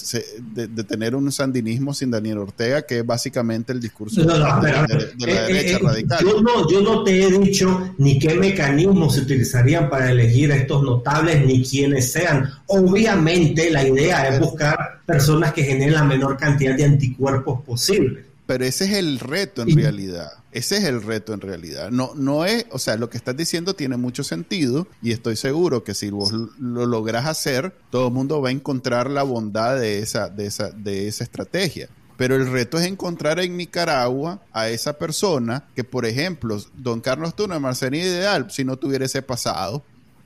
de, 0.55 0.85
tener 0.85 1.15
un 1.15 1.31
sandinismo 1.31 1.93
sin 1.93 2.11
Daniel 2.11 2.39
Ortega, 2.39 2.83
que 2.83 3.01
es 3.01 3.07
básicamente 3.07 3.73
el 3.73 3.81
discurso 3.81 4.23
de, 4.23 4.39
la 4.39 4.87
eh, 4.89 5.13
derecha 5.19 5.77
eh, 5.77 5.79
radical. 5.79 6.19
Yo 6.23 6.41
no, 6.41 6.71
yo 6.71 6.81
no 6.81 7.05
te 7.05 7.23
he 7.23 7.31
dicho 7.31 7.95
ni 7.99 8.19
qué 8.19 8.35
mecanismos 8.35 9.15
se 9.15 9.21
utilizarían 9.21 9.91
para 9.91 10.11
elegir 10.11 10.51
a 10.53 10.57
estos 10.57 10.83
notables, 10.83 11.45
ni 11.45 11.63
quiénes 11.63 12.13
sean. 12.13 12.49
Obviamente 12.67 13.71
la 13.71 13.87
idea 13.87 14.29
es 14.29 14.41
buscar 14.41 15.03
personas 15.05 15.53
que 15.53 15.65
generen 15.65 15.95
la 15.95 16.05
menor 16.05 16.39
cantidad 16.39 16.75
de 16.75 16.85
anticuerpos 16.85 17.63
posible. 17.63 18.30
Pero 18.51 18.65
ese 18.65 18.87
es 18.87 18.95
el 18.95 19.21
reto 19.21 19.63
en 19.63 19.77
realidad. 19.77 20.33
Ese 20.51 20.79
es 20.79 20.83
el 20.83 21.05
reto 21.05 21.33
en 21.33 21.41
realidad. 21.41 21.93
No, 21.93 22.11
no 22.17 22.45
es, 22.45 22.67
o 22.73 22.81
sea, 22.81 22.97
lo 22.97 23.09
que 23.09 23.17
estás 23.17 23.37
diciendo 23.37 23.75
tiene 23.75 23.97
mucho 23.97 24.25
sentido 24.25 24.89
y 25.01 25.13
estoy 25.13 25.37
seguro 25.37 25.85
que 25.85 25.95
si 25.95 26.11
vos 26.11 26.33
lo 26.59 26.85
logras 26.85 27.27
hacer, 27.27 27.73
todo 27.91 28.09
el 28.09 28.13
mundo 28.13 28.43
va 28.43 28.49
a 28.49 28.51
encontrar 28.51 29.09
la 29.09 29.23
bondad 29.23 29.79
de 29.79 30.01
esa, 30.01 30.31
de 30.31 30.47
esa, 30.47 30.73
de 30.73 31.07
esa 31.07 31.23
estrategia. 31.23 31.91
Pero 32.17 32.35
el 32.35 32.51
reto 32.51 32.77
es 32.77 32.87
encontrar 32.87 33.39
en 33.39 33.57
Nicaragua 33.57 34.41
a 34.53 34.69
esa 34.69 34.95
persona 34.95 35.63
que, 35.77 35.85
por 35.85 36.05
ejemplo, 36.05 36.61
don 36.75 37.01
Carlos 37.01 37.37
Tuna, 37.37 37.61
Marcelino 37.61 38.05
Ideal, 38.05 38.51
si 38.51 38.65
no 38.65 38.77
tuviera 38.77 39.05
ese 39.05 39.23
pasado. 39.23 39.85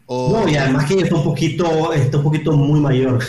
no, 0.08 0.48
y 0.48 0.56
además 0.56 0.86
que 0.86 0.98
está 0.98 1.14
un 1.14 1.24
poquito, 1.24 1.92
está 1.92 2.16
un 2.16 2.22
poquito 2.22 2.52
muy 2.52 2.80
mayor. 2.80 3.22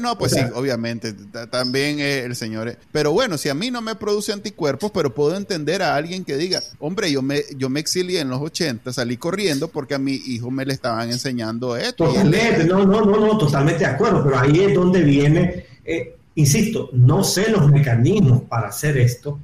No, 0.00 0.18
pues 0.18 0.32
sí, 0.32 0.40
obviamente. 0.54 1.14
También 1.50 2.00
el 2.00 2.34
señor. 2.36 2.76
Pero 2.92 3.12
bueno, 3.12 3.38
si 3.38 3.48
a 3.48 3.54
mí 3.54 3.70
no 3.70 3.80
me 3.80 3.94
produce 3.94 4.32
anticuerpos, 4.32 4.90
pero 4.90 5.14
puedo 5.14 5.36
entender 5.36 5.82
a 5.82 5.94
alguien 5.94 6.24
que 6.24 6.36
diga, 6.36 6.60
hombre, 6.78 7.10
yo 7.10 7.22
me, 7.22 7.42
yo 7.56 7.68
me 7.68 7.80
exilié 7.80 8.20
en 8.20 8.28
los 8.28 8.40
80, 8.40 8.92
salí 8.92 9.16
corriendo 9.16 9.68
porque 9.68 9.94
a 9.94 9.98
mi 9.98 10.14
hijo 10.14 10.50
me 10.50 10.64
le 10.66 10.74
estaban 10.74 11.10
enseñando 11.10 11.76
esto. 11.76 12.06
Totalmente, 12.06 12.64
no, 12.64 12.84
no, 12.84 13.02
no, 13.02 13.20
no, 13.20 13.38
totalmente 13.38 13.80
de 13.80 13.90
acuerdo, 13.90 14.22
pero 14.24 14.38
ahí 14.38 14.60
es 14.60 14.74
donde 14.74 15.02
viene, 15.02 15.66
eh, 15.84 16.16
insisto, 16.34 16.90
no 16.92 17.24
sé 17.24 17.50
los 17.50 17.70
mecanismos 17.70 18.42
para 18.42 18.68
hacer 18.68 18.98
esto. 18.98 19.38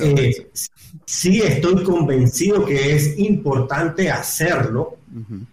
Eh, 0.00 0.50
sí 1.04 1.40
estoy 1.40 1.82
convencido 1.82 2.64
que 2.64 2.94
es 2.94 3.18
importante 3.18 4.10
hacerlo 4.10 4.98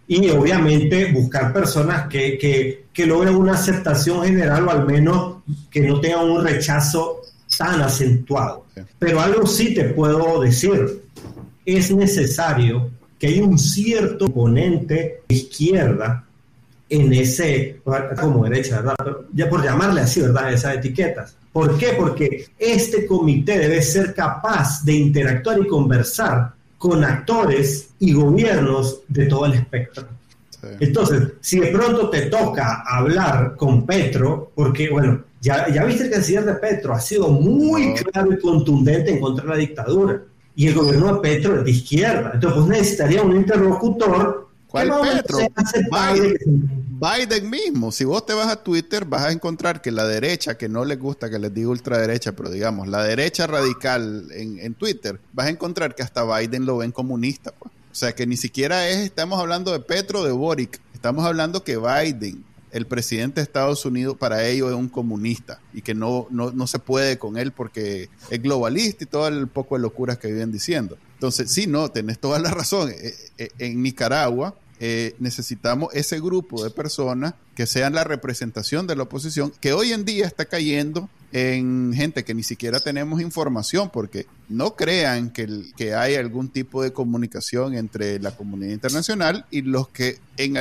y 0.06 0.28
obviamente 0.30 1.12
buscar 1.12 1.52
personas 1.52 2.08
que, 2.08 2.38
que, 2.38 2.84
que, 2.92 3.06
logren 3.06 3.34
una 3.34 3.54
aceptación 3.54 4.24
general 4.24 4.68
o 4.68 4.70
al 4.70 4.86
menos 4.86 5.42
que 5.70 5.80
no 5.80 6.00
tengan 6.00 6.30
un 6.30 6.44
rechazo 6.44 7.22
tan 7.56 7.80
acentuado. 7.80 8.66
Pero 8.98 9.20
algo 9.20 9.46
sí 9.46 9.74
te 9.74 9.84
puedo 9.84 10.40
decir, 10.40 11.02
es 11.64 11.90
necesario 11.90 12.90
que 13.18 13.28
haya 13.28 13.42
un 13.42 13.58
cierto 13.58 14.26
componente 14.26 15.22
izquierda 15.28 16.24
en 16.88 17.12
ese, 17.12 17.80
como 18.20 18.44
derecha, 18.44 18.80
¿verdad? 18.80 19.16
ya 19.34 19.48
por 19.50 19.62
llamarle 19.62 20.02
así, 20.02 20.20
¿verdad? 20.20 20.52
Esas 20.52 20.76
etiquetas. 20.76 21.36
¿Por 21.52 21.76
qué? 21.78 21.94
Porque 21.96 22.46
este 22.58 23.06
comité 23.06 23.58
debe 23.58 23.82
ser 23.82 24.14
capaz 24.14 24.84
de 24.84 24.92
interactuar 24.94 25.58
y 25.60 25.66
conversar 25.66 26.52
con 26.76 27.02
actores 27.04 27.90
y 27.98 28.12
gobiernos 28.12 29.00
de 29.08 29.26
todo 29.26 29.46
el 29.46 29.54
espectro. 29.54 30.06
Entonces, 30.80 31.32
si 31.40 31.60
de 31.60 31.68
pronto 31.68 32.10
te 32.10 32.22
toca 32.22 32.82
hablar 32.86 33.56
con 33.56 33.86
Petro, 33.86 34.52
porque, 34.54 34.88
bueno, 34.90 35.24
ya, 35.40 35.72
ya 35.72 35.84
viste 35.84 36.02
que 36.02 36.08
el 36.08 36.14
canciller 36.14 36.44
de 36.44 36.54
Petro 36.54 36.94
ha 36.94 37.00
sido 37.00 37.28
muy 37.28 37.94
claro 37.94 38.32
y 38.32 38.38
contundente 38.38 39.12
en 39.12 39.20
contra 39.20 39.44
de 39.44 39.50
la 39.50 39.56
dictadura, 39.56 40.22
y 40.56 40.66
el 40.66 40.74
gobierno 40.74 41.14
de 41.14 41.20
Petro 41.20 41.58
es 41.58 41.64
de 41.64 41.70
izquierda. 41.70 42.32
Entonces, 42.34 42.58
pues 42.58 42.78
necesitaría 42.78 43.22
un 43.22 43.36
interlocutor. 43.36 44.48
¿Cuál 44.66 44.92
Petro? 45.00 45.38
Biden 46.98 47.48
mismo, 47.48 47.92
si 47.92 48.04
vos 48.04 48.26
te 48.26 48.34
vas 48.34 48.48
a 48.48 48.64
Twitter, 48.64 49.04
vas 49.04 49.22
a 49.22 49.30
encontrar 49.30 49.80
que 49.80 49.92
la 49.92 50.04
derecha, 50.04 50.58
que 50.58 50.68
no 50.68 50.84
les 50.84 50.98
gusta 50.98 51.30
que 51.30 51.38
les 51.38 51.54
diga 51.54 51.68
ultraderecha, 51.68 52.32
pero 52.32 52.50
digamos, 52.50 52.88
la 52.88 53.04
derecha 53.04 53.46
radical 53.46 54.26
en, 54.32 54.74
Twitter, 54.74 55.20
vas 55.32 55.46
a 55.46 55.50
encontrar 55.50 55.94
que 55.94 56.02
hasta 56.02 56.24
Biden 56.24 56.66
lo 56.66 56.78
ven 56.78 56.90
comunista. 56.90 57.52
Pues. 57.52 57.72
O 57.92 57.94
sea, 57.94 58.14
que 58.16 58.26
ni 58.26 58.36
siquiera 58.36 58.88
es, 58.88 58.98
estamos 58.98 59.38
hablando 59.38 59.72
de 59.72 59.78
Petro, 59.78 60.24
de 60.24 60.32
Boric, 60.32 60.80
estamos 60.92 61.24
hablando 61.24 61.62
que 61.62 61.76
Biden, 61.76 62.44
el 62.72 62.86
presidente 62.86 63.40
de 63.40 63.44
Estados 63.44 63.84
Unidos, 63.84 64.16
para 64.16 64.44
ellos 64.46 64.70
es 64.70 64.76
un 64.76 64.88
comunista 64.88 65.60
y 65.72 65.82
que 65.82 65.94
no, 65.94 66.26
no, 66.30 66.50
no 66.50 66.66
se 66.66 66.80
puede 66.80 67.16
con 67.16 67.36
él 67.36 67.52
porque 67.52 68.10
es 68.28 68.42
globalista 68.42 69.04
y 69.04 69.06
todo 69.06 69.28
el 69.28 69.46
poco 69.46 69.76
de 69.76 69.82
locuras 69.82 70.18
que 70.18 70.28
viven 70.28 70.50
diciendo. 70.50 70.98
Entonces, 71.14 71.52
sí, 71.52 71.68
no, 71.68 71.90
tenés 71.90 72.18
toda 72.18 72.40
la 72.40 72.50
razón. 72.50 72.90
Eh, 72.90 73.14
eh, 73.38 73.50
en 73.58 73.82
Nicaragua, 73.82 74.54
eh, 74.80 75.16
necesitamos 75.18 75.92
ese 75.94 76.20
grupo 76.20 76.62
de 76.62 76.70
personas 76.70 77.34
que 77.56 77.66
sean 77.66 77.94
la 77.94 78.04
representación 78.04 78.86
de 78.86 78.94
la 78.94 79.02
oposición, 79.04 79.52
que 79.60 79.72
hoy 79.72 79.92
en 79.92 80.04
día 80.04 80.26
está 80.26 80.44
cayendo 80.44 81.08
en 81.32 81.92
gente 81.94 82.24
que 82.24 82.32
ni 82.32 82.42
siquiera 82.42 82.78
tenemos 82.80 83.20
información, 83.20 83.90
porque 83.92 84.26
no 84.48 84.76
crean 84.76 85.30
que, 85.30 85.46
que 85.76 85.94
hay 85.94 86.14
algún 86.14 86.48
tipo 86.48 86.82
de 86.82 86.92
comunicación 86.92 87.74
entre 87.74 88.18
la 88.20 88.30
comunidad 88.36 88.72
internacional 88.72 89.44
y 89.50 89.62
los 89.62 89.88
que 89.88 90.18
en, 90.36 90.54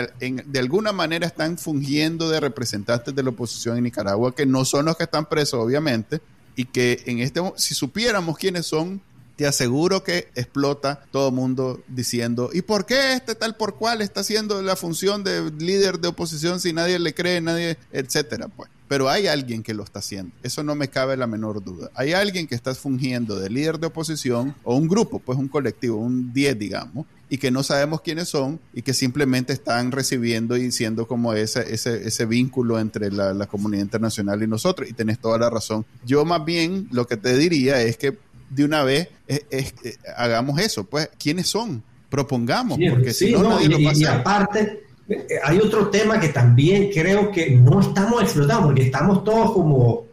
de 0.45 0.59
alguna 0.59 0.91
manera 0.91 1.27
están 1.27 1.57
fungiendo 1.57 2.29
de 2.29 2.39
representantes 2.39 3.13
de 3.13 3.23
la 3.23 3.29
oposición 3.29 3.77
en 3.77 3.83
Nicaragua, 3.83 4.35
que 4.35 4.45
no 4.45 4.65
son 4.65 4.85
los 4.85 4.97
que 4.97 5.03
están 5.03 5.29
presos, 5.29 5.63
obviamente, 5.63 6.21
y 6.55 6.65
que 6.65 7.03
en 7.05 7.19
este 7.19 7.39
si 7.55 7.75
supiéramos 7.75 8.37
quiénes 8.37 8.65
son, 8.65 8.99
te 9.37 9.45
aseguro 9.45 10.03
que 10.03 10.27
explota 10.35 11.05
todo 11.11 11.29
el 11.29 11.35
mundo 11.35 11.81
diciendo, 11.87 12.49
¿y 12.51 12.63
por 12.63 12.85
qué 12.85 13.13
este 13.13 13.35
tal 13.35 13.55
por 13.55 13.75
cual 13.75 14.01
está 14.01 14.21
haciendo 14.21 14.61
la 14.63 14.75
función 14.75 15.23
de 15.23 15.51
líder 15.51 15.99
de 15.99 16.09
oposición 16.09 16.59
si 16.59 16.73
nadie 16.73 16.97
le 16.97 17.13
cree, 17.13 17.39
nadie, 17.39 17.77
etcétera? 17.91 18.47
Pues. 18.47 18.69
Pero 18.87 19.09
hay 19.09 19.27
alguien 19.27 19.63
que 19.63 19.73
lo 19.73 19.83
está 19.83 19.99
haciendo, 19.99 20.33
eso 20.43 20.63
no 20.63 20.73
me 20.73 20.87
cabe 20.87 21.17
la 21.17 21.27
menor 21.27 21.63
duda. 21.63 21.91
Hay 21.93 22.13
alguien 22.13 22.47
que 22.47 22.55
está 22.55 22.73
fungiendo 22.73 23.37
de 23.37 23.49
líder 23.49 23.79
de 23.79 23.87
oposición 23.87 24.55
o 24.63 24.75
un 24.75 24.87
grupo, 24.87 25.19
pues 25.19 25.37
un 25.37 25.49
colectivo, 25.49 25.97
un 25.97 26.33
10 26.33 26.57
digamos, 26.57 27.05
y 27.29 27.37
que 27.37 27.51
no 27.51 27.61
sabemos 27.63 28.01
quiénes 28.01 28.29
son 28.29 28.59
y 28.73 28.81
que 28.81 28.93
simplemente 28.93 29.53
están 29.53 29.91
recibiendo 29.91 30.55
y 30.55 30.71
siendo 30.71 31.07
como 31.07 31.33
ese, 31.33 31.73
ese, 31.73 32.07
ese 32.07 32.25
vínculo 32.25 32.79
entre 32.79 33.11
la, 33.11 33.33
la, 33.33 33.47
comunidad 33.47 33.83
internacional 33.83 34.41
y 34.41 34.47
nosotros. 34.47 34.89
Y 34.89 34.93
tenés 34.93 35.19
toda 35.19 35.37
la 35.37 35.49
razón. 35.49 35.85
Yo 36.05 36.23
más 36.23 36.45
bien 36.45 36.87
lo 36.91 37.05
que 37.05 37.17
te 37.17 37.35
diría 37.37 37.81
es 37.81 37.97
que 37.97 38.17
de 38.49 38.65
una 38.65 38.83
vez 38.83 39.09
eh, 39.27 39.73
hagamos 40.15 40.59
eso. 40.59 40.85
Pues, 40.85 41.09
¿quiénes 41.17 41.47
son? 41.47 41.83
Propongamos, 42.09 42.79
porque 42.89 43.13
si 43.13 43.31
no, 43.31 43.43
nadie 43.43 43.67
lo 43.67 43.83
pasa. 43.83 43.99
Y 43.99 44.05
aparte, 44.05 44.83
eh, 45.09 45.27
hay 45.43 45.57
otro 45.59 45.89
tema 45.89 46.19
que 46.19 46.29
también 46.29 46.89
creo 46.93 47.31
que 47.31 47.51
no 47.51 47.81
estamos 47.81 48.23
explotando, 48.23 48.67
porque 48.67 48.83
estamos 48.83 49.23
todos 49.23 49.51
como 49.51 50.05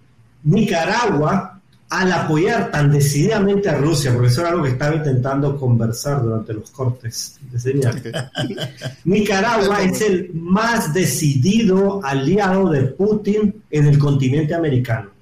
Nicaragua 0.42 1.60
al 1.90 2.10
apoyar 2.10 2.72
tan 2.72 2.90
decididamente 2.90 3.68
a 3.68 3.76
Rusia, 3.76 4.12
porque 4.12 4.26
eso 4.26 4.40
era 4.40 4.50
algo 4.50 4.64
que 4.64 4.70
estaba 4.70 4.96
intentando 4.96 5.56
conversar 5.56 6.22
durante 6.22 6.52
los 6.52 6.70
cortes 6.70 7.38
de 7.52 7.60
señal. 7.60 8.02
Nicaragua 9.04 9.82
es 9.82 10.00
el 10.00 10.30
más 10.34 10.92
decidido 10.92 12.04
aliado 12.04 12.70
de 12.70 12.82
Putin 12.82 13.62
en 13.70 13.86
el 13.86 13.98
continente 13.98 14.54
americano 14.54 15.13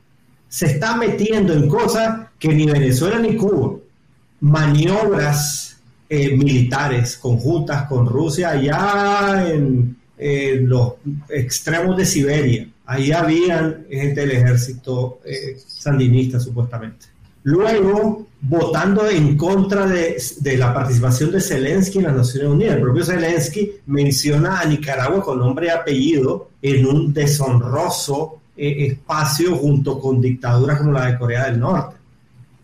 se 0.52 0.66
está 0.66 0.96
metiendo 0.96 1.54
en 1.54 1.66
cosas 1.66 2.26
que 2.38 2.48
ni 2.48 2.66
Venezuela 2.66 3.18
ni 3.18 3.36
Cuba. 3.36 3.78
Maniobras 4.40 5.78
eh, 6.10 6.36
militares 6.36 7.16
conjuntas 7.16 7.86
con 7.86 8.06
Rusia 8.06 8.50
allá 8.50 9.50
en, 9.50 9.96
los 10.68 10.92
extremos 11.30 11.96
de 11.96 12.04
Siberia. 12.04 12.68
Ahí 12.84 13.12
habían 13.12 13.86
gente 13.90 14.20
del 14.20 14.32
ejército 14.32 15.20
eh, 15.24 15.56
sandinista 15.66 16.38
supuestamente. 16.38 17.06
Luego, 17.44 18.26
votando 18.42 19.08
en 19.08 19.38
contra 19.38 19.86
de, 19.86 20.22
de, 20.38 20.56
la 20.58 20.74
participación 20.74 21.32
de 21.32 21.40
Zelensky 21.40 21.98
en 21.98 22.04
las 22.04 22.16
Naciones 22.16 22.50
Unidas. 22.50 22.76
El 22.76 22.82
propio 22.82 23.04
Zelensky 23.06 23.72
menciona 23.86 24.60
a 24.60 24.66
Nicaragua 24.66 25.22
con 25.22 25.38
nombre 25.38 25.68
y 25.68 25.70
apellido 25.70 26.50
en 26.60 26.86
un 26.86 27.14
deshonroso 27.14 28.41
eh, 28.56 28.86
espacio 28.86 29.56
junto 29.56 29.98
con 29.98 30.20
dictaduras 30.20 30.78
como 30.78 30.92
la 30.92 31.06
de 31.06 31.18
Corea 31.18 31.46
del 31.46 31.60
Norte. 31.60 31.96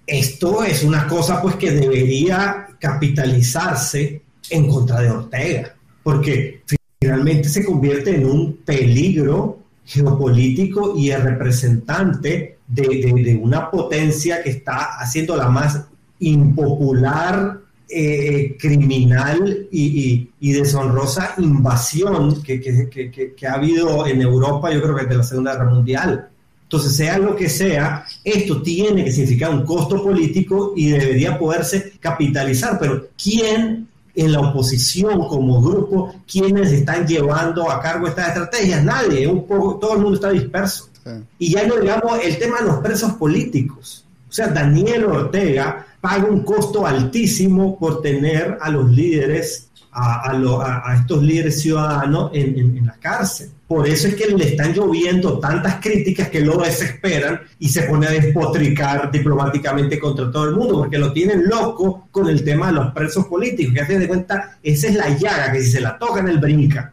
Esto 0.07 0.65
es 0.65 0.83
una 0.85 1.07
cosa 1.07 1.41
pues 1.41 1.57
que 1.57 1.71
debería 1.71 2.69
capitalizarse 2.79 4.23
en 4.51 4.69
contra 4.69 5.01
de 5.01 5.11
Ortega, 5.11 5.75
porque 6.03 6.63
finalmente 7.01 7.49
se 7.49 7.65
convierte 7.65 8.15
en 8.15 8.27
un 8.27 8.57
peligro 8.65 9.59
geopolítico 9.85 10.97
y 10.97 11.11
el 11.11 11.23
representante 11.23 12.59
de, 12.67 12.83
de 12.83 13.37
una 13.37 13.71
potencia 13.71 14.43
que 14.43 14.51
está 14.51 14.99
haciendo 14.99 15.37
la 15.37 15.49
más 15.49 15.87
impopular 16.19 17.61
eh, 17.91 18.57
criminal 18.61 19.67
y, 19.71 20.29
deshonrosa 20.41 21.35
invasión 21.39 22.43
que, 22.43 23.35
ha 23.49 23.55
habido 23.55 24.07
en 24.07 24.21
Europa, 24.21 24.71
yo 24.71 24.83
creo 24.83 24.95
que 24.95 25.03
desde 25.05 25.17
la 25.17 25.23
Segunda 25.23 25.53
Guerra 25.53 25.71
Mundial. 25.71 26.29
Entonces, 26.65 26.97
sea 26.97 27.17
lo 27.19 27.35
que 27.35 27.49
sea, 27.49 28.05
esto 28.23 28.61
tiene 28.61 29.05
que 29.05 29.13
significar 29.13 29.51
un 29.51 29.65
costo 29.65 30.03
político 30.03 30.75
y 30.77 30.91
debería 30.91 31.39
poderse 31.39 31.95
capitalizar. 31.99 32.79
Pero 32.79 33.09
¿quién 33.23 33.89
en 34.15 34.33
la 34.33 34.41
oposición 34.41 35.27
como 35.27 35.63
grupo, 35.63 36.15
quiénes 36.31 36.71
están 36.73 37.07
llevando 37.07 37.71
a 37.71 37.81
cargo 37.81 38.07
estas 38.07 38.29
estrategias? 38.29 38.85
Nadie, 38.85 39.27
un 39.27 39.47
poco, 39.47 39.77
todo 39.77 39.95
el 39.95 40.01
mundo 40.01 40.17
está 40.17 40.31
disperso. 40.31 40.91
Y 41.39 41.53
ya 41.53 41.67
no 41.67 41.77
digamos 41.77 42.19
el 42.23 42.39
tema 42.39 42.61
de 42.61 42.67
los 42.67 42.81
presos 42.81 43.15
políticos. 43.15 44.05
O 44.29 44.33
sea, 44.33 44.49
Daniel 44.49 45.07
Ortega 45.07 45.87
paga 46.01 46.25
un 46.25 46.43
costo 46.45 46.87
altísimo 46.87 47.79
por 47.79 48.01
tener 48.01 48.59
a 48.61 48.71
los 48.71 48.91
líderes 48.91 49.69
a, 49.93 50.97
estos 51.01 51.23
líderes 51.23 51.61
ciudadanos 51.61 52.31
en, 52.33 52.87
la 52.87 52.95
cárcel. 52.95 53.51
Por 53.67 53.87
eso 53.87 54.09
es 54.09 54.15
que 54.15 54.27
le 54.27 54.51
están 54.51 54.73
lloviendo 54.73 55.39
tantas 55.39 55.77
críticas 55.81 56.29
que 56.29 56.41
lo 56.41 56.57
desesperan 56.59 57.41
y 57.59 57.69
se 57.69 57.83
pone 57.83 58.07
a 58.07 58.11
despotricar 58.11 59.11
diplomáticamente 59.11 59.99
contra 59.99 60.31
todo 60.31 60.45
el 60.45 60.55
mundo, 60.55 60.79
porque 60.79 60.99
lo 60.99 61.13
tienen 61.13 61.47
loco 61.47 62.09
con 62.11 62.29
el 62.29 62.45
tema 62.45 62.69
de 62.69 62.75
los 62.75 62.93
presos 62.93 63.27
políticos, 63.27 63.75
que 63.75 63.81
a 63.81 63.99
de 63.99 64.09
cuenta, 64.09 64.59
esa 64.63 64.87
es 64.87 64.95
la 64.95 65.11
llaga, 65.11 65.53
que 65.53 65.61
si 65.61 65.73
se 65.73 65.81
la 65.81 65.99
tocan, 65.99 66.29
él 66.29 66.39
brinca. 66.39 66.93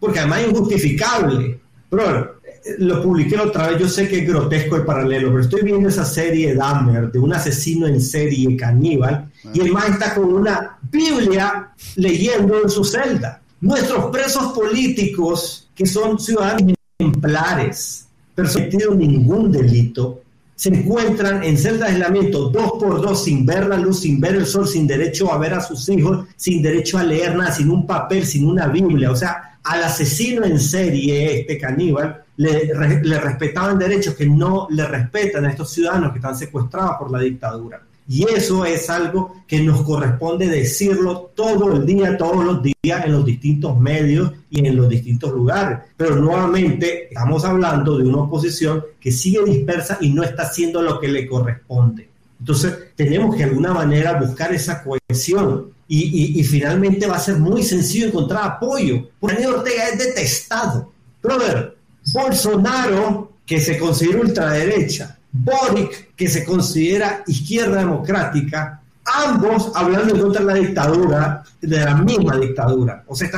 Porque 0.00 0.20
además 0.20 0.40
es 0.40 0.48
injustificable. 0.48 1.60
Pero 1.90 2.37
lo 2.78 3.02
publiqué 3.02 3.38
otra 3.38 3.68
vez, 3.68 3.80
yo 3.80 3.88
sé 3.88 4.08
que 4.08 4.20
es 4.20 4.28
grotesco 4.28 4.76
el 4.76 4.84
paralelo, 4.84 5.28
pero 5.28 5.42
estoy 5.42 5.62
viendo 5.62 5.88
esa 5.88 6.04
serie 6.04 6.54
Dahmer 6.54 7.10
de 7.10 7.18
un 7.18 7.32
asesino 7.32 7.86
en 7.86 8.00
serie 8.00 8.56
caníbal 8.56 9.30
y 9.52 9.60
el 9.60 9.72
man 9.72 9.92
está 9.92 10.14
con 10.14 10.32
una 10.32 10.78
Biblia 10.90 11.70
leyendo 11.96 12.62
en 12.62 12.68
su 12.68 12.84
celda. 12.84 13.40
Nuestros 13.60 14.06
presos 14.10 14.52
políticos, 14.52 15.68
que 15.74 15.86
son 15.86 16.18
ciudadanos 16.18 16.74
ejemplares, 16.98 18.06
pero 18.34 18.48
sin 18.48 18.68
ningún 18.98 19.50
delito, 19.50 20.22
se 20.54 20.70
encuentran 20.70 21.44
en 21.44 21.56
celda 21.56 21.86
de 21.86 21.92
aislamiento 21.92 22.48
dos 22.48 22.72
por 22.80 23.00
dos, 23.00 23.22
sin 23.22 23.46
ver 23.46 23.66
la 23.66 23.76
luz, 23.76 24.00
sin 24.00 24.20
ver 24.20 24.34
el 24.34 24.46
sol, 24.46 24.66
sin 24.66 24.88
derecho 24.88 25.32
a 25.32 25.38
ver 25.38 25.54
a 25.54 25.60
sus 25.60 25.88
hijos, 25.88 26.26
sin 26.34 26.60
derecho 26.60 26.98
a 26.98 27.04
leer 27.04 27.36
nada, 27.36 27.52
sin 27.52 27.70
un 27.70 27.86
papel, 27.86 28.26
sin 28.26 28.44
una 28.44 28.66
Biblia. 28.66 29.12
O 29.12 29.16
sea, 29.16 29.58
al 29.62 29.84
asesino 29.84 30.44
en 30.44 30.58
serie, 30.58 31.40
este 31.40 31.58
caníbal, 31.58 32.24
le, 32.38 33.02
le 33.02 33.20
respetaban 33.20 33.78
derechos 33.78 34.14
que 34.14 34.26
no 34.26 34.66
le 34.70 34.86
respetan 34.86 35.44
a 35.44 35.50
estos 35.50 35.70
ciudadanos 35.70 36.12
que 36.12 36.18
están 36.18 36.36
secuestrados 36.36 36.96
por 36.98 37.10
la 37.10 37.20
dictadura. 37.20 37.82
Y 38.10 38.24
eso 38.24 38.64
es 38.64 38.88
algo 38.88 39.42
que 39.46 39.60
nos 39.60 39.82
corresponde 39.82 40.48
decirlo 40.48 41.30
todo 41.34 41.76
el 41.76 41.84
día, 41.84 42.16
todos 42.16 42.42
los 42.42 42.62
días, 42.62 43.04
en 43.04 43.12
los 43.12 43.22
distintos 43.22 43.78
medios 43.78 44.32
y 44.48 44.66
en 44.66 44.76
los 44.76 44.88
distintos 44.88 45.30
lugares. 45.30 45.80
Pero 45.94 46.16
nuevamente 46.16 47.08
estamos 47.08 47.44
hablando 47.44 47.98
de 47.98 48.04
una 48.04 48.22
oposición 48.22 48.82
que 48.98 49.12
sigue 49.12 49.44
dispersa 49.44 49.98
y 50.00 50.08
no 50.08 50.22
está 50.22 50.44
haciendo 50.44 50.80
lo 50.80 50.98
que 50.98 51.08
le 51.08 51.26
corresponde. 51.26 52.08
Entonces 52.40 52.94
tenemos 52.96 53.34
que 53.34 53.42
de 53.42 53.50
alguna 53.50 53.74
manera 53.74 54.18
buscar 54.18 54.54
esa 54.54 54.82
cohesión 54.82 55.72
y, 55.86 56.42
finalmente 56.44 57.06
va 57.06 57.16
a 57.16 57.20
ser 57.20 57.36
muy 57.36 57.62
sencillo 57.62 58.06
encontrar 58.06 58.42
apoyo. 58.44 59.08
Porque 59.20 59.46
Ortega 59.46 59.88
es 59.88 59.98
detestado. 59.98 60.92
Brother, 61.22 61.77
Bolsonaro, 62.12 63.32
que 63.44 63.60
se 63.60 63.78
considera 63.78 64.20
ultraderecha, 64.20 65.18
Boric, 65.32 66.14
que 66.14 66.28
se 66.28 66.44
considera 66.44 67.22
izquierda 67.26 67.78
democrática, 67.78 68.80
ambos 69.04 69.72
hablando 69.74 70.18
contra 70.20 70.42
la 70.42 70.54
dictadura, 70.54 71.44
de 71.60 71.78
la 71.78 71.94
misma 71.96 72.36
dictadura. 72.36 73.04
O 73.06 73.14
sea, 73.14 73.30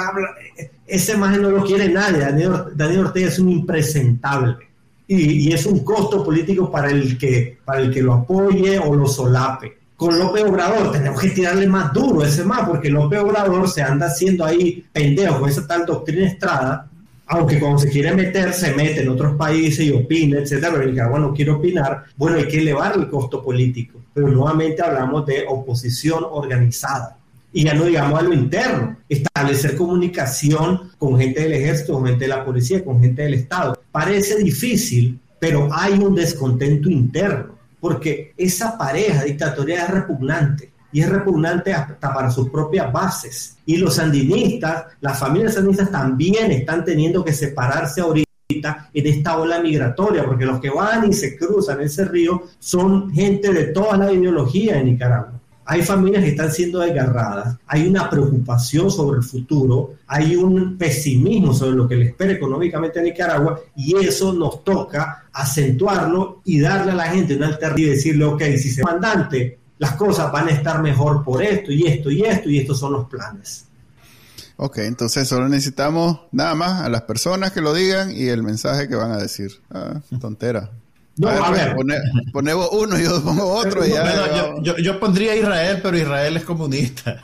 ese 0.87 1.17
más 1.17 1.39
no 1.39 1.51
lo 1.51 1.65
quiere 1.65 1.89
nadie. 1.89 2.21
Daniel, 2.21 3.07
Ortega 3.07 3.29
es 3.29 3.39
un 3.39 3.51
impresentable. 3.51 4.57
Y, 5.07 5.53
es 5.53 5.67
un 5.67 5.81
costo 5.81 6.25
político 6.25 6.71
para 6.71 6.91
el, 6.91 7.19
que, 7.19 7.59
para 7.65 7.81
el 7.81 7.93
que 7.93 8.03
lo 8.03 8.15
apoye 8.15 8.79
o 8.79 8.95
lo 8.95 9.07
solape. 9.07 9.79
Con 9.97 10.19
López 10.19 10.45
Obrador 10.45 10.93
tenemos 10.93 11.21
que 11.21 11.31
tirarle 11.31 11.67
más 11.67 11.93
duro 11.93 12.25
ese 12.25 12.45
más, 12.45 12.69
porque 12.69 12.89
López 12.89 13.21
Obrador 13.21 13.69
se 13.69 13.83
anda 13.83 14.07
haciendo 14.07 14.45
ahí 14.45 14.85
pendejo 14.93 15.41
con 15.41 15.51
esa 15.51 15.67
tal 15.67 15.85
doctrina 15.85 16.29
estrada 16.29 16.90
aunque 17.33 17.61
cuando 17.61 17.79
se 17.79 17.89
quiere 17.89 18.13
meter, 18.13 18.53
se 18.53 18.75
mete 18.75 19.03
en 19.03 19.09
otros 19.09 19.37
países 19.37 19.87
y 19.87 19.93
opina, 19.93 20.41
etcétera, 20.41 20.73
pero 20.73 20.91
Nicaragua 20.91 21.21
no 21.21 21.33
quiere 21.33 21.53
opinar, 21.53 22.05
bueno, 22.17 22.37
hay 22.39 22.49
que 22.49 22.59
elevar 22.59 22.97
el 22.97 23.09
costo 23.09 23.41
político. 23.41 24.01
Pero 24.13 24.27
nuevamente 24.29 24.83
hablamos 24.83 25.25
de 25.27 25.45
oposición 25.49 26.25
organizada. 26.29 27.17
Y 27.53 27.65
ya 27.65 27.75
no 27.75 27.85
digamos 27.85 28.19
a 28.19 28.23
lo 28.23 28.35
interno, 28.35 28.97
establecer 29.09 29.77
comunicación 29.77 30.91
con 30.99 31.19
gente 31.19 31.43
del 31.43 31.53
ejército, 31.53 31.95
con 31.95 32.07
gente 32.07 32.25
de 32.25 32.29
la 32.31 32.45
policía, 32.45 32.85
con 32.85 33.01
gente 33.01 33.23
del 33.23 33.35
Estado. 33.35 33.81
Parece 33.93 34.37
difícil, 34.39 35.21
pero 35.39 35.69
hay 35.73 35.93
un 35.93 36.17
descontento 36.17 36.91
interno, 36.91 37.55
porque 37.79 38.35
esa 38.37 38.77
pareja 38.77 39.23
dictatorial 39.23 39.85
es 39.87 39.91
repugnante 39.91 40.71
y 40.93 41.01
es 41.01 41.09
repugnante 41.09 41.73
hasta 41.73 42.13
para 42.13 42.31
sus 42.31 42.49
propias 42.51 42.93
bases. 42.93 43.57
Y 43.67 43.77
los 43.77 43.95
sandinistas, 43.95 44.87
las 45.01 45.19
familias 45.19 45.55
sandinistas 45.55 45.91
también 45.91 46.51
están 46.51 46.85
teniendo 46.85 47.25
que 47.25 47.33
separarse 47.33 48.01
ahorita 48.01 48.91
en 48.93 49.07
esta 49.07 49.39
ola 49.39 49.61
migratoria, 49.61 50.25
porque 50.25 50.45
los 50.45 50.61
que 50.61 50.71
van 50.71 51.09
y 51.09 51.13
se 51.13 51.37
cruzan 51.37 51.81
ese 51.81 52.05
río 52.05 52.43
son 52.59 53.13
gente 53.13 53.53
de 53.53 53.67
toda 53.67 53.97
la 53.97 54.13
ideología 54.13 54.79
en 54.79 54.87
Nicaragua. 54.87 55.41
Hay 55.65 55.83
familias 55.83 56.25
que 56.25 56.31
están 56.31 56.51
siendo 56.51 56.81
desgarradas, 56.81 57.57
hay 57.65 57.87
una 57.87 58.11
preocupación 58.11 58.91
sobre 58.91 59.19
el 59.19 59.23
futuro, 59.23 59.95
hay 60.09 60.35
un 60.35 60.77
pesimismo 60.77 61.55
sobre 61.55 61.77
lo 61.77 61.87
que 61.87 61.95
le 61.95 62.07
espera 62.07 62.33
económicamente 62.33 62.99
a 62.99 63.03
Nicaragua 63.05 63.61
y 63.77 63.95
eso 64.05 64.33
nos 64.33 64.65
toca 64.65 65.27
acentuarlo 65.33 66.41
y 66.45 66.59
darle 66.59 66.91
a 66.91 66.97
la 66.97 67.05
gente 67.05 67.37
una 67.37 67.47
alternativa 67.47 67.87
y 67.87 67.91
decirle, 67.93 68.25
ok, 68.25 68.43
si 68.57 68.69
se 68.69 68.83
mandante 68.83 69.60
las 69.81 69.97
cosas 69.97 70.31
van 70.31 70.47
a 70.47 70.51
estar 70.51 70.83
mejor 70.83 71.25
por 71.25 71.43
esto 71.43 71.73
y 71.73 71.87
esto 71.87 72.11
y 72.11 72.23
esto 72.23 72.51
y 72.51 72.59
estos 72.59 72.79
son 72.79 72.93
los 72.93 73.09
planes. 73.09 73.65
Ok, 74.57 74.77
entonces 74.79 75.27
solo 75.27 75.49
necesitamos 75.49 76.21
nada 76.33 76.55
más 76.55 76.83
a 76.83 76.91
las 76.91 77.03
personas 77.03 77.53
que 77.53 77.63
lo 77.63 77.73
digan 77.73 78.15
y 78.15 78.29
el 78.29 78.43
mensaje 78.43 78.89
que 78.89 78.95
van 78.95 79.11
a 79.11 79.17
decir. 79.17 79.53
Ah, 79.71 79.95
tontera. 80.21 80.71
No, 81.17 81.29
a, 81.31 81.51
ver. 81.51 81.75
ponemos 82.31 82.69
uno 82.73 82.99
y 82.99 83.05
yo 83.05 83.23
pongo 83.25 83.55
otro. 83.55 83.87
Y 83.87 83.91
ya, 83.91 84.55
yo, 84.63 84.77
yo, 84.77 85.01
pondría 85.01 85.35
Israel, 85.35 85.81
pero 85.83 85.97
Israel 85.97 86.37
es 86.37 86.45
comunista. 86.45 87.23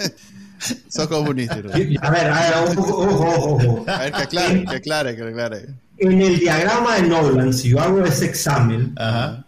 Sos 0.90 1.06
comunista. 1.06 1.54
A 1.54 2.10
ver, 2.10 2.30
a 2.30 2.40
ver, 2.40 2.78
ojo, 2.78 3.06
ojo, 3.06 3.54
ojo. 3.54 3.84
A 3.88 3.98
ver, 4.00 4.12
que 4.12 4.22
aclare, 4.22 4.64
que 4.66 4.76
aclare, 4.76 5.16
que 5.16 5.22
aclare 5.22 5.66
en 6.00 6.20
el 6.20 6.38
diagrama 6.38 6.96
de 6.96 7.02
Nolan, 7.02 7.52
si 7.52 7.68
yo 7.68 7.80
hago 7.80 8.04
ese 8.04 8.26
examen, 8.26 8.94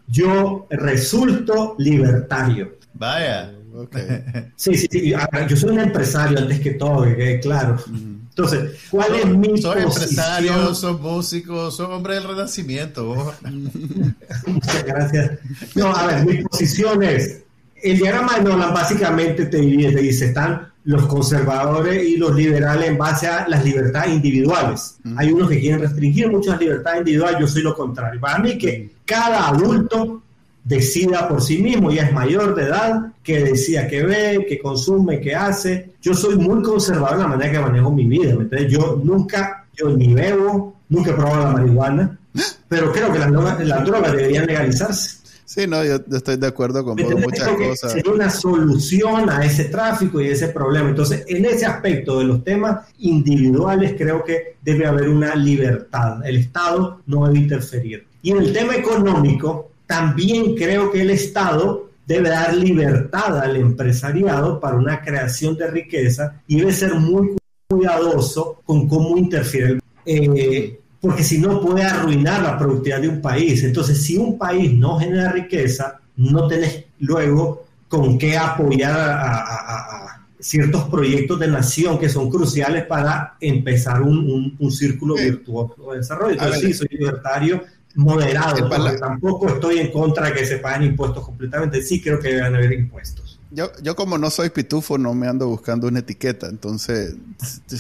yo 0.07 0.67
resulto 0.71 1.75
libertario. 1.79 2.77
Vaya. 2.95 3.53
Sí, 4.57 4.77
sí, 4.77 4.87
sí. 4.91 5.15
Yo 5.49 5.57
soy 5.57 5.71
un 5.71 5.81
empresario 5.81 6.39
antes 6.39 6.61
que 6.61 6.73
todo, 6.73 7.05
que 7.05 7.17
quede 7.17 7.41
claro. 7.41 7.79
Entonces, 7.89 8.79
¿cuál 8.91 9.15
es 9.15 9.27
mi 9.27 9.61
soy 9.61 9.83
empresario, 9.83 10.75
soy 10.75 10.95
músico, 10.95 11.71
soy 11.71 11.87
hombre 11.87 12.15
del 12.15 12.25
renacimiento. 12.25 13.35
Muchas 14.47 14.85
gracias. 14.85 15.33
No, 15.75 15.95
a 15.95 16.07
ver, 16.07 16.27
mi 16.27 16.43
posición 16.43 17.03
es, 17.03 17.43
el 17.83 17.99
diagrama 17.99 18.39
de 18.39 18.45
Nolan 18.45 18.73
básicamente 18.73 19.47
te, 19.47 19.59
te 19.59 20.01
dice, 20.01 20.27
están 20.27 20.72
los 20.85 21.07
conservadores 21.07 22.09
y 22.09 22.17
los 22.17 22.35
liberales 22.35 22.89
en 22.89 22.99
base 22.99 23.29
a 23.29 23.47
las 23.49 23.65
libertades 23.65 24.15
individuales. 24.15 24.99
Hay 25.17 25.31
unos 25.31 25.49
que 25.49 25.61
quieren 25.61 25.81
restringir 25.81 26.31
muchas 26.31 26.59
libertades 26.59 27.01
individuales, 27.01 27.41
yo 27.41 27.47
soy 27.47 27.63
lo 27.63 27.77
contrario. 27.77 28.21
Para 28.21 28.39
mí 28.39 28.59
que 28.59 28.91
cada 29.05 29.49
adulto 29.49 30.23
decida 30.65 31.29
por 31.29 31.41
sí 31.43 31.59
mismo, 31.59 31.91
ya 31.91 32.05
es 32.05 32.13
mayor 32.13 32.55
de 32.55 32.65
edad, 32.65 33.13
que 33.23 33.45
decida 33.45 33.87
qué 33.87 34.03
ve, 34.03 34.47
qué 34.49 34.59
consume, 34.59 35.21
qué 35.21 35.35
hace. 35.35 35.93
Yo 36.01 36.15
soy 36.15 36.37
muy 36.37 36.63
conservador 36.63 37.15
en 37.15 37.23
la 37.23 37.29
manera 37.29 37.53
que 37.53 37.61
manejo 37.61 37.91
mi 37.91 38.07
vida. 38.07 38.37
Yo 38.69 39.01
nunca, 39.03 39.67
yo 39.75 39.91
ni 39.91 40.13
bebo, 40.15 40.75
nunca 40.89 41.11
he 41.11 41.15
probado 41.15 41.45
la 41.45 41.53
marihuana, 41.53 42.19
pero 42.69 42.93
creo 42.93 43.13
que 43.13 43.19
las 43.19 43.31
la 43.31 43.81
drogas 43.81 44.13
deberían 44.13 44.47
legalizarse. 44.47 45.22
Sí, 45.53 45.67
no, 45.67 45.85
yo, 45.85 45.97
estoy 46.17 46.37
de 46.39 46.47
acuerdo 46.47 46.83
con 46.83 46.97
muchas 46.97 47.49
cosas. 47.49 47.93
Sería 47.93 48.11
una 48.11 48.31
solución 48.31 49.29
a 49.29 49.45
ese 49.45 49.67
tráfico 49.67 50.19
y 50.19 50.29
ese 50.29 50.49
problema. 50.49 50.89
Entonces, 50.89 51.25
en 51.29 51.45
ese 51.45 51.67
aspecto 51.67 52.21
de 52.21 52.25
los 52.25 52.43
temas 52.43 52.87
individuales, 53.01 53.95
creo 53.99 54.25
que 54.25 54.57
debe 54.63 54.87
haber 54.87 55.11
una 55.11 55.35
libertad. 55.35 56.25
El 56.25 56.39
Estado 56.39 57.03
no 57.05 57.27
debe 57.27 57.41
interferir. 57.41 58.07
Y 58.23 58.31
en 58.31 58.39
el 58.39 58.55
tema 58.55 58.77
económico, 58.77 59.73
también 59.87 60.55
creo 60.55 60.91
que 60.91 61.03
el 61.03 61.11
Estado 61.11 61.91
debe 62.07 62.31
dar 62.31 62.57
libertad 62.57 63.39
al 63.39 63.57
empresariado 63.57 64.59
para 64.59 64.79
una 64.79 65.03
creación 65.03 65.59
de 65.59 65.71
riqueza 65.71 66.41
y 66.47 66.61
debe 66.61 66.73
ser 66.73 66.95
muy 66.95 67.37
cuidadoso 67.69 68.63
con 68.65 68.89
cómo 68.89 69.19
interfiere. 69.19 69.81
Eh, 70.07 70.81
porque 71.03 71.25
si 71.25 71.39
no 71.39 71.61
puede 71.61 71.83
arruinar 71.83 72.43
la 72.43 72.57
productividad 72.57 73.01
de 73.01 73.09
un 73.09 73.21
país. 73.21 73.65
Entonces, 73.65 74.01
si 74.01 74.17
un 74.17 74.39
país 74.39 74.73
no 74.73 75.01
genera 75.01 75.33
riqueza, 75.33 76.01
no 76.17 76.47
tenés 76.47 76.85
luego 77.01 77.67
con 77.89 78.17
qué 78.17 78.39
apoyar 78.39 78.97
a, 78.97 80.21
ciertos 80.39 80.85
proyectos 80.85 81.39
de 81.39 81.49
nación 81.49 81.99
que 81.99 82.09
son 82.09 82.31
cruciales 82.31 82.85
para 82.87 83.37
empezar 83.41 84.03
un, 84.03 84.57
círculo 84.71 85.17
virtuoso 85.17 85.91
de 85.91 85.99
desarrollo. 85.99 86.35
Entonces, 86.35 86.61
sí, 86.61 86.73
soy 86.73 86.89
libertario, 86.93 87.65
moderado, 87.97 88.69
porque 88.69 88.97
tampoco 88.97 89.49
estoy 89.49 89.79
en 89.79 89.91
contra 89.91 90.29
de 90.29 90.35
que 90.35 90.47
se 90.47 90.59
paguen 90.59 90.91
impuestos 90.91 91.25
completamente. 91.25 91.83
Sí 91.83 92.01
creo 92.01 92.21
que 92.21 92.29
deben 92.29 92.55
haber 92.55 92.73
impuestos. 92.73 93.32
Yo, 93.55 93.71
yo 93.83 93.95
como 93.95 94.17
no 94.17 94.31
soy 94.31 94.49
pitufo, 94.51 94.97
no 94.97 95.13
me 95.15 95.29
ando 95.29 95.47
buscando 95.47 95.87
una 95.87 95.99
etiqueta, 95.99 96.49
entonces 96.49 97.17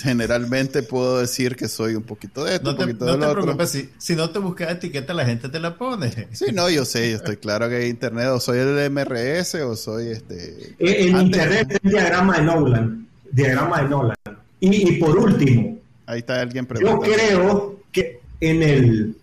generalmente 0.02 0.82
puedo 0.82 1.18
decir 1.20 1.56
que 1.56 1.66
soy 1.66 1.94
un 1.94 2.02
poquito 2.02 2.44
de 2.44 2.56
esto, 2.56 2.72
no 2.72 2.76
te, 2.76 2.84
un 2.84 2.90
poquito 2.90 3.06
no 3.06 3.12
de 3.12 3.18
te 3.18 3.26
lo 3.26 3.42
preocupes, 3.42 3.70
si, 3.70 3.90
si, 3.96 4.14
no 4.14 4.30
te 4.30 4.38
buscas 4.38 4.70
etiqueta, 4.72 5.14
la 5.14 5.24
gente 5.24 5.48
te 5.48 5.58
la 5.58 5.76
pone. 5.76 6.28
Sí, 6.32 6.46
no, 6.52 6.68
yo 6.68 6.84
sé, 6.84 7.10
yo 7.10 7.16
estoy 7.16 7.38
claro 7.38 7.68
que 7.70 7.84
en 7.84 7.88
internet 7.88 8.26
o 8.28 8.40
soy 8.40 8.58
el 8.58 8.90
MRS 8.90 9.54
o 9.62 9.74
soy 9.74 10.08
este... 10.08 10.74
En, 10.78 11.18
internet 11.18 11.66
es 11.70 11.80
el 11.82 11.90
diagrama 11.90 12.36
de 12.36 12.42
Nolan, 12.42 13.08
diagrama 13.30 13.82
de 13.82 13.88
Nolan. 13.88 14.16
Y, 14.60 14.90
y 14.90 15.00
por 15.00 15.16
último, 15.16 15.78
ahí 16.06 16.18
está 16.18 16.40
alguien 16.40 16.66
preguntando. 16.66 17.06
Yo 17.06 17.12
creo 17.12 17.80
que 17.90 18.20
en 18.40 18.62
el, 18.62 19.16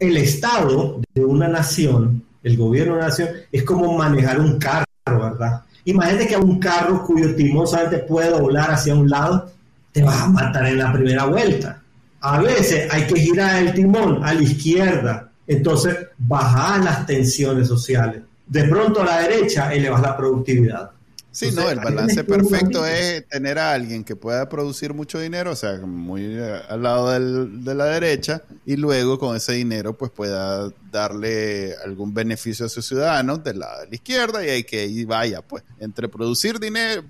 el 0.00 0.16
estado 0.16 1.00
de 1.14 1.24
una 1.24 1.46
nación, 1.46 2.24
el 2.42 2.56
gobierno 2.56 2.94
de 2.94 2.98
una 2.98 3.08
nación, 3.08 3.28
es 3.52 3.62
como 3.62 3.96
manejar 3.96 4.40
un 4.40 4.58
carro, 4.58 4.84
¿verdad? 5.06 5.62
Imagínate 5.84 6.28
que 6.28 6.36
un 6.36 6.58
carro 6.58 7.04
cuyo 7.04 7.34
timón 7.34 7.66
solamente 7.66 7.98
puede 7.98 8.30
doblar 8.30 8.70
hacia 8.70 8.94
un 8.94 9.08
lado, 9.08 9.50
te 9.92 10.02
vas 10.02 10.22
a 10.22 10.28
matar 10.28 10.66
en 10.66 10.78
la 10.78 10.92
primera 10.92 11.26
vuelta. 11.26 11.80
A 12.20 12.40
veces 12.40 12.88
hay 12.90 13.06
que 13.06 13.20
girar 13.20 13.62
el 13.62 13.74
timón 13.74 14.24
a 14.24 14.32
la 14.32 14.42
izquierda, 14.42 15.30
entonces 15.46 15.96
bajas 16.16 16.84
las 16.84 17.06
tensiones 17.06 17.68
sociales. 17.68 18.22
De 18.46 18.64
pronto 18.64 19.02
a 19.02 19.04
la 19.04 19.20
derecha 19.20 19.72
elevas 19.72 20.00
la 20.00 20.16
productividad. 20.16 20.90
Sí, 21.34 21.50
no, 21.52 21.68
el 21.68 21.80
balance 21.84 22.22
perfecto 22.22 22.86
es 22.86 23.26
tener 23.26 23.58
a 23.58 23.72
alguien 23.72 24.04
que 24.04 24.14
pueda 24.14 24.48
producir 24.48 24.94
mucho 24.94 25.18
dinero, 25.18 25.50
o 25.50 25.56
sea, 25.56 25.78
muy 25.78 26.22
eh, 26.24 26.60
al 26.68 26.82
lado 26.82 27.10
de 27.10 27.74
la 27.74 27.86
derecha, 27.86 28.42
y 28.64 28.76
luego 28.76 29.18
con 29.18 29.36
ese 29.36 29.52
dinero 29.52 29.98
pues 29.98 30.12
pueda 30.12 30.70
darle 30.92 31.74
algún 31.84 32.14
beneficio 32.14 32.66
a 32.66 32.68
sus 32.68 32.86
ciudadanos 32.86 33.42
del 33.42 33.58
lado 33.58 33.80
de 33.80 33.88
la 33.88 33.94
izquierda 33.96 34.46
y 34.46 34.48
hay 34.48 34.64
que 34.64 35.04
vaya, 35.06 35.42
pues, 35.42 35.64
entre 35.80 36.08
producir 36.08 36.60
dinero, 36.60 37.02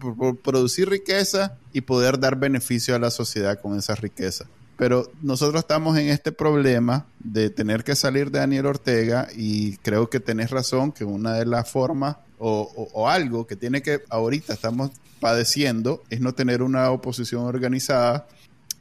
producir 0.42 0.88
riqueza 0.88 1.58
y 1.74 1.82
poder 1.82 2.18
dar 2.18 2.36
beneficio 2.36 2.96
a 2.96 2.98
la 2.98 3.10
sociedad 3.10 3.60
con 3.60 3.78
esa 3.78 3.94
riqueza. 3.94 4.46
Pero 4.76 5.12
nosotros 5.22 5.60
estamos 5.60 5.96
en 5.98 6.08
este 6.08 6.32
problema 6.32 7.06
de 7.20 7.50
tener 7.50 7.84
que 7.84 7.94
salir 7.94 8.30
de 8.30 8.40
Daniel 8.40 8.66
Ortega 8.66 9.28
y 9.36 9.76
creo 9.78 10.08
que 10.10 10.18
tenés 10.18 10.50
razón 10.50 10.90
que 10.90 11.04
una 11.04 11.34
de 11.34 11.46
las 11.46 11.70
formas 11.70 12.16
o, 12.46 13.08
algo 13.08 13.46
que 13.46 13.56
tiene 13.56 13.82
que, 13.82 14.02
ahorita 14.10 14.52
estamos 14.52 14.90
padeciendo, 15.20 16.02
es 16.10 16.20
no 16.20 16.34
tener 16.34 16.62
una 16.62 16.90
oposición 16.90 17.44
organizada 17.44 18.26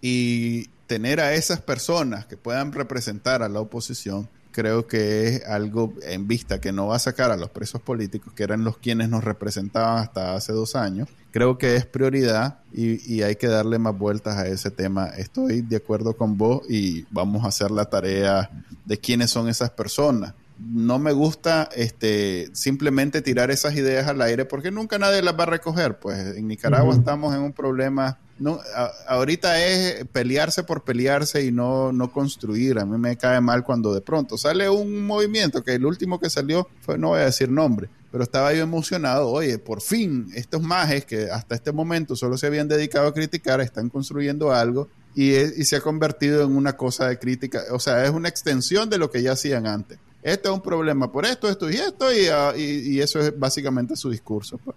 y 0.02 0.68
tener 0.88 1.22
a 1.22 1.34
esas 1.34 1.62
personas 1.62 2.26
que 2.26 2.36
puedan 2.36 2.74
representar 2.74 3.42
a 3.42 3.48
la 3.48 3.62
oposición, 3.62 4.28
creo 4.52 4.86
que 4.86 5.28
es 5.28 5.46
algo 5.46 5.94
en 6.04 6.28
vista 6.28 6.60
que 6.60 6.74
no 6.74 6.88
va 6.88 6.98
a 6.98 7.00
sacar 7.00 7.32
a 7.32 7.38
los 7.38 7.50
presos 7.50 7.82
políticos, 7.82 8.34
que 8.34 8.44
eran 8.44 8.66
los 8.66 8.78
quienes 8.78 9.08
nos 9.08 9.24
representaban 9.24 10.00
hasta 10.00 10.36
hace 10.36 10.52
dos 10.52 10.76
años. 10.76 11.08
Creo 11.32 11.58
que 11.58 11.76
es 11.78 11.86
prioridad 11.86 12.60
y, 12.74 13.22
hay 13.22 13.38
que 13.38 13.48
darle 13.48 13.80
más 13.80 13.98
vueltas 13.98 14.38
a 14.38 14.46
ese 14.48 14.72
tema. 14.72 15.08
Estoy 15.08 15.62
de 15.62 15.78
acuerdo 15.78 16.18
con 16.18 16.38
vos 16.38 16.64
y 16.70 17.06
vamos 17.10 17.46
a 17.46 17.48
hacer 17.48 17.72
la 17.72 17.86
tarea 17.86 18.52
de 18.86 18.98
quiénes 18.98 19.32
son 19.32 19.48
esas 19.48 19.72
personas 19.72 20.34
no 20.60 21.00
me 21.00 21.12
gusta 21.12 21.70
este 21.76 22.50
simplemente 22.54 23.22
tirar 23.22 23.52
esas 23.52 23.76
ideas 23.76 24.08
al 24.08 24.22
aire 24.22 24.46
porque 24.46 24.72
nunca 24.72 24.98
nadie 24.98 25.22
las 25.22 25.38
va 25.38 25.44
a 25.44 25.48
recoger. 25.48 26.00
Pues 26.00 26.38
en 26.38 26.48
Nicaragua 26.48 26.96
estamos 26.96 27.34
en 27.34 27.42
un 27.42 27.54
problema. 27.54 28.20
No, 28.40 28.60
ahorita 29.08 29.64
es 29.64 30.06
pelearse 30.12 30.64
por 30.64 30.84
pelearse 30.84 31.46
y 31.46 31.52
no, 31.52 31.92
no 31.92 32.12
construir. 32.12 32.80
A 32.80 32.86
mí 32.86 32.98
me 32.98 33.16
cae 33.16 33.40
mal 33.42 33.64
cuando 33.64 33.94
de 33.94 34.02
pronto 34.02 34.38
sale 34.38 34.70
un 34.70 35.06
movimiento 35.06 35.64
que 35.64 35.76
el 35.76 35.86
último 35.86 36.20
que 36.20 36.30
salió 36.30 36.68
fue, 36.82 36.98
no 36.98 37.10
voy 37.10 37.22
a 37.22 37.26
decir 37.26 37.50
nombre, 37.50 37.90
pero 38.12 38.24
estaba 38.24 38.54
yo 38.54 38.64
emocionado. 38.64 39.30
Oye, 39.30 39.60
por 39.60 39.82
fin, 39.82 40.30
estos 40.36 40.62
majes 40.62 41.06
que 41.06 41.30
hasta 41.30 41.56
este 41.56 41.72
momento 41.72 42.16
solo 42.16 42.38
se 42.38 42.48
habían 42.48 42.68
dedicado 42.68 43.08
a 43.08 43.14
criticar, 43.14 43.62
están 43.62 43.90
construyendo 43.90 44.52
algo 44.52 44.90
y, 45.16 45.36
y 45.36 45.66
se 45.66 45.76
ha 45.76 45.82
convertido 45.82 46.44
en 46.44 46.56
una 46.56 46.76
cosa 46.76 47.08
de 47.08 47.20
crítica. 47.20 47.62
O 47.72 47.80
sea, 47.80 48.04
es 48.04 48.10
una 48.10 48.30
extensión 48.30 48.90
de 48.90 48.98
lo 48.98 49.12
que 49.12 49.22
ya 49.22 49.34
hacían 49.34 49.68
antes 49.68 50.00
este 50.24 50.48
es 50.48 50.54
un 50.54 50.62
problema 50.62 51.12
por 51.12 51.26
esto, 51.26 51.50
esto 51.50 51.70
y 51.70 51.76
esto, 51.76 52.14
y, 52.14 52.28
ah, 52.28 52.54
eso 52.56 53.20
es 53.20 53.38
básicamente 53.38 53.96
su 53.96 54.10
discurso. 54.10 54.58
Pues. 54.58 54.76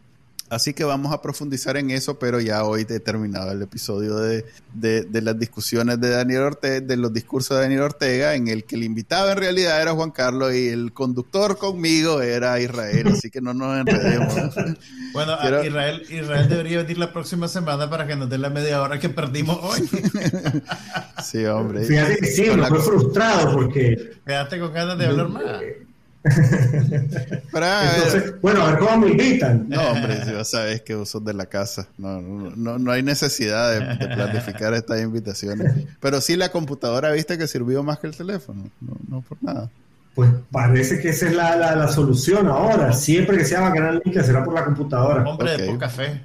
Así 0.49 0.75
que 0.75 0.85
vamos 0.85 1.13
a 1.13 1.21
profundizar 1.21 1.77
en 1.77 1.91
eso, 1.91 2.19
pero 2.19 2.41
ya 2.41 2.63
hoy 2.63 2.87
he 2.89 3.01
terminado 3.01 3.51
el 3.51 3.63
episodio 3.63 4.17
de, 4.17 4.45
las 5.13 5.39
discusiones 5.39 6.01
de 6.01 6.11
Daniel 6.11 6.43
Ortega, 6.43 6.81
de 6.81 6.97
los 6.97 7.13
discursos 7.13 7.57
de 7.57 7.65
Daniel 7.65 7.83
Ortega, 7.83 8.35
en 8.35 8.47
el 8.47 8.65
que 8.65 8.77
el 8.77 8.85
invitado 8.85 9.33
en 9.33 9.39
realidad 9.39 9.83
era 9.83 9.93
Juan 9.93 10.13
Carlos 10.13 10.55
y 10.55 10.69
el 10.69 10.93
conductor 10.93 11.59
conmigo 11.59 12.23
era 12.23 12.61
Israel, 12.61 13.09
así 13.09 13.29
que 13.29 13.41
no 13.41 13.55
nos 13.55 13.77
enredemos. 13.79 14.35
bueno, 15.13 15.37
Israel, 15.65 16.03
Israel 16.09 16.49
debería 16.49 16.79
venir 16.79 16.99
la 16.99 17.13
próxima 17.13 17.49
semana 17.49 17.91
para 17.91 18.07
que 18.07 18.15
nos 18.15 18.31
dé 18.31 18.39
la 18.39 18.51
media 18.51 18.81
hora 18.83 19.01
que 19.01 19.09
perdimos 19.09 19.59
hoy. 19.63 19.89
sí, 21.25 21.45
hombre. 21.47 21.85
Fíjate 21.85 22.25
sí, 22.25 22.51
me 22.51 22.67
fue 22.69 22.83
frustrado 22.83 23.53
porque... 23.53 24.13
Quedaste 24.25 24.61
con 24.61 24.73
ganas 24.73 24.99
de 24.99 25.07
hablar 25.07 25.29
más. 25.29 25.43
bueno, 28.43 28.63
a 28.63 28.71
ver 28.71 28.79
cómo 28.79 28.99
me 28.99 29.11
invitan. 29.11 29.69
No, 29.69 29.91
hombre, 29.91 30.19
ya 30.27 30.45
sabes 30.45 30.83
que 30.83 30.95
vos 30.95 31.09
sos 31.09 31.25
de 31.25 31.35
la 31.35 31.47
casa. 31.47 31.89
No, 31.99 32.21
no, 32.21 32.79
no 32.79 32.91
hay 32.91 33.03
necesidad 33.03 33.73
de, 33.73 34.07
planificar 34.07 34.75
estas 34.75 35.03
invitaciones. 35.03 35.87
Pero 36.01 36.21
sí, 36.21 36.37
la 36.37 36.51
computadora, 36.51 37.13
viste 37.13 37.39
que 37.39 37.47
sirvió 37.47 37.83
más 37.83 37.99
que 37.99 38.09
el 38.09 38.17
teléfono. 38.17 38.71
No, 38.81 38.97
no 39.09 39.21
por 39.23 39.43
nada. 39.43 39.71
Pues 40.17 40.31
parece 40.51 40.99
que 40.99 41.11
esa 41.11 41.27
es 41.27 41.37
la, 41.37 41.57
la, 41.77 41.89
solución 41.89 42.49
ahora. 42.49 42.95
Siempre 42.95 43.37
que 43.37 43.45
se 43.45 43.55
haga 43.55 43.71
Canal 43.71 44.01
Link 44.03 44.19
será 44.23 44.43
por 44.43 44.55
la 44.55 44.65
computadora. 44.65 45.23
Hombre, 45.29 45.59
de 45.59 45.77
café. 45.77 46.23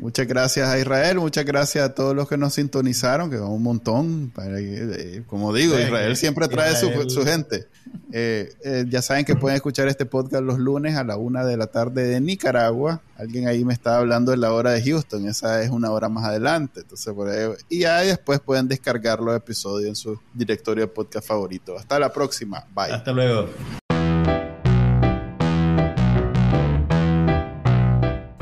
Muchas 0.00 0.26
gracias 0.26 0.68
a 0.68 0.76
Israel, 0.80 1.18
muchas 1.18 1.44
gracias 1.44 1.84
a 1.84 1.94
todos 1.94 2.16
los 2.16 2.28
que 2.28 2.36
nos 2.36 2.54
sintonizaron, 2.54 3.30
que 3.30 3.36
son 3.36 3.52
un 3.52 3.62
montón. 3.62 4.32
Eh, 4.42 5.22
como 5.28 5.54
digo, 5.54 5.78
Israel 5.78 6.16
siempre 6.16 6.48
trae 6.48 6.74
Su, 6.74 6.90
su, 7.08 7.24
gente. 7.24 7.68
Eh, 8.12 8.52
eh, 8.64 8.84
ya 8.88 9.00
saben 9.00 9.24
que 9.24 9.36
pueden 9.36 9.54
escuchar 9.54 9.86
este 9.86 10.06
podcast 10.06 10.42
los 10.42 10.58
lunes 10.58 10.96
a 10.96 11.04
la 11.04 11.16
una 11.16 11.44
de 11.44 11.56
la 11.56 11.68
tarde 11.68 12.08
de 12.08 12.20
Nicaragua. 12.20 13.00
Alguien 13.20 13.46
ahí 13.46 13.66
me 13.66 13.74
estaba 13.74 13.98
hablando 13.98 14.30
de 14.30 14.38
la 14.38 14.50
hora 14.50 14.70
de 14.70 14.82
Houston, 14.82 15.28
esa 15.28 15.62
es 15.62 15.68
una 15.68 15.90
hora 15.90 16.08
más 16.08 16.24
adelante. 16.24 16.80
Entonces, 16.80 17.12
por 17.12 17.28
ahí, 17.28 17.50
y 17.68 17.84
ahí 17.84 18.08
después 18.08 18.40
pueden 18.40 18.66
descargar 18.66 19.20
los 19.20 19.36
episodios 19.36 19.90
en 19.90 19.94
su 19.94 20.18
directorio 20.32 20.84
de 20.84 20.88
podcast 20.88 21.28
favorito. 21.28 21.76
Hasta 21.76 21.98
la 21.98 22.10
próxima. 22.10 22.64
Bye. 22.74 22.94
Hasta 22.94 23.12
luego. 23.12 23.46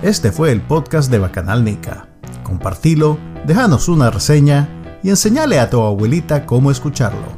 Este 0.01 0.31
fue 0.31 0.53
el 0.53 0.61
podcast 0.61 1.11
de 1.11 1.19
Bacanal 1.19 1.65
Nica. 1.65 2.07
Compartilo, 2.45 3.19
déjanos 3.49 3.89
una 3.89 4.13
reseña 4.13 5.01
y 5.03 5.09
enseñale 5.09 5.59
a 5.59 5.69
tu 5.69 5.83
abuelita 5.83 6.47
cómo 6.47 6.71
escucharlo. 6.71 7.37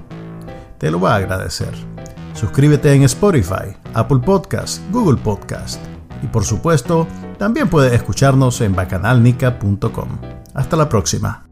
Te 0.76 0.90
lo 0.90 1.00
va 1.00 1.14
a 1.14 1.16
agradecer. 1.16 1.72
Suscríbete 2.34 2.92
en 2.92 3.04
Spotify, 3.04 3.74
Apple 3.94 4.20
Podcast, 4.22 4.82
Google 4.92 5.16
Podcast 5.16 5.80
y 6.22 6.26
por 6.26 6.44
supuesto, 6.44 7.06
también 7.38 7.68
puedes 7.68 7.92
escucharnos 7.92 8.60
en 8.60 8.74
bacanalnica.com. 8.74 10.08
Hasta 10.54 10.76
la 10.76 10.88
próxima. 10.88 11.49